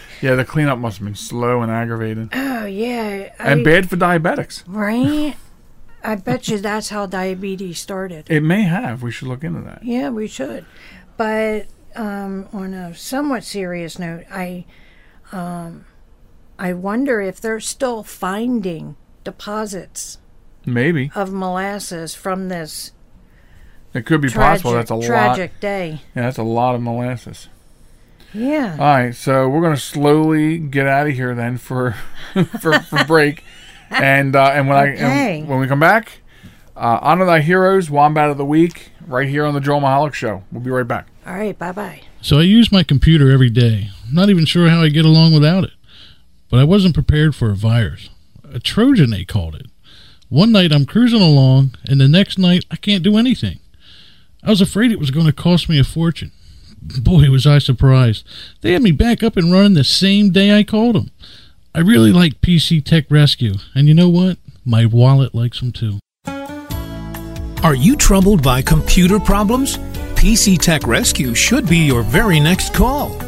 Yeah, 0.20 0.34
the 0.34 0.44
cleanup 0.44 0.80
must 0.80 0.98
have 0.98 1.04
been 1.04 1.14
slow 1.14 1.62
and 1.62 1.70
aggravating. 1.70 2.28
oh 2.32 2.64
yeah, 2.64 3.30
I, 3.38 3.52
and 3.52 3.62
bad 3.62 3.88
for 3.88 3.96
diabetics. 3.96 4.64
right? 4.66 5.36
I 6.02 6.16
bet 6.16 6.48
you 6.48 6.58
that's 6.58 6.88
how 6.88 7.06
diabetes 7.06 7.78
started. 7.78 8.26
It 8.28 8.40
may 8.42 8.62
have. 8.62 9.00
We 9.00 9.12
should 9.12 9.28
look 9.28 9.44
into 9.44 9.60
that. 9.60 9.84
Yeah, 9.84 10.08
we 10.10 10.26
should. 10.26 10.64
But 11.16 11.66
um, 11.94 12.48
on 12.52 12.74
a 12.74 12.96
somewhat 12.96 13.44
serious 13.44 13.96
note, 14.00 14.24
I 14.28 14.64
um, 15.30 15.84
I 16.58 16.72
wonder 16.72 17.20
if 17.20 17.40
they're 17.40 17.60
still 17.60 18.02
finding 18.02 18.96
deposits 19.22 20.18
Maybe 20.72 21.10
of 21.14 21.32
molasses 21.32 22.14
from 22.14 22.48
this 22.48 22.92
it 23.94 24.06
could 24.06 24.20
be 24.20 24.28
tragic, 24.28 24.62
possible. 24.62 24.72
That's 24.72 24.90
a 24.90 24.94
lot. 24.94 25.06
tragic 25.06 25.60
day. 25.60 26.00
Yeah, 26.14 26.22
that's 26.22 26.38
a 26.38 26.42
lot 26.42 26.74
of 26.74 26.82
molasses. 26.82 27.48
Yeah. 28.34 28.72
All 28.72 28.86
right, 28.86 29.14
so 29.14 29.48
we're 29.48 29.62
gonna 29.62 29.76
slowly 29.76 30.58
get 30.58 30.86
out 30.86 31.06
of 31.06 31.14
here 31.14 31.34
then 31.34 31.56
for 31.56 31.92
for, 32.60 32.80
for 32.80 33.04
break, 33.04 33.42
and 33.90 34.36
uh, 34.36 34.50
and 34.54 34.68
when 34.68 34.76
I 34.76 34.86
and 34.88 35.48
when 35.48 35.58
we 35.58 35.66
come 35.66 35.80
back, 35.80 36.20
uh, 36.76 36.98
honor 37.00 37.24
thy 37.24 37.40
heroes, 37.40 37.90
wombat 37.90 38.30
of 38.30 38.36
the 38.36 38.44
week, 38.44 38.90
right 39.06 39.28
here 39.28 39.44
on 39.46 39.54
the 39.54 39.60
Joel 39.60 39.80
Michalec 39.80 40.12
Show. 40.12 40.44
We'll 40.52 40.62
be 40.62 40.70
right 40.70 40.86
back. 40.86 41.08
All 41.26 41.34
right. 41.34 41.58
Bye 41.58 41.72
bye. 41.72 42.02
So 42.20 42.38
I 42.38 42.42
use 42.42 42.70
my 42.70 42.82
computer 42.82 43.30
every 43.30 43.50
day. 43.50 43.90
Not 44.12 44.28
even 44.28 44.44
sure 44.44 44.68
how 44.68 44.82
I 44.82 44.88
get 44.88 45.04
along 45.04 45.32
without 45.32 45.64
it. 45.64 45.70
But 46.50 46.60
I 46.60 46.64
wasn't 46.64 46.94
prepared 46.94 47.34
for 47.34 47.50
a 47.50 47.54
virus. 47.54 48.10
A 48.50 48.58
Trojan, 48.58 49.10
they 49.10 49.24
called 49.24 49.54
it. 49.54 49.66
One 50.28 50.52
night 50.52 50.72
I'm 50.72 50.84
cruising 50.84 51.22
along, 51.22 51.74
and 51.88 52.00
the 52.00 52.08
next 52.08 52.38
night 52.38 52.66
I 52.70 52.76
can't 52.76 53.02
do 53.02 53.16
anything. 53.16 53.60
I 54.42 54.50
was 54.50 54.60
afraid 54.60 54.92
it 54.92 54.98
was 54.98 55.10
going 55.10 55.26
to 55.26 55.32
cost 55.32 55.68
me 55.68 55.78
a 55.78 55.84
fortune. 55.84 56.32
Boy, 56.80 57.30
was 57.30 57.46
I 57.46 57.58
surprised. 57.58 58.26
They 58.60 58.72
had 58.72 58.82
me 58.82 58.92
back 58.92 59.22
up 59.22 59.36
and 59.36 59.50
running 59.50 59.74
the 59.74 59.84
same 59.84 60.30
day 60.30 60.56
I 60.56 60.64
called 60.64 60.96
them. 60.96 61.10
I 61.74 61.80
really 61.80 62.12
like 62.12 62.40
PC 62.42 62.84
Tech 62.84 63.06
Rescue, 63.10 63.54
and 63.74 63.88
you 63.88 63.94
know 63.94 64.08
what? 64.08 64.38
My 64.64 64.84
wallet 64.84 65.34
likes 65.34 65.60
them 65.60 65.72
too. 65.72 65.98
Are 67.62 67.74
you 67.74 67.96
troubled 67.96 68.42
by 68.42 68.62
computer 68.62 69.18
problems? 69.18 69.78
PC 70.14 70.58
Tech 70.58 70.86
Rescue 70.86 71.34
should 71.34 71.68
be 71.68 71.78
your 71.78 72.02
very 72.02 72.38
next 72.38 72.74
call. 72.74 73.27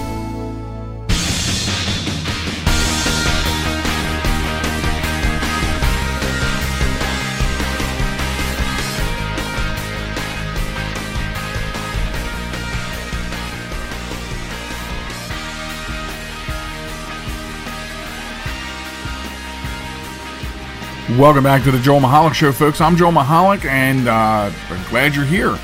Welcome 21.17 21.43
back 21.43 21.63
to 21.63 21.71
the 21.71 21.79
Joel 21.79 21.99
Michalec 21.99 22.33
Show, 22.33 22.53
folks. 22.53 22.79
I'm 22.79 22.95
Joel 22.95 23.11
Michalec, 23.11 23.65
and 23.65 24.07
uh, 24.07 24.49
I'm 24.69 24.89
glad 24.89 25.13
you're 25.13 25.25
here. 25.25 25.59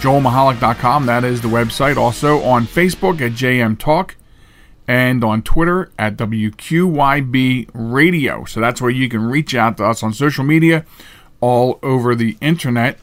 JoelMichalec.com, 0.00 1.06
that 1.06 1.24
is 1.24 1.40
the 1.40 1.48
website. 1.48 1.96
Also 1.96 2.42
on 2.42 2.66
Facebook 2.66 3.22
at 3.22 3.32
JM 3.32 3.78
Talk, 3.78 4.16
and 4.86 5.24
on 5.24 5.40
Twitter 5.40 5.90
at 5.98 6.18
WQYB 6.18 7.70
Radio. 7.72 8.44
So 8.44 8.60
that's 8.60 8.82
where 8.82 8.90
you 8.90 9.08
can 9.08 9.22
reach 9.22 9.54
out 9.54 9.78
to 9.78 9.86
us 9.86 10.02
on 10.02 10.12
social 10.12 10.44
media 10.44 10.84
all 11.40 11.78
over 11.82 12.14
the 12.14 12.36
internet. 12.42 12.98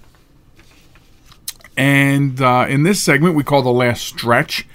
And 1.76 2.40
uh, 2.40 2.68
in 2.70 2.84
this 2.84 3.02
segment, 3.02 3.34
we 3.34 3.44
call 3.44 3.64
the 3.64 3.72
last 3.72 4.06
stretch. 4.06 4.68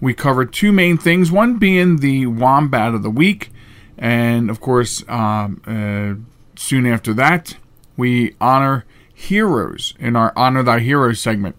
We 0.00 0.14
covered 0.14 0.52
two 0.52 0.72
main 0.72 0.98
things 0.98 1.30
one 1.30 1.58
being 1.58 1.98
the 1.98 2.26
Wombat 2.26 2.92
of 2.92 3.04
the 3.04 3.10
Week, 3.10 3.50
and 3.96 4.50
of 4.50 4.60
course, 4.60 5.04
um, 5.08 5.62
uh, 5.64 6.20
soon 6.56 6.86
after 6.86 7.12
that, 7.14 7.56
we 7.96 8.34
honor 8.40 8.84
heroes 9.12 9.94
in 9.98 10.14
our 10.16 10.32
Honor 10.36 10.62
Thy 10.62 10.80
Heroes 10.80 11.20
segment. 11.20 11.56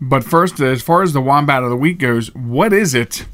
But 0.00 0.24
first, 0.24 0.60
as 0.60 0.82
far 0.82 1.02
as 1.02 1.12
the 1.12 1.20
Wombat 1.20 1.62
of 1.62 1.70
the 1.70 1.76
Week 1.76 1.98
goes, 1.98 2.34
what 2.34 2.72
is 2.72 2.94
it? 2.94 3.26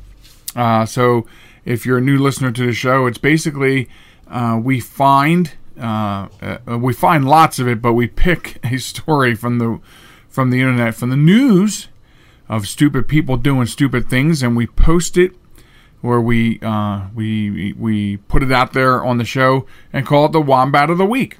Uh, 0.54 0.86
so, 0.86 1.26
if 1.64 1.84
you're 1.84 1.98
a 1.98 2.02
new 2.02 2.18
listener 2.18 2.52
to 2.52 2.66
the 2.66 2.72
show, 2.72 3.06
it's 3.06 3.18
basically 3.18 3.88
uh, 4.28 4.60
we 4.62 4.80
find 4.80 5.52
uh, 5.80 6.28
uh 6.40 6.78
we 6.78 6.92
find 6.92 7.28
lots 7.28 7.58
of 7.58 7.66
it, 7.66 7.82
but 7.82 7.94
we 7.94 8.06
pick 8.06 8.58
a 8.64 8.78
story 8.78 9.34
from 9.34 9.58
the 9.58 9.80
from 10.28 10.50
the 10.50 10.60
internet, 10.60 10.94
from 10.94 11.10
the 11.10 11.16
news 11.16 11.88
of 12.48 12.66
stupid 12.68 13.08
people 13.08 13.36
doing 13.36 13.66
stupid 13.66 14.08
things, 14.08 14.42
and 14.42 14.56
we 14.56 14.66
post 14.66 15.16
it 15.16 15.32
where 16.02 16.20
we 16.20 16.60
uh, 16.60 17.06
we 17.14 17.72
we 17.72 18.18
put 18.18 18.42
it 18.42 18.52
out 18.52 18.74
there 18.74 19.02
on 19.02 19.16
the 19.16 19.24
show 19.24 19.66
and 19.92 20.06
call 20.06 20.26
it 20.26 20.32
the 20.32 20.40
Wombat 20.40 20.90
of 20.90 20.98
the 20.98 21.06
Week. 21.06 21.38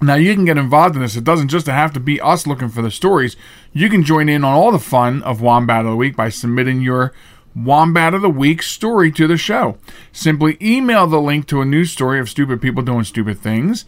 Now 0.00 0.14
you 0.14 0.32
can 0.34 0.44
get 0.44 0.56
involved 0.56 0.94
in 0.94 1.02
this. 1.02 1.16
It 1.16 1.24
doesn't 1.24 1.48
just 1.48 1.66
have 1.66 1.92
to 1.94 2.00
be 2.00 2.20
us 2.20 2.46
looking 2.46 2.68
for 2.68 2.82
the 2.82 2.90
stories. 2.90 3.36
You 3.72 3.90
can 3.90 4.04
join 4.04 4.28
in 4.28 4.44
on 4.44 4.54
all 4.54 4.70
the 4.70 4.78
fun 4.78 5.22
of 5.24 5.40
Wombat 5.40 5.84
of 5.84 5.90
the 5.90 5.96
Week 5.96 6.14
by 6.14 6.28
submitting 6.28 6.82
your 6.82 7.12
Wombat 7.56 8.14
of 8.14 8.22
the 8.22 8.30
Week 8.30 8.62
story 8.62 9.10
to 9.12 9.26
the 9.26 9.36
show. 9.36 9.78
Simply 10.12 10.56
email 10.62 11.06
the 11.06 11.20
link 11.20 11.48
to 11.48 11.60
a 11.60 11.64
news 11.64 11.90
story 11.90 12.20
of 12.20 12.28
stupid 12.28 12.62
people 12.62 12.82
doing 12.82 13.04
stupid 13.04 13.40
things 13.40 13.84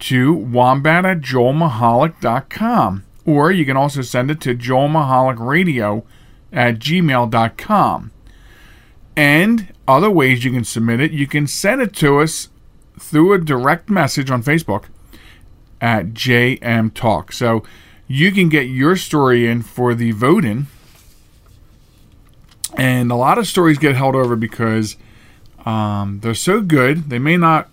to 0.00 0.32
wombat 0.32 1.04
at 1.04 1.20
joelmichalec.com. 1.20 3.04
Or 3.24 3.52
you 3.52 3.64
can 3.64 3.76
also 3.76 4.02
send 4.02 4.32
it 4.32 4.40
to 4.40 4.56
joelmichalecradio 4.56 6.02
at 6.52 6.80
gmail.com. 6.80 8.11
And 9.16 9.72
other 9.86 10.10
ways 10.10 10.44
you 10.44 10.50
can 10.50 10.64
submit 10.64 11.00
it, 11.00 11.12
you 11.12 11.26
can 11.26 11.46
send 11.46 11.80
it 11.80 11.94
to 11.96 12.20
us 12.20 12.48
through 12.98 13.32
a 13.32 13.38
direct 13.38 13.90
message 13.90 14.30
on 14.30 14.42
Facebook 14.42 14.84
at 15.80 16.08
JM 16.08 16.94
Talk. 16.94 17.32
So 17.32 17.62
you 18.06 18.32
can 18.32 18.48
get 18.48 18.62
your 18.62 18.96
story 18.96 19.46
in 19.46 19.62
for 19.62 19.94
the 19.94 20.12
voting. 20.12 20.66
And 22.76 23.10
a 23.10 23.16
lot 23.16 23.36
of 23.36 23.46
stories 23.46 23.78
get 23.78 23.96
held 23.96 24.14
over 24.14 24.34
because 24.34 24.96
um, 25.66 26.20
they're 26.22 26.34
so 26.34 26.62
good, 26.62 27.10
they 27.10 27.18
may 27.18 27.36
not 27.36 27.68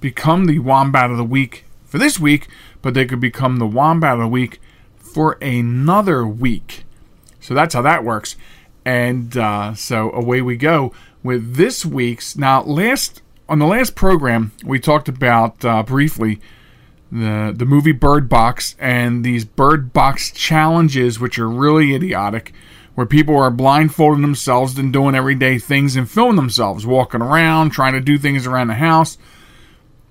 become 0.00 0.44
the 0.44 0.60
Wombat 0.60 1.10
of 1.10 1.16
the 1.16 1.24
Week 1.24 1.64
for 1.84 1.98
this 1.98 2.20
week, 2.20 2.46
but 2.80 2.94
they 2.94 3.04
could 3.04 3.20
become 3.20 3.56
the 3.56 3.66
Wombat 3.66 4.14
of 4.14 4.20
the 4.20 4.28
Week 4.28 4.60
for 4.96 5.32
another 5.42 6.26
week. 6.26 6.84
So 7.40 7.54
that's 7.54 7.74
how 7.74 7.82
that 7.82 8.04
works. 8.04 8.36
And 8.86 9.36
uh, 9.36 9.74
so 9.74 10.12
away 10.12 10.40
we 10.42 10.56
go 10.56 10.92
with 11.24 11.56
this 11.56 11.84
week's. 11.84 12.36
Now, 12.36 12.62
last 12.62 13.20
on 13.48 13.58
the 13.58 13.66
last 13.66 13.96
program, 13.96 14.52
we 14.64 14.78
talked 14.78 15.08
about 15.08 15.64
uh, 15.64 15.82
briefly 15.82 16.40
the 17.10 17.52
the 17.54 17.64
movie 17.64 17.90
Bird 17.90 18.28
Box 18.28 18.76
and 18.78 19.24
these 19.24 19.44
Bird 19.44 19.92
Box 19.92 20.30
challenges, 20.30 21.18
which 21.18 21.36
are 21.36 21.48
really 21.48 21.96
idiotic, 21.96 22.52
where 22.94 23.06
people 23.06 23.36
are 23.36 23.50
blindfolding 23.50 24.22
themselves 24.22 24.78
and 24.78 24.92
doing 24.92 25.16
everyday 25.16 25.58
things 25.58 25.96
and 25.96 26.08
filming 26.08 26.36
themselves, 26.36 26.86
walking 26.86 27.22
around, 27.22 27.70
trying 27.70 27.94
to 27.94 28.00
do 28.00 28.16
things 28.16 28.46
around 28.46 28.68
the 28.68 28.74
house. 28.74 29.18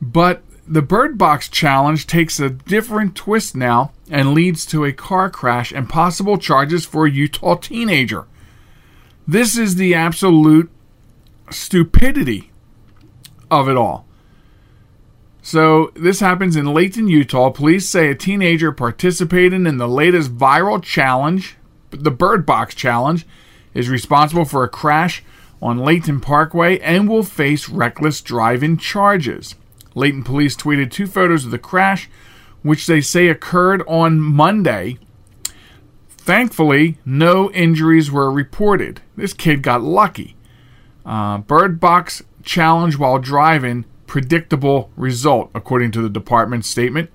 But 0.02 0.44
the 0.68 0.82
Bird 0.82 1.18
Box 1.18 1.48
challenge 1.48 2.08
takes 2.08 2.42
a 2.42 2.50
different 2.50 3.16
twist 3.16 3.56
now 3.56 3.94
and 4.12 4.34
leads 4.34 4.66
to 4.66 4.84
a 4.84 4.92
car 4.92 5.30
crash 5.30 5.72
and 5.72 5.88
possible 5.88 6.38
charges 6.38 6.86
for 6.86 7.06
a 7.06 7.12
Utah 7.12 7.56
teenager. 7.56 8.26
This 9.28 9.58
is 9.58 9.76
the 9.76 9.96
absolute 9.96 10.70
stupidity 11.50 12.52
of 13.50 13.68
it 13.68 13.78
all. 13.78 14.06
So, 15.42 15.92
this 15.96 16.22
happens 16.22 16.56
in 16.56 16.74
Layton, 16.74 17.08
Utah. 17.08 17.52
Police 17.52 17.88
say 17.88 18.10
a 18.10 18.16
teenager 18.16 18.72
participating 18.72 19.68
in 19.68 19.78
the 19.78 19.88
latest 19.88 20.36
viral 20.36 20.82
challenge, 20.82 21.56
the 21.92 22.12
Bird 22.12 22.46
Box 22.46 22.74
Challenge, 22.74 23.26
is 23.74 23.90
responsible 23.90 24.46
for 24.46 24.64
a 24.64 24.70
crash 24.70 25.24
on 25.62 25.78
Layton 25.78 26.20
Parkway 26.20 26.80
and 26.80 27.08
will 27.08 27.24
face 27.24 27.70
reckless 27.70 28.22
driving 28.22 28.78
charges. 28.78 29.56
Layton 29.94 30.24
police 30.24 30.56
tweeted 30.56 30.92
two 30.92 31.08
photos 31.08 31.46
of 31.46 31.52
the 31.52 31.60
crash, 31.60 32.10
which 32.64 32.88
they 32.88 33.02
say 33.02 33.28
occurred 33.28 33.84
on 33.88 34.20
Monday 34.20 34.98
Thankfully, 36.26 36.98
no 37.06 37.52
injuries 37.52 38.10
were 38.10 38.32
reported. 38.32 39.00
This 39.16 39.32
kid 39.32 39.62
got 39.62 39.84
lucky. 39.84 40.36
Uh, 41.06 41.38
bird 41.38 41.80
box 41.80 42.24
challenge 42.42 42.98
while 42.98 43.20
driving, 43.20 43.86
predictable 44.08 44.90
result, 44.98 45.52
according 45.54 45.92
to 45.92 46.02
the 46.02 46.10
department's 46.10 46.68
statement. 46.68 47.12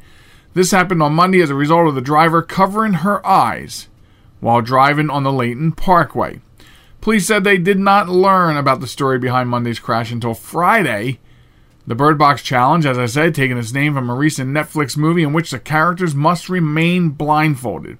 This 0.55 0.71
happened 0.71 1.03
on 1.03 1.15
Monday 1.15 1.41
as 1.41 1.51
a 1.51 1.57
result 1.57 1.89
of 1.89 1.97
the 1.97 2.01
driver 2.01 2.41
covering 2.41 2.93
her 2.93 3.27
eyes 3.27 3.89
while 4.39 4.63
driving 4.63 5.11
on 5.11 5.25
the 5.25 5.33
Layton 5.33 5.73
Parkway. 5.73 6.41
Police 7.01 7.27
said 7.27 7.43
they 7.43 7.59
did 7.59 7.81
not 7.81 8.09
learn 8.09 8.57
about 8.57 8.79
the 8.79 8.87
story 8.87 9.19
behind 9.19 9.49
Monday's 9.49 9.81
crash 9.81 10.13
until 10.13 10.35
Friday. 10.35 11.19
The 11.85 11.97
Bird 11.97 12.17
Box 12.17 12.43
Challenge, 12.43 12.87
as 12.87 12.97
I 12.97 13.07
said, 13.07 13.35
taking 13.35 13.59
its 13.59 13.73
name 13.73 13.95
from 13.95 14.09
a 14.09 14.15
recent 14.15 14.51
Netflix 14.51 14.97
movie 14.97 15.25
in 15.25 15.33
which 15.33 15.51
the 15.51 15.59
characters 15.59 16.15
must 16.15 16.49
remain 16.49 17.09
blindfolded. 17.09 17.99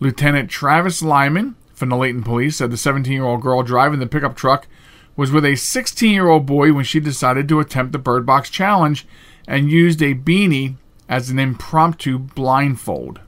Lieutenant 0.00 0.48
Travis 0.48 1.02
Lyman 1.02 1.56
from 1.74 1.90
the 1.90 1.96
Layton 1.96 2.22
Police 2.22 2.56
said 2.56 2.70
the 2.70 2.78
17 2.78 3.12
year 3.12 3.24
old 3.24 3.42
girl 3.42 3.62
driving 3.62 4.00
the 4.00 4.06
pickup 4.06 4.34
truck 4.34 4.66
was 5.14 5.30
with 5.30 5.44
a 5.44 5.56
16 5.56 6.10
year 6.10 6.28
old 6.28 6.46
boy 6.46 6.72
when 6.72 6.84
she 6.84 7.00
decided 7.00 7.46
to 7.48 7.60
attempt 7.60 7.92
the 7.92 7.98
Bird 7.98 8.24
Box 8.24 8.48
Challenge 8.48 9.06
and 9.46 9.70
used 9.70 10.00
a 10.00 10.14
beanie 10.14 10.76
as 11.06 11.28
an 11.28 11.38
impromptu 11.38 12.18
blindfold. 12.18 13.20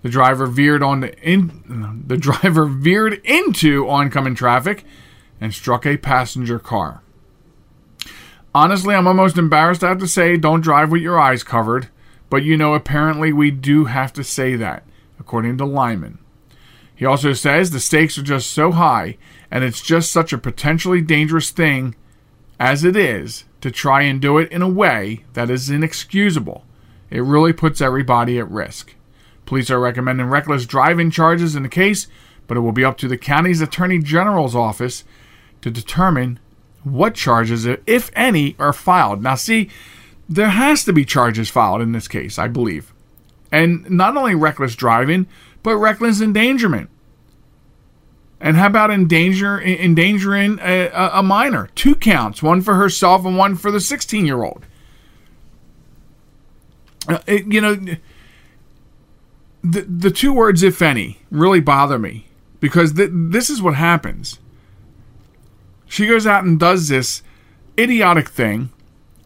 The 0.00 0.08
driver 0.08 0.46
veered 0.46 0.82
on 0.82 1.00
the, 1.00 1.18
in, 1.20 2.04
the 2.06 2.16
driver 2.16 2.64
veered 2.64 3.20
into 3.24 3.88
oncoming 3.88 4.34
traffic 4.34 4.84
and 5.38 5.52
struck 5.52 5.84
a 5.84 5.98
passenger 5.98 6.58
car. 6.58 7.02
Honestly, 8.54 8.94
I'm 8.94 9.06
almost 9.06 9.36
embarrassed 9.36 9.80
to 9.80 9.88
have 9.88 9.98
to 9.98 10.08
say 10.08 10.38
don't 10.38 10.62
drive 10.62 10.90
with 10.90 11.02
your 11.02 11.20
eyes 11.20 11.44
covered, 11.44 11.88
but 12.30 12.42
you 12.42 12.56
know 12.56 12.72
apparently 12.72 13.34
we 13.34 13.50
do 13.50 13.84
have 13.84 14.14
to 14.14 14.24
say 14.24 14.56
that 14.56 14.84
according 15.22 15.56
to 15.56 15.64
Lyman. 15.64 16.18
He 16.96 17.06
also 17.06 17.32
says 17.32 17.70
the 17.70 17.78
stakes 17.78 18.18
are 18.18 18.22
just 18.22 18.50
so 18.50 18.72
high, 18.72 19.16
and 19.52 19.62
it's 19.62 19.80
just 19.80 20.10
such 20.10 20.32
a 20.32 20.38
potentially 20.38 21.00
dangerous 21.00 21.50
thing 21.50 21.94
as 22.58 22.82
it 22.82 22.96
is 22.96 23.44
to 23.60 23.70
try 23.70 24.02
and 24.02 24.20
do 24.20 24.36
it 24.38 24.50
in 24.50 24.62
a 24.62 24.68
way 24.68 25.24
that 25.34 25.48
is 25.48 25.70
inexcusable. 25.70 26.64
It 27.08 27.20
really 27.20 27.52
puts 27.52 27.80
everybody 27.80 28.36
at 28.40 28.50
risk. 28.50 28.96
Police 29.46 29.70
are 29.70 29.78
recommending 29.78 30.26
reckless 30.26 30.66
driving 30.66 31.12
charges 31.12 31.54
in 31.54 31.62
the 31.62 31.68
case, 31.68 32.08
but 32.48 32.56
it 32.56 32.60
will 32.60 32.72
be 32.72 32.84
up 32.84 32.98
to 32.98 33.08
the 33.08 33.16
county's 33.16 33.60
attorney 33.60 33.98
general's 33.98 34.56
office 34.56 35.04
to 35.60 35.70
determine 35.70 36.40
what 36.82 37.14
charges, 37.14 37.64
if 37.64 38.10
any, 38.16 38.56
are 38.58 38.72
filed. 38.72 39.22
Now, 39.22 39.36
see, 39.36 39.70
there 40.28 40.48
has 40.48 40.84
to 40.84 40.92
be 40.92 41.04
charges 41.04 41.48
filed 41.48 41.80
in 41.80 41.92
this 41.92 42.08
case, 42.08 42.40
I 42.40 42.48
believe. 42.48 42.91
And 43.52 43.88
not 43.88 44.16
only 44.16 44.34
reckless 44.34 44.74
driving, 44.74 45.26
but 45.62 45.76
reckless 45.76 46.20
endangerment. 46.20 46.90
And 48.40 48.56
how 48.56 48.66
about 48.66 48.90
endanger, 48.90 49.60
endangering 49.60 50.58
a, 50.60 50.88
a 51.12 51.22
minor? 51.22 51.68
Two 51.76 51.94
counts, 51.94 52.42
one 52.42 52.60
for 52.60 52.74
herself 52.74 53.24
and 53.24 53.36
one 53.36 53.54
for 53.54 53.70
the 53.70 53.78
16 53.78 54.26
year 54.26 54.42
old. 54.42 54.66
Uh, 57.08 57.18
you 57.28 57.60
know, 57.60 57.76
the, 59.62 59.82
the 59.82 60.10
two 60.10 60.32
words, 60.32 60.62
if 60.62 60.82
any, 60.82 61.18
really 61.30 61.60
bother 61.60 61.98
me 61.98 62.26
because 62.62 62.94
th- 62.94 63.10
this 63.12 63.50
is 63.50 63.60
what 63.60 63.74
happens. 63.74 64.38
She 65.86 66.06
goes 66.06 66.26
out 66.26 66.44
and 66.44 66.58
does 66.58 66.88
this 66.88 67.22
idiotic 67.78 68.28
thing, 68.28 68.70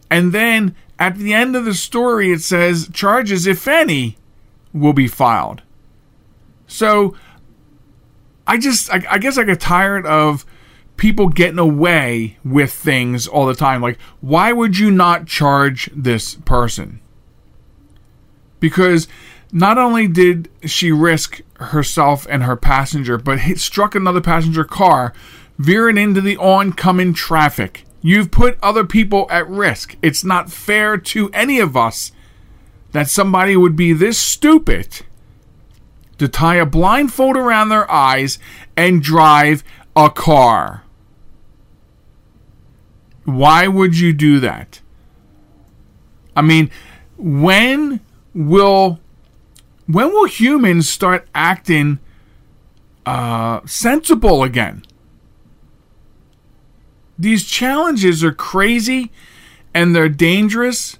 and 0.09 0.33
then 0.33 0.75
at 0.99 1.17
the 1.17 1.33
end 1.33 1.55
of 1.55 1.65
the 1.65 1.73
story, 1.73 2.31
it 2.31 2.41
says 2.41 2.89
charges, 2.93 3.45
if 3.45 3.67
any, 3.67 4.17
will 4.73 4.93
be 4.93 5.07
filed. 5.07 5.61
So 6.67 7.15
I 8.45 8.57
just, 8.57 8.91
I, 8.91 9.03
I 9.09 9.17
guess 9.17 9.37
I 9.37 9.43
get 9.43 9.59
tired 9.59 10.05
of 10.05 10.45
people 10.97 11.29
getting 11.29 11.59
away 11.59 12.37
with 12.43 12.73
things 12.73 13.27
all 13.27 13.45
the 13.45 13.53
time. 13.53 13.81
Like, 13.81 13.99
why 14.21 14.51
would 14.51 14.77
you 14.77 14.89
not 14.91 15.27
charge 15.27 15.89
this 15.95 16.35
person? 16.35 16.99
Because 18.59 19.07
not 19.51 19.77
only 19.77 20.07
did 20.07 20.49
she 20.65 20.91
risk 20.91 21.41
herself 21.55 22.25
and 22.29 22.43
her 22.43 22.55
passenger, 22.55 23.17
but 23.17 23.39
hit, 23.39 23.59
struck 23.59 23.95
another 23.95 24.21
passenger 24.21 24.63
car, 24.63 25.13
veering 25.57 25.97
into 25.97 26.21
the 26.21 26.37
oncoming 26.37 27.13
traffic. 27.13 27.83
You've 28.07 28.31
put 28.31 28.57
other 28.63 28.85
people 28.85 29.27
at 29.29 29.49
risk. 29.49 29.97
It's 30.01 30.23
not 30.23 30.49
fair 30.49 30.97
to 30.97 31.29
any 31.33 31.59
of 31.59 31.75
us 31.75 32.13
that 32.93 33.09
somebody 33.09 33.57
would 33.57 33.75
be 33.75 33.91
this 33.91 34.17
stupid 34.17 35.01
to 36.17 36.29
tie 36.29 36.55
a 36.55 36.65
blindfold 36.65 37.35
around 37.35 37.67
their 37.67 37.91
eyes 37.91 38.39
and 38.77 39.03
drive 39.03 39.61
a 39.93 40.09
car. 40.09 40.85
Why 43.25 43.67
would 43.67 43.99
you 43.99 44.13
do 44.13 44.39
that? 44.39 44.79
I 46.33 46.43
mean, 46.43 46.71
when 47.17 47.99
will 48.33 49.01
when 49.85 50.13
will 50.13 50.27
humans 50.27 50.87
start 50.87 51.27
acting 51.35 51.99
uh, 53.05 53.59
sensible 53.65 54.43
again? 54.43 54.85
These 57.19 57.45
challenges 57.45 58.23
are 58.23 58.31
crazy 58.31 59.11
and 59.73 59.95
they're 59.95 60.09
dangerous. 60.09 60.97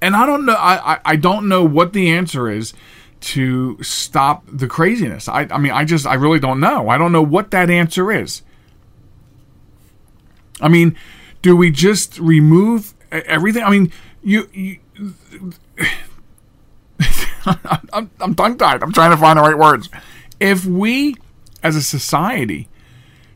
And 0.00 0.14
I 0.14 0.26
don't 0.26 0.46
know 0.46 0.54
I, 0.54 0.94
I, 0.94 1.00
I 1.04 1.16
don't 1.16 1.48
know 1.48 1.64
what 1.64 1.92
the 1.92 2.10
answer 2.10 2.48
is 2.48 2.72
to 3.20 3.82
stop 3.82 4.44
the 4.46 4.68
craziness. 4.68 5.28
I, 5.28 5.48
I 5.50 5.58
mean 5.58 5.72
I 5.72 5.84
just 5.84 6.06
I 6.06 6.14
really 6.14 6.38
don't 6.38 6.60
know. 6.60 6.88
I 6.88 6.98
don't 6.98 7.12
know 7.12 7.22
what 7.22 7.50
that 7.50 7.70
answer 7.70 8.12
is. 8.12 8.42
I 10.60 10.68
mean, 10.68 10.96
do 11.42 11.56
we 11.56 11.70
just 11.70 12.18
remove 12.18 12.94
everything? 13.10 13.62
I 13.62 13.70
mean, 13.70 13.92
you, 14.22 14.48
you 14.52 14.78
I'm, 17.92 18.10
I'm 18.20 18.34
tongue 18.34 18.58
tied. 18.58 18.82
I'm 18.82 18.92
trying 18.92 19.10
to 19.10 19.16
find 19.16 19.38
the 19.38 19.42
right 19.42 19.56
words. 19.56 19.88
If 20.40 20.64
we, 20.64 21.16
as 21.62 21.76
a 21.76 21.82
society, 21.82 22.68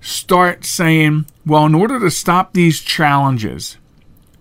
start 0.03 0.65
saying, 0.65 1.25
well, 1.47 1.65
in 1.65 1.75
order 1.75 1.99
to 2.01 2.11
stop 2.11 2.53
these 2.53 2.81
challenges, 2.81 3.79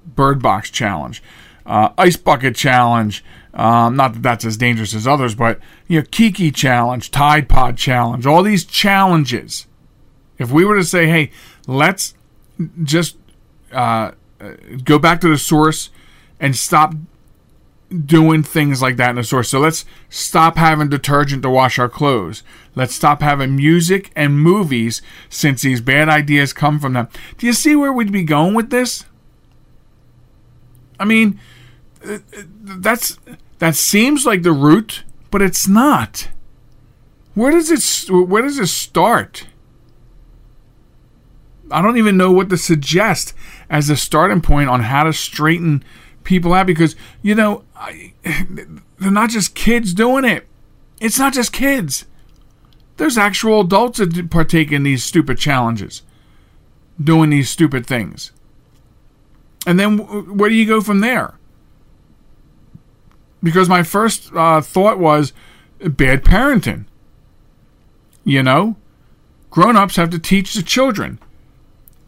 Bird 0.06 0.42
Box 0.42 0.70
Challenge, 0.70 1.24
uh, 1.66 1.90
Ice 1.98 2.18
Bucket 2.18 2.56
Challenge, 2.56 3.24
um, 3.54 3.96
not 3.96 4.14
that 4.14 4.24
that's 4.24 4.46
as 4.46 4.58
dangerous 4.58 4.94
as 4.94 5.08
others, 5.08 5.36
but 5.36 5.60
you 5.88 6.00
know, 6.00 6.06
Kiki 6.10 6.52
Challenge, 6.52 7.10
Tide 7.12 7.48
Pod 7.48 7.78
Challenge, 7.78 8.26
all 8.26 8.44
these 8.44 8.66
challenges. 8.66 9.68
If 10.38 10.52
we 10.52 10.66
were 10.66 10.76
to 10.76 10.84
say, 10.84 11.08
hey, 11.08 11.32
let's 11.68 12.16
just 12.84 13.18
uh, 13.72 14.12
go 14.84 14.98
back 14.98 15.22
to 15.22 15.30
the 15.30 15.38
source 15.38 15.92
and 16.40 16.56
stop 16.56 16.96
doing 17.92 18.44
things 18.44 18.82
like 18.82 18.98
that 18.98 19.12
in 19.12 19.16
the 19.18 19.24
source. 19.24 19.50
So 19.50 19.60
let's 19.60 19.86
stop 20.10 20.58
having 20.58 20.90
detergent 20.90 21.44
to 21.44 21.50
wash 21.50 21.78
our 21.78 21.90
clothes. 21.90 22.44
Let's 22.74 22.96
stop 22.96 23.22
having 23.22 23.56
music 23.56 24.12
and 24.16 24.40
movies 24.40 25.02
since 25.30 25.62
these 25.62 25.82
bad 25.82 26.08
ideas 26.08 26.54
come 26.54 26.80
from 26.80 26.94
them. 26.94 27.10
Do 27.38 27.46
you 27.46 27.54
see 27.54 27.76
where 27.76 27.92
we'd 27.92 28.12
be 28.12 28.24
going 28.24 28.54
with 28.54 28.70
this? 28.70 29.06
I 31.00 31.06
mean, 31.06 31.40
that's 32.62 33.18
that 33.60 33.76
seems 33.76 34.26
like 34.26 34.44
the 34.44 34.52
root, 34.52 35.04
but 35.30 35.42
it's 35.42 35.68
not. 35.68 36.30
Where 37.34 37.52
does 37.52 37.72
it 37.72 38.12
where 38.12 38.42
does 38.42 38.60
it 38.60 38.68
start? 38.68 39.48
I 41.72 41.82
don't 41.82 41.98
even 41.98 42.18
know 42.18 42.32
what 42.32 42.50
to 42.50 42.58
suggest 42.58 43.34
as 43.70 43.90
a 43.90 43.96
starting 43.96 44.42
point 44.42 44.70
on 44.70 44.82
how 44.82 45.04
to 45.04 45.14
straighten 45.14 45.84
people 46.24 46.54
out 46.54 46.68
because 46.68 46.96
you 47.22 47.36
know 47.36 47.64
I, 47.76 48.14
they're 48.24 49.12
not 49.12 49.30
just 49.30 49.56
kids 49.56 49.94
doing 49.94 50.26
it. 50.26 50.48
It's 51.00 51.20
not 51.20 51.34
just 51.34 51.52
kids. 51.52 52.06
There's 52.98 53.18
actual 53.18 53.62
adults 53.62 53.98
that 53.98 54.30
partake 54.30 54.72
in 54.72 54.84
these 54.84 55.04
stupid 55.04 55.40
challenges, 55.40 56.04
doing 57.04 57.32
these 57.32 57.50
stupid 57.50 57.88
things. 57.88 58.32
And 59.66 59.80
then 59.80 59.98
where 60.38 60.50
do 60.50 60.56
you 60.56 60.68
go 60.68 60.82
from 60.82 61.00
there? 61.00 61.36
Because 63.44 63.70
my 63.70 63.84
first 63.84 64.32
uh, 64.36 64.62
thought 64.62 65.00
was 65.00 65.34
bad 65.80 66.24
parenting. 66.24 66.86
You 68.24 68.44
know, 68.44 68.76
grown 69.50 69.76
ups 69.76 69.96
have 69.96 70.12
to 70.12 70.20
teach 70.20 70.54
the 70.54 70.62
children. 70.64 71.20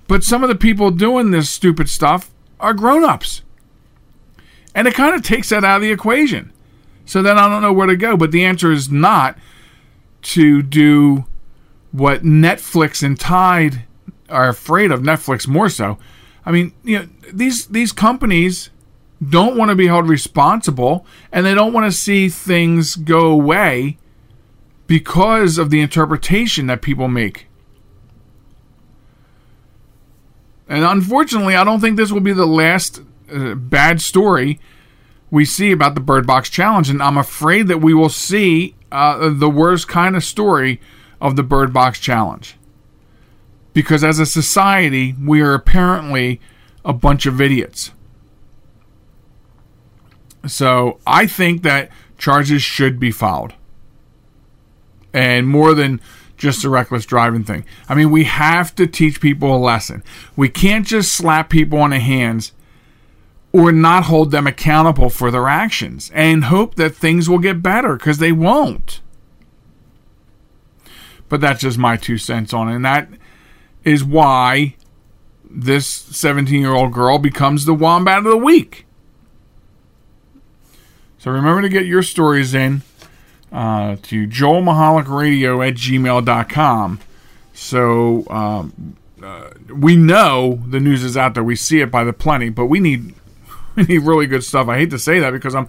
But 0.08 0.24
some 0.24 0.44
of 0.44 0.50
the 0.50 0.56
people 0.56 0.92
doing 0.92 1.32
this 1.32 1.50
stupid 1.50 1.90
stuff 1.90 2.32
are 2.60 2.74
grown 2.74 3.04
ups. 3.04 3.42
And 4.76 4.88
it 4.88 4.94
kind 4.94 5.16
of 5.16 5.22
takes 5.22 5.50
that 5.50 5.64
out 5.64 5.78
of 5.78 5.82
the 5.82 5.92
equation. 5.92 6.52
So 7.06 7.22
then 7.22 7.38
I 7.38 7.48
don't 7.48 7.62
know 7.62 7.74
where 7.74 7.88
to 7.88 7.96
go. 7.96 8.18
But 8.18 8.32
the 8.32 8.44
answer 8.44 8.72
is 8.72 8.90
not 8.90 9.38
to 10.24 10.62
do 10.62 11.26
what 11.92 12.24
Netflix 12.24 13.04
and 13.04 13.20
Tide 13.20 13.84
are 14.30 14.50
afraid 14.50 14.92
of. 14.92 15.02
Netflix 15.02 15.48
more 15.48 15.70
so. 15.70 15.98
I 16.46 16.52
mean, 16.52 16.74
you 16.84 17.00
know, 17.00 17.08
these 17.32 17.68
these 17.68 17.92
companies 17.92 18.70
don't 19.30 19.56
want 19.56 19.70
to 19.70 19.76
be 19.76 19.88
held 19.88 20.10
responsible, 20.10 21.06
and 21.32 21.46
they 21.46 21.54
don't 21.54 21.72
want 21.72 21.86
to 21.86 21.98
see 21.98 22.28
things 22.30 22.96
go 22.96 23.28
away 23.28 23.98
because 24.88 25.58
of 25.58 25.70
the 25.70 25.80
interpretation 25.80 26.68
that 26.68 26.82
people 26.82 27.08
make. 27.08 27.48
And 30.68 30.84
unfortunately, 30.84 31.56
I 31.56 31.64
don't 31.64 31.80
think 31.80 31.98
this 31.98 32.12
will 32.12 32.22
be 32.22 32.34
the 32.34 32.48
last 32.48 33.02
uh, 33.32 33.56
bad 33.56 34.02
story 34.02 34.60
we 35.34 35.46
see 35.46 35.72
about 35.72 35.96
the 35.96 36.00
Bird 36.00 36.28
Box 36.28 36.48
Challenge, 36.48 36.92
and 36.92 37.02
I'm 37.02 37.18
afraid 37.18 37.68
that 37.68 37.80
we 37.80 37.92
will 37.92 38.08
see 38.08 38.76
uh, 38.92 39.32
the 39.34 39.50
worst 39.50 39.88
kind 39.88 40.16
of 40.16 40.24
story 40.24 40.80
of 41.20 41.36
the 41.36 41.42
Bird 41.42 41.74
Box 41.74 42.00
Challenge. 42.00 42.56
Because 43.74 44.04
as 44.04 44.20
a 44.20 44.28
society, 44.28 45.16
we 45.20 45.42
are 45.42 45.56
apparently 45.56 46.40
a 46.86 46.94
bunch 46.94 47.26
of 47.26 47.42
idiots. 47.42 47.90
So 50.46 51.00
I 51.08 51.26
think 51.26 51.64
that 51.64 51.90
charges 52.20 52.62
should 52.62 53.00
be 53.00 53.10
filed. 53.10 53.54
And 55.14 55.48
more 55.48 55.74
than 55.74 56.00
just 56.38 56.64
a 56.64 56.70
reckless 56.70 57.08
driving 57.08 57.44
thing. 57.44 57.66
I 57.90 57.96
mean, 57.96 58.12
we 58.12 58.26
have 58.26 58.76
to 58.76 58.86
teach 58.86 59.20
people 59.20 59.56
a 59.56 59.58
lesson. 59.58 60.04
We 60.36 60.50
can't 60.50 60.86
just 60.86 61.12
slap 61.12 61.50
people 61.50 61.80
on 61.80 61.90
the 61.90 62.00
hands 62.00 62.52
or 63.54 63.72
not 63.72 64.06
hold 64.06 64.32
them 64.32 64.48
accountable 64.48 65.10
for 65.10 65.30
their 65.30 65.48
actions 65.48 66.12
and 66.14 66.46
hope 66.46 66.74
that 66.76 66.96
things 66.96 67.30
will 67.30 67.40
get 67.40 67.62
better 67.62 67.96
because 67.96 68.18
they 68.18 68.32
won't. 68.32 69.00
But 71.30 71.40
that's 71.40 71.62
just 71.62 71.78
my 71.78 71.96
two 71.96 72.18
cents 72.18 72.52
on 72.52 72.68
it. 72.68 72.76
And 72.76 72.86
that 72.86 73.10
is 73.84 74.04
why 74.04 74.76
this 75.48 75.88
17 75.88 76.60
year 76.60 76.74
old 76.74 76.94
girl 76.94 77.20
becomes 77.20 77.66
the 77.66 77.76
Wombat 77.76 78.20
of 78.20 78.24
the 78.24 78.38
Week. 78.38 78.88
So 81.20 81.32
remember 81.32 81.62
to 81.62 81.70
get 81.70 81.86
your 81.86 82.04
stories 82.04 82.54
in 82.54 82.82
uh, 83.52 83.98
to 84.02 84.28
joelmichalec 84.28 85.68
at 85.68 85.76
gmail.com. 85.76 87.00
So 87.54 88.28
um, 88.30 88.98
uh, 89.22 89.52
we 89.72 89.96
know 89.96 90.60
the 90.68 90.80
news 90.80 91.04
is 91.04 91.16
out 91.16 91.36
there. 91.36 91.44
We 91.44 91.56
see 91.56 91.82
it 91.82 91.92
by 91.92 92.04
the 92.04 92.14
plenty, 92.14 92.50
but 92.50 92.66
we 92.66 92.80
need 92.80 93.14
need 93.88 94.00
really 94.00 94.28
good 94.28 94.44
stuff. 94.44 94.68
I 94.68 94.78
hate 94.78 94.90
to 94.92 95.00
say 95.00 95.20
that 95.20 95.32
because 95.32 95.56
I'm, 95.56 95.68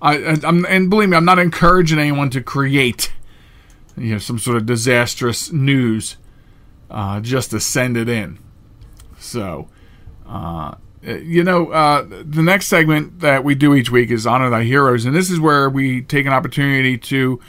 I, 0.00 0.38
I'm, 0.42 0.64
and 0.66 0.90
believe 0.90 1.08
me, 1.08 1.16
I'm 1.16 1.24
not 1.24 1.38
encouraging 1.38 1.98
anyone 1.98 2.30
to 2.30 2.40
create, 2.40 3.12
you 3.96 4.12
know, 4.12 4.18
some 4.18 4.38
sort 4.38 4.56
of 4.56 4.66
disastrous 4.66 5.52
news, 5.52 6.16
uh, 6.90 7.20
just 7.20 7.50
to 7.50 7.60
send 7.60 7.96
it 7.96 8.08
in. 8.08 8.38
So, 9.18 9.68
uh, 10.26 10.74
you 11.02 11.44
know, 11.44 11.70
uh, 11.70 12.02
the 12.02 12.42
next 12.42 12.66
segment 12.66 13.20
that 13.20 13.44
we 13.44 13.54
do 13.54 13.74
each 13.74 13.90
week 13.90 14.10
is 14.10 14.26
Honor 14.26 14.50
Thy 14.50 14.64
Heroes. 14.64 15.04
And 15.04 15.14
this 15.14 15.30
is 15.30 15.38
where 15.38 15.70
we 15.70 16.02
take 16.02 16.26
an 16.26 16.32
opportunity 16.32 16.98
to 16.98 17.40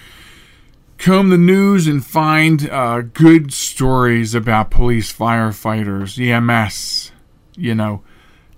comb 0.97 1.29
the 1.29 1.37
news 1.37 1.87
and 1.87 2.05
find 2.05 2.69
uh, 2.69 3.01
good 3.01 3.53
stories 3.53 4.35
about 4.35 4.71
police, 4.71 5.11
firefighters, 5.11 6.19
EMS, 6.19 7.11
you 7.55 7.75
know, 7.75 8.03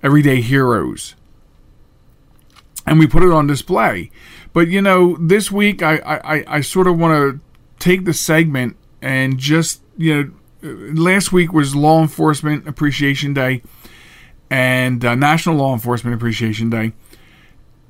everyday 0.04 0.42
heroes. 0.42 1.16
And 2.90 2.98
we 2.98 3.06
put 3.06 3.22
it 3.22 3.32
on 3.32 3.46
display. 3.46 4.10
But, 4.52 4.70
you 4.70 4.82
know, 4.82 5.16
this 5.20 5.52
week 5.52 5.84
I, 5.84 5.98
I, 5.98 6.44
I 6.48 6.62
sort 6.62 6.88
of 6.88 6.98
want 6.98 7.14
to 7.14 7.40
take 7.78 8.06
the 8.06 8.14
segment 8.14 8.78
and 9.00 9.38
just, 9.38 9.84
you 9.96 10.16
know, 10.16 10.32
last 10.96 11.32
week 11.32 11.54
was 11.54 11.76
Law 11.76 12.02
Enforcement 12.02 12.68
Appreciation 12.68 13.36
Day 13.36 13.62
and 14.50 15.06
uh, 15.06 15.14
National 15.14 15.58
Law 15.58 15.72
Enforcement 15.72 16.16
Appreciation 16.16 16.72
Day. 16.72 16.94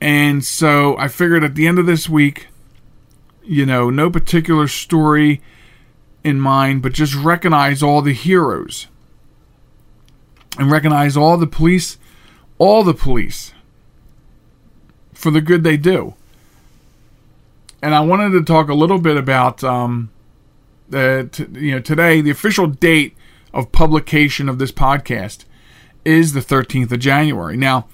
And 0.01 0.43
so 0.43 0.97
I 0.97 1.07
figured 1.07 1.45
at 1.45 1.55
the 1.55 1.65
end 1.65 1.79
of 1.79 1.85
this 1.85 2.09
week, 2.09 2.47
you 3.41 3.65
know, 3.65 3.89
no 3.89 4.09
particular 4.09 4.67
story 4.67 5.41
in 6.25 6.41
mind, 6.41 6.81
but 6.81 6.91
just 6.91 7.15
recognize 7.15 7.81
all 7.81 8.01
the 8.01 8.11
heroes 8.11 8.87
and 10.57 10.69
recognize 10.69 11.15
all 11.15 11.37
the 11.37 11.47
police, 11.47 11.97
all 12.57 12.83
the 12.83 12.93
police 12.93 13.53
for 15.19 15.31
the 15.31 15.41
good 15.41 15.63
they 15.63 15.77
do. 15.77 16.13
And 17.81 17.93
I 17.93 17.99
wanted 17.99 18.31
to 18.31 18.43
talk 18.43 18.69
a 18.69 18.73
little 18.73 18.99
bit 18.99 19.17
about, 19.17 19.63
um, 19.63 20.09
the, 20.89 21.29
t- 21.31 21.47
you 21.53 21.71
know, 21.71 21.79
today, 21.79 22.21
the 22.21 22.29
official 22.29 22.67
date 22.67 23.15
of 23.53 23.71
publication 23.71 24.49
of 24.49 24.59
this 24.59 24.71
podcast 24.71 25.45
is 26.05 26.33
the 26.33 26.39
13th 26.39 26.91
of 26.91 26.99
January. 26.99 27.57
Now, 27.57 27.87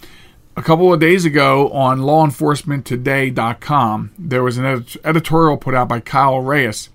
a 0.56 0.62
couple 0.62 0.94
of 0.94 1.00
days 1.00 1.26
ago 1.26 1.70
on 1.70 2.00
lawenforcementtoday.com, 2.00 4.12
there 4.18 4.44
was 4.44 4.58
an 4.58 4.66
ed- 4.66 4.98
editorial 5.04 5.58
put 5.58 5.74
out 5.74 5.90
by 5.90 6.00
Kyle 6.00 6.40
Reyes 6.40 6.90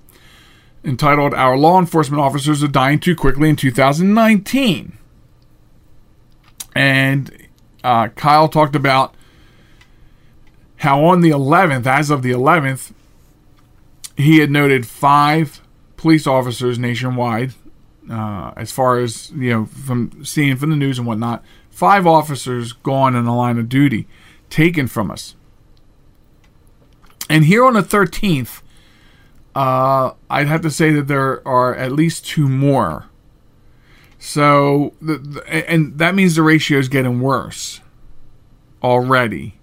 entitled 0.85 1.35
Our 1.35 1.59
Law 1.59 1.79
Enforcement 1.79 2.23
Officers 2.23 2.63
Are 2.63 2.69
Dying 2.69 3.01
Too 3.01 3.17
Quickly 3.17 3.51
in 3.51 3.57
2019. 3.57 4.97
And 6.75 7.49
uh, 7.83 8.09
Kyle 8.09 8.49
talked 8.49 8.77
about 8.77 9.15
how 10.81 11.05
on 11.05 11.21
the 11.21 11.29
11th, 11.29 11.87
as 11.87 12.09
of 12.09 12.23
the 12.23 12.31
11th, 12.31 12.93
he 14.17 14.39
had 14.39 14.51
noted 14.51 14.87
five 14.87 15.61
police 15.99 16.27
officers 16.27 16.79
nationwide, 16.79 17.53
uh, 18.11 18.53
as 18.57 18.73
far 18.73 18.99
as, 18.99 19.31
you 19.33 19.51
know, 19.51 19.67
from 19.67 20.25
seeing 20.25 20.57
from 20.57 20.71
the 20.71 20.77
news 20.77 20.97
and 20.97 21.07
whatnot, 21.07 21.45
five 21.69 22.07
officers 22.07 22.73
gone 22.73 23.15
in 23.15 23.27
the 23.27 23.33
line 23.33 23.59
of 23.59 23.69
duty, 23.69 24.09
taken 24.49 24.87
from 24.87 25.11
us. 25.11 25.37
And 27.29 27.45
here 27.45 27.67
on 27.67 27.75
the 27.75 27.83
13th, 27.83 28.63
uh, 29.55 30.13
I'd 30.31 30.49
have 30.49 30.63
to 30.63 30.71
say 30.71 30.93
that 30.93 31.09
there 31.09 31.47
are 31.47 31.75
at 31.75 31.93
least 31.93 32.27
two 32.27 32.49
more. 32.49 33.05
So, 34.19 34.95
the, 35.03 35.19
the, 35.19 35.71
and 35.71 35.99
that 35.99 36.15
means 36.15 36.37
the 36.37 36.43
ratio 36.43 36.79
is 36.79 36.89
getting 36.89 37.21
worse 37.21 37.83
already. 38.83 39.60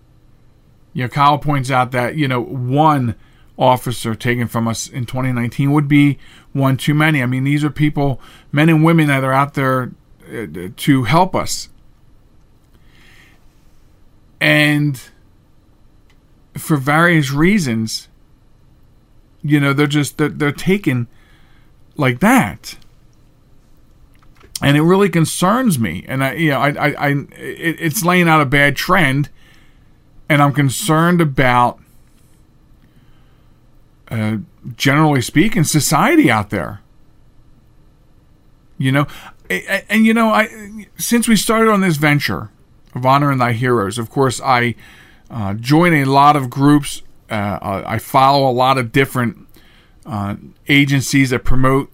You 0.98 1.04
know, 1.04 1.10
Kyle 1.10 1.38
points 1.38 1.70
out 1.70 1.92
that, 1.92 2.16
you 2.16 2.28
know, 2.28 2.42
one 2.42 3.14
officer 3.56 4.16
taken 4.16 4.48
from 4.48 4.68
us 4.68 4.90
in 4.90 5.06
2019 5.06 5.72
would 5.72 5.88
be 5.88 6.18
one 6.54 6.76
too 6.76 6.96
many. 6.96 7.22
I 7.22 7.28
mean, 7.28 7.44
these 7.44 7.64
are 7.64 7.70
people, 7.70 8.20
men 8.52 8.68
and 8.68 8.84
women 8.84 9.06
that 9.06 9.24
are 9.24 9.32
out 9.32 9.54
there 9.54 9.92
uh, 10.28 10.70
to 10.76 11.04
help 11.04 11.36
us. 11.36 11.70
And 14.42 15.00
for 16.56 16.78
various 16.78 17.30
reasons, 17.30 18.08
you 19.44 19.60
know, 19.60 19.74
they're 19.74 19.86
just 19.86 20.18
they're, 20.18 20.30
they're 20.30 20.52
taken 20.52 21.08
like 21.96 22.22
that. 22.22 22.76
And 24.64 24.76
it 24.76 24.82
really 24.82 25.10
concerns 25.10 25.78
me, 25.78 26.04
and 26.08 26.24
I, 26.24 26.34
you 26.34 26.50
know, 26.50 26.60
I, 26.60 26.70
I, 26.70 26.88
I 26.94 27.10
it, 27.38 27.76
it's 27.80 28.04
laying 28.04 28.28
out 28.28 28.42
a 28.42 28.46
bad 28.48 28.76
trend, 28.76 29.30
and 30.30 30.42
I'm 30.42 30.54
concerned 30.54 31.22
about 31.22 31.80
uh, 34.10 34.38
generally 34.76 35.22
speaking, 35.22 35.64
society 35.64 36.30
out 36.30 36.50
there. 36.50 36.82
You 38.78 38.92
know, 38.92 39.08
and, 39.50 39.84
and, 39.90 40.06
you 40.06 40.14
know, 40.14 40.30
I 40.30 40.88
since 40.98 41.28
we 41.28 41.36
started 41.36 41.72
on 41.72 41.82
this 41.82 41.98
venture 41.98 42.52
of 42.94 43.06
honoring 43.06 43.40
thy 43.40 43.54
heroes, 43.54 43.98
of 43.98 44.10
course, 44.10 44.40
I 44.42 44.76
uh, 45.30 45.56
join 45.56 45.94
a 45.94 46.06
lot 46.06 46.36
of 46.36 46.50
groups. 46.50 47.02
Uh, 47.30 47.84
I 47.86 47.98
follow 47.98 48.50
a 48.50 48.54
lot 48.54 48.78
of 48.78 48.92
different 48.92 49.48
uh, 50.06 50.36
agencies 50.68 51.32
that 51.32 51.44
promote 51.44 51.92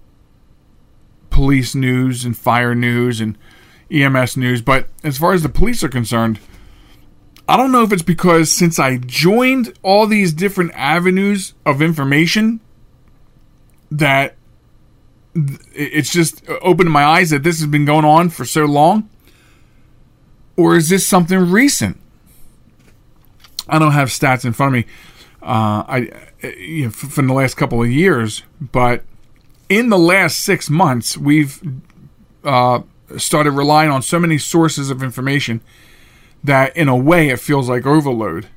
police 1.30 1.74
news 1.74 2.26
and 2.26 2.38
fire 2.38 2.76
news 2.76 3.20
and 3.20 3.38
EMS 3.90 4.38
news. 4.38 4.62
But 4.62 4.88
as 5.04 5.18
far 5.18 5.34
as 5.34 5.42
the 5.42 5.50
police 5.50 5.84
are 5.84 5.90
concerned, 5.90 6.40
I 7.48 7.58
don't 7.58 7.72
know 7.72 7.84
if 7.84 7.92
it's 7.92 8.04
because 8.04 8.52
since 8.52 8.80
I 8.80 8.98
joined 8.98 9.78
all 9.84 10.08
these 10.08 10.34
different 10.34 10.72
avenues 10.74 11.54
of 11.66 11.82
information 11.82 12.62
that 13.92 14.36
it's 15.36 16.12
just 16.12 16.48
opened 16.62 16.90
my 16.90 17.04
eyes 17.04 17.32
that 17.32 17.44
this 17.44 17.60
has 17.60 17.68
been 17.68 17.86
going 17.86 18.06
on 18.06 18.30
for 18.30 18.46
so 18.46 18.66
long. 18.66 19.10
Or 20.56 20.76
is 20.76 20.90
this 20.90 21.06
something 21.06 21.52
recent? 21.52 22.00
I 23.68 23.80
don't 23.80 23.92
have 23.92 24.10
stats 24.10 24.46
in 24.46 24.54
front 24.54 24.76
of 24.76 24.86
me 24.86 24.92
uh, 25.44 25.84
i 25.88 26.10
you 26.44 26.86
know, 26.86 26.92
from 26.92 27.28
the 27.28 27.34
last 27.34 27.56
couple 27.56 27.82
of 27.82 27.92
years 27.92 28.44
but 28.60 29.04
in 29.70 29.90
the 29.90 29.98
last 29.98 30.42
six 30.42 30.70
months 30.70 31.18
we've 31.18 31.62
uh, 32.44 32.82
started 33.18 33.52
relying 33.52 33.90
on 33.90 34.02
so 34.02 34.20
many 34.20 34.38
sources 34.38 34.90
of 34.90 35.04
information 35.04 35.62
that 36.44 36.76
in 36.76 36.88
a 36.88 36.96
way 36.96 37.30
it 37.30 37.40
feels 37.40 37.70
like 37.70 37.86
overload 37.86 38.48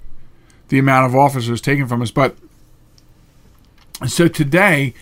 the 0.68 0.78
amount 0.78 1.06
of 1.06 1.14
officers 1.14 1.60
taken 1.60 1.86
from 1.86 2.02
us. 2.02 2.10
But 2.10 2.36
so 4.06 4.28
today 4.28 4.92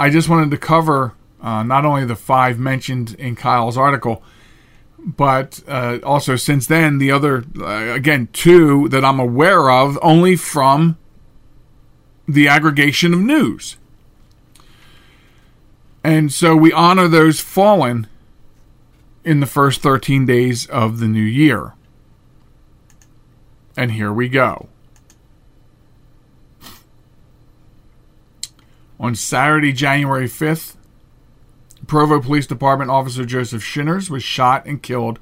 i 0.00 0.10
just 0.10 0.28
wanted 0.28 0.50
to 0.50 0.56
cover 0.56 1.14
uh, 1.40 1.62
not 1.62 1.84
only 1.84 2.04
the 2.04 2.16
five 2.16 2.58
mentioned 2.58 3.14
in 3.14 3.36
kyle's 3.36 3.76
article 3.76 4.24
but 4.98 5.62
uh, 5.68 6.00
also 6.02 6.34
since 6.34 6.66
then 6.66 6.98
the 6.98 7.12
other 7.12 7.44
uh, 7.60 7.94
again 7.94 8.28
two 8.32 8.88
that 8.88 9.04
i'm 9.04 9.20
aware 9.20 9.70
of 9.70 9.96
only 10.02 10.34
from 10.34 10.98
the 12.34 12.48
aggregation 12.48 13.12
of 13.12 13.20
news. 13.20 13.76
And 16.02 16.32
so 16.32 16.56
we 16.56 16.72
honor 16.72 17.08
those 17.08 17.40
fallen 17.40 18.06
in 19.24 19.40
the 19.40 19.46
first 19.46 19.82
13 19.82 20.24
days 20.24 20.66
of 20.66 20.98
the 20.98 21.08
new 21.08 21.20
year 21.20 21.74
and 23.80 23.92
here 23.92 24.12
we 24.12 24.28
go. 24.28 24.68
On 29.00 29.14
Saturday, 29.14 29.72
January 29.72 30.26
5th, 30.26 30.76
Provo 31.86 32.20
Police 32.20 32.46
Department 32.46 32.90
Officer 32.90 33.24
Joseph 33.24 33.64
Shinners 33.64 34.10
was 34.10 34.22
shot 34.22 34.66
and 34.66 34.82
killed 34.82 35.18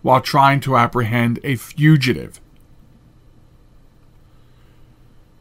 while 0.00 0.22
trying 0.22 0.60
to 0.60 0.78
apprehend 0.78 1.38
a 1.44 1.56
fugitive. 1.56 2.40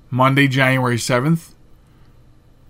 Monday, 0.09 0.49
January 0.49 0.97
7th, 0.97 1.53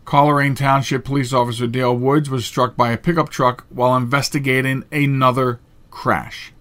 Colerain 0.05 0.55
Township 0.55 1.05
Police 1.05 1.33
Officer 1.33 1.65
Dale 1.65 1.97
Woods 1.97 2.29
was 2.29 2.45
struck 2.45 2.75
by 2.75 2.91
a 2.91 2.97
pickup 2.99 3.29
truck 3.29 3.65
while 3.69 3.97
investigating 3.97 4.83
another 4.91 5.59
crash. 5.89 6.53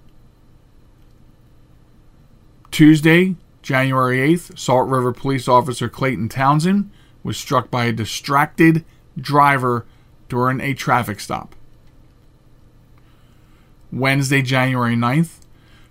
Tuesday, 2.70 3.36
January 3.62 4.18
8th, 4.34 4.58
Salt 4.58 4.88
River 4.88 5.12
Police 5.12 5.48
Officer 5.48 5.88
Clayton 5.88 6.28
Townsend 6.28 6.90
was 7.22 7.36
struck 7.36 7.70
by 7.70 7.86
a 7.86 7.92
distracted 7.92 8.84
driver 9.16 9.84
during 10.28 10.60
a 10.60 10.74
traffic 10.74 11.20
stop. 11.20 11.54
Wednesday, 13.92 14.42
January 14.42 14.94
9th, 14.94 15.40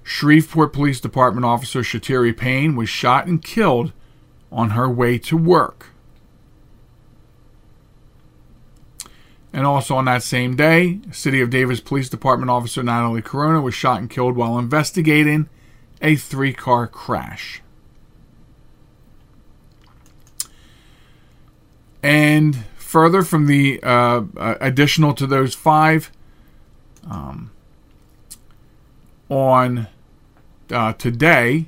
Shreveport 0.04 0.72
Police 0.72 1.00
Department 1.00 1.46
Officer 1.46 1.82
Chateri 1.82 2.36
Payne 2.36 2.76
was 2.76 2.90
shot 2.90 3.26
and 3.26 3.42
killed 3.42 3.92
on 4.52 4.72
her 4.72 4.90
way 4.90 5.18
to 5.18 5.36
work. 5.36 5.88
And 9.52 9.66
also 9.66 9.96
on 9.96 10.06
that 10.06 10.22
same 10.22 10.56
day, 10.56 11.00
City 11.12 11.42
of 11.42 11.50
Davis 11.50 11.80
Police 11.80 12.10
Department 12.10 12.52
Officer 12.52 12.84
Natalie 12.84 13.22
Corona 13.22 13.62
was 13.62 13.74
shot 13.74 14.00
and 14.00 14.10
killed 14.10 14.36
while 14.36 14.60
investigating 14.60 15.50
a 16.06 16.16
three 16.16 16.54
car 16.54 16.88
crash. 16.88 17.62
And 22.04 22.64
further 22.78 23.24
from 23.24 23.48
the 23.48 23.82
uh, 23.82 24.22
uh, 24.38 24.56
additional 24.62 25.14
to 25.16 25.26
those 25.26 25.56
five, 25.56 26.12
um, 27.10 27.52
on 29.28 29.88
uh, 30.72 30.94
today, 30.94 31.66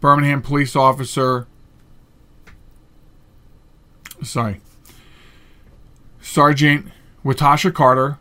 Birmingham 0.00 0.40
police 0.40 0.76
officer 0.76 1.48
sorry, 4.22 4.60
Sergeant 6.20 6.90
Wytasha 7.24 7.72
Carter 7.72 8.18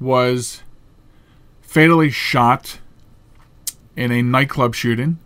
was 0.00 0.62
fatally 1.68 2.08
shot 2.08 2.78
in 3.94 4.10
a 4.10 4.22
nightclub 4.22 4.74
shooting, 4.74 5.18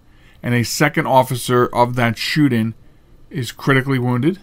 and 0.43 0.55
a 0.55 0.65
second 0.65 1.07
officer 1.07 1.67
of 1.67 1.95
that 1.95 2.19
shooting 2.19 2.75
is 3.31 3.53
critically 3.53 3.99
wounded. 3.99 4.41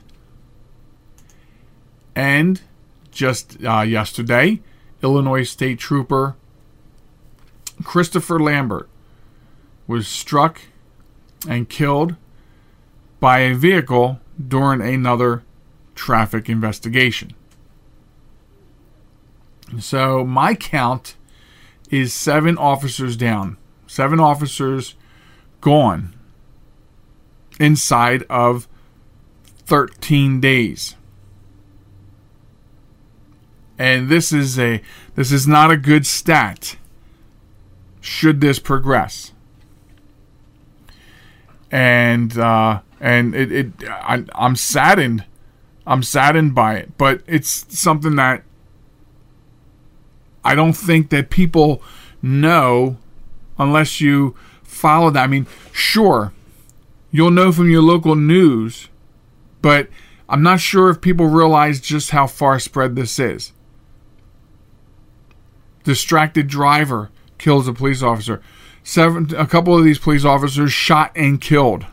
And 2.15 2.61
just 3.11 3.57
uh, 3.65 3.81
yesterday, 3.81 4.61
Illinois 5.03 5.43
State 5.43 5.77
Trooper 5.77 6.37
Christopher 7.83 8.39
Lambert 8.39 8.87
was 9.85 10.07
struck 10.07 10.61
and 11.49 11.67
killed 11.67 12.15
by 13.19 13.39
a 13.39 13.55
vehicle 13.55 14.21
during 14.47 14.81
another 14.81 15.43
traffic 15.95 16.47
investigation. 16.47 17.33
So 19.79 20.25
my 20.25 20.55
count 20.55 21.15
is 21.89 22.13
seven 22.13 22.57
officers 22.57 23.15
down, 23.15 23.57
seven 23.87 24.19
officers 24.19 24.95
gone 25.61 26.13
inside 27.59 28.23
of 28.29 28.67
13 29.65 30.39
days. 30.39 30.95
And 33.77 34.09
this 34.09 34.33
is 34.33 34.59
a 34.59 34.81
this 35.15 35.31
is 35.31 35.47
not 35.47 35.71
a 35.71 35.77
good 35.77 36.05
stat 36.05 36.75
should 38.01 38.41
this 38.41 38.59
progress. 38.59 39.31
And 41.71 42.37
uh, 42.37 42.81
and 42.99 43.33
it, 43.35 43.51
it 43.51 43.71
I, 43.87 44.25
I'm 44.35 44.55
saddened. 44.55 45.23
I'm 45.87 46.03
saddened 46.03 46.53
by 46.53 46.75
it, 46.75 46.97
but 46.97 47.21
it's 47.25 47.65
something 47.69 48.15
that 48.17 48.43
I 50.43 50.55
don't 50.55 50.73
think 50.73 51.09
that 51.09 51.29
people 51.29 51.81
know 52.21 52.97
unless 53.57 54.01
you 54.01 54.35
follow 54.63 55.09
that. 55.11 55.23
I 55.23 55.27
mean, 55.27 55.47
sure, 55.71 56.33
you'll 57.11 57.31
know 57.31 57.51
from 57.51 57.69
your 57.69 57.81
local 57.81 58.15
news, 58.15 58.89
but 59.61 59.87
I'm 60.27 60.43
not 60.43 60.59
sure 60.59 60.89
if 60.89 61.01
people 61.01 61.25
realize 61.25 61.79
just 61.79 62.11
how 62.11 62.27
far 62.27 62.59
spread 62.59 62.95
this 62.95 63.19
is. 63.19 63.51
Distracted 65.83 66.47
driver 66.47 67.09
kills 67.37 67.67
a 67.67 67.73
police 67.73 68.03
officer. 68.03 68.41
Seven, 68.83 69.33
a 69.35 69.47
couple 69.47 69.77
of 69.77 69.83
these 69.83 69.99
police 69.99 70.23
officers 70.23 70.71
shot 70.71 71.11
and 71.15 71.41
killed. 71.41 71.85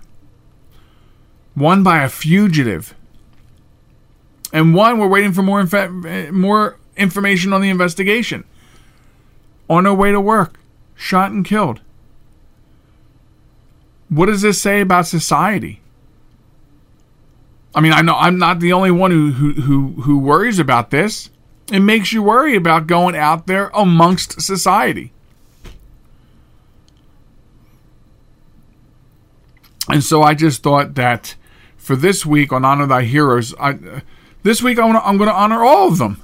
One 1.55 1.83
by 1.83 2.03
a 2.03 2.09
fugitive, 2.09 2.95
and 4.53 4.75
one 4.75 4.99
we're 4.99 5.09
waiting 5.09 5.33
for 5.33 5.43
more 5.43 5.63
infa- 5.63 6.05
eh, 6.07 6.31
more 6.31 6.79
information 6.97 7.53
on 7.53 7.61
the 7.61 7.71
investigation. 7.71 8.45
On 9.69 9.85
their 9.85 9.95
way 9.95 10.13
to 10.13 10.21
work, 10.21 10.59
shot 10.95 11.31
and 11.31 11.45
killed. 11.45 11.81
What 14.09 14.27
does 14.27 14.43
this 14.43 14.63
say 14.63 14.81
about 14.81 15.07
society? 15.07 15.81
I 17.75 17.81
mean, 17.81 17.93
I 17.93 18.01
know 18.01 18.15
I'm 18.15 18.39
not 18.39 18.61
the 18.61 18.73
only 18.73 18.91
one 18.91 19.11
who 19.11 19.33
who 19.33 19.53
who, 19.63 20.03
who 20.03 20.19
worries 20.19 20.59
about 20.59 20.91
this. 20.91 21.31
It 21.71 21.81
makes 21.81 22.13
you 22.13 22.23
worry 22.23 22.55
about 22.55 22.87
going 22.87 23.17
out 23.17 23.49
there 23.49 23.71
amongst 23.75 24.41
society. 24.41 25.13
And 29.89 30.03
so 30.03 30.23
I 30.23 30.35
just 30.35 30.63
thought 30.63 30.95
that 30.95 31.35
for 31.77 31.97
this 31.97 32.25
week 32.25 32.53
on 32.53 32.65
Honor 32.65 32.87
Thy 32.87 33.03
Heroes, 33.03 33.55
I, 33.59 33.71
uh, 33.71 34.01
this 34.43 34.63
week 34.63 34.79
I'm 34.79 34.93
going 34.93 35.29
to 35.29 35.35
honor 35.35 35.65
all 35.65 35.89
of 35.89 35.99
them 35.99 36.23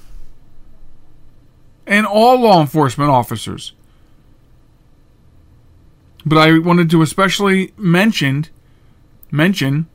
and 1.92 2.06
all 2.06 2.40
law 2.40 2.58
enforcement 2.58 3.10
officers. 3.10 3.74
But 6.24 6.38
I 6.38 6.58
wanted 6.58 6.88
to 6.90 7.02
especially 7.02 7.74
mention 7.76 8.46
mention 9.30 9.86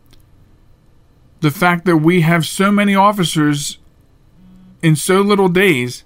the 1.39 1.49
fact 1.49 1.85
that 1.85 1.97
we 1.97 2.21
have 2.21 2.45
so 2.45 2.71
many 2.71 2.93
officers 2.93 3.79
in 4.83 4.95
so 4.95 5.21
little 5.21 5.49
days 5.49 6.03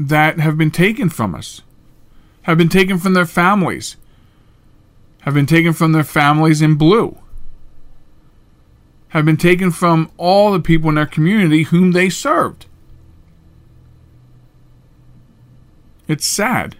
that 0.00 0.40
have 0.40 0.58
been 0.58 0.72
taken 0.72 1.08
from 1.08 1.34
us, 1.36 1.62
have 2.42 2.58
been 2.58 2.68
taken 2.68 2.98
from 2.98 3.14
their 3.14 3.26
families, 3.26 3.96
have 5.20 5.34
been 5.34 5.46
taken 5.46 5.72
from 5.72 5.92
their 5.92 6.04
families 6.04 6.60
in 6.60 6.74
blue, 6.74 7.16
have 9.10 9.24
been 9.24 9.36
taken 9.36 9.70
from 9.70 10.10
all 10.16 10.50
the 10.50 10.60
people 10.60 10.88
in 10.88 10.96
their 10.96 11.06
community 11.06 11.62
whom 11.64 11.92
they 11.92 12.08
served. 12.08 12.66
It's 16.08 16.26
sad. 16.26 16.76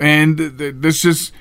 And 0.00 0.38
this 0.38 1.02
just 1.02 1.32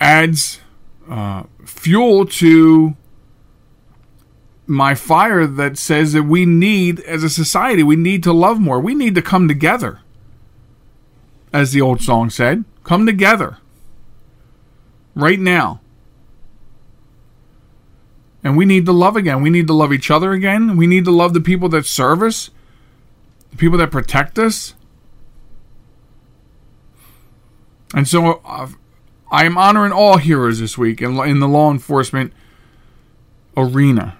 adds 0.00 0.60
uh, 1.08 1.44
fuel 1.64 2.26
to 2.26 2.96
my 4.66 4.94
fire 4.94 5.46
that 5.46 5.76
says 5.76 6.12
that 6.12 6.22
we 6.22 6.46
need, 6.46 7.00
as 7.00 7.24
a 7.24 7.30
society, 7.30 7.82
we 7.82 7.96
need 7.96 8.22
to 8.22 8.32
love 8.32 8.60
more. 8.60 8.78
We 8.78 8.94
need 8.94 9.14
to 9.16 9.22
come 9.22 9.48
together. 9.48 10.00
As 11.52 11.72
the 11.72 11.80
old 11.80 12.00
song 12.00 12.30
said, 12.30 12.64
come 12.84 13.04
together. 13.04 13.58
Right 15.16 15.40
now. 15.40 15.80
And 18.44 18.56
we 18.56 18.64
need 18.64 18.86
to 18.86 18.92
love 18.92 19.16
again. 19.16 19.42
We 19.42 19.50
need 19.50 19.66
to 19.66 19.74
love 19.74 19.92
each 19.92 20.10
other 20.10 20.32
again. 20.32 20.76
We 20.76 20.86
need 20.86 21.04
to 21.04 21.10
love 21.10 21.34
the 21.34 21.40
people 21.40 21.68
that 21.70 21.84
serve 21.84 22.22
us, 22.22 22.50
the 23.50 23.56
people 23.56 23.78
that 23.78 23.90
protect 23.90 24.38
us. 24.38 24.74
And 27.94 28.06
so 28.06 28.40
uh, 28.44 28.68
I 29.30 29.44
am 29.44 29.58
honoring 29.58 29.92
all 29.92 30.18
heroes 30.18 30.60
this 30.60 30.78
week 30.78 31.02
in, 31.02 31.18
in 31.20 31.40
the 31.40 31.48
law 31.48 31.70
enforcement 31.70 32.32
arena. 33.56 34.16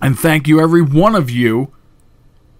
And 0.00 0.18
thank 0.18 0.48
you, 0.48 0.60
every 0.60 0.82
one 0.82 1.14
of 1.14 1.30
you, 1.30 1.72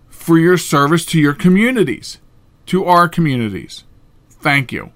for 0.09 0.39
your 0.39 0.57
service 0.57 1.05
to 1.07 1.20
your 1.20 1.35
communities, 1.35 2.18
to 2.66 2.85
our 2.85 3.09
communities. 3.09 3.85
Thank 4.30 4.72
you. 4.72 4.93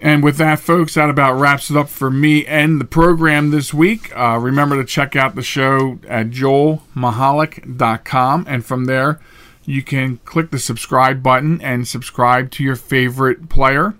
And 0.00 0.22
with 0.22 0.36
that, 0.36 0.60
folks, 0.60 0.94
that 0.94 1.08
about 1.08 1.38
wraps 1.38 1.70
it 1.70 1.76
up 1.76 1.88
for 1.88 2.10
me 2.10 2.44
and 2.46 2.80
the 2.80 2.84
program 2.84 3.50
this 3.50 3.72
week. 3.72 4.14
Uh, 4.16 4.38
remember 4.38 4.76
to 4.76 4.84
check 4.84 5.16
out 5.16 5.34
the 5.34 5.42
show 5.42 5.98
at 6.06 6.30
joelmichalec.com. 6.30 8.44
And 8.48 8.64
from 8.64 8.84
there, 8.84 9.20
you 9.64 9.82
can 9.82 10.18
click 10.18 10.50
the 10.50 10.58
subscribe 10.58 11.22
button 11.22 11.60
and 11.62 11.88
subscribe 11.88 12.50
to 12.52 12.62
your 12.62 12.76
favorite 12.76 13.48
player. 13.48 13.94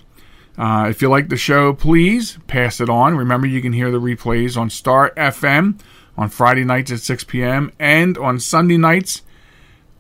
Uh, 0.59 0.87
if 0.89 1.03
you 1.03 1.09
like 1.09 1.29
the 1.29 1.37
show, 1.37 1.73
please 1.73 2.39
pass 2.47 2.81
it 2.81 2.89
on. 2.89 3.17
Remember, 3.17 3.47
you 3.47 3.63
can 3.63 3.73
hear 3.73 3.91
the 3.91 4.01
replays 4.01 4.57
on 4.57 4.71
Star 4.71 5.13
FM 5.17 5.79
on 6.17 6.29
Friday 6.29 6.65
nights 6.65 6.91
at 6.91 7.01
6 7.01 7.25
p.m. 7.25 7.73
and 7.79 8.17
on 8.17 8.41
Sunday 8.41 8.79
nights 8.79 9.23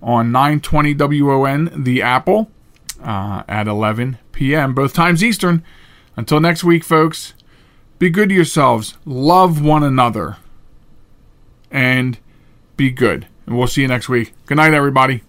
on 0.02 0.32
920 0.32 1.22
WON, 1.22 1.84
The 1.84 2.02
Apple, 2.02 2.50
uh, 3.02 3.42
at 3.48 3.66
11 3.66 4.18
p.m., 4.32 4.74
both 4.74 4.94
times 4.94 5.22
Eastern. 5.22 5.62
Until 6.16 6.40
next 6.40 6.64
week, 6.64 6.82
folks, 6.82 7.34
be 7.98 8.10
good 8.10 8.30
to 8.30 8.34
yourselves, 8.34 8.94
love 9.04 9.62
one 9.62 9.82
another, 9.82 10.38
and 11.70 12.18
be 12.76 12.90
good. 12.90 13.26
And 13.46 13.56
we'll 13.56 13.68
see 13.68 13.82
you 13.82 13.88
next 13.88 14.08
week. 14.08 14.32
Good 14.46 14.56
night, 14.56 14.74
everybody. 14.74 15.22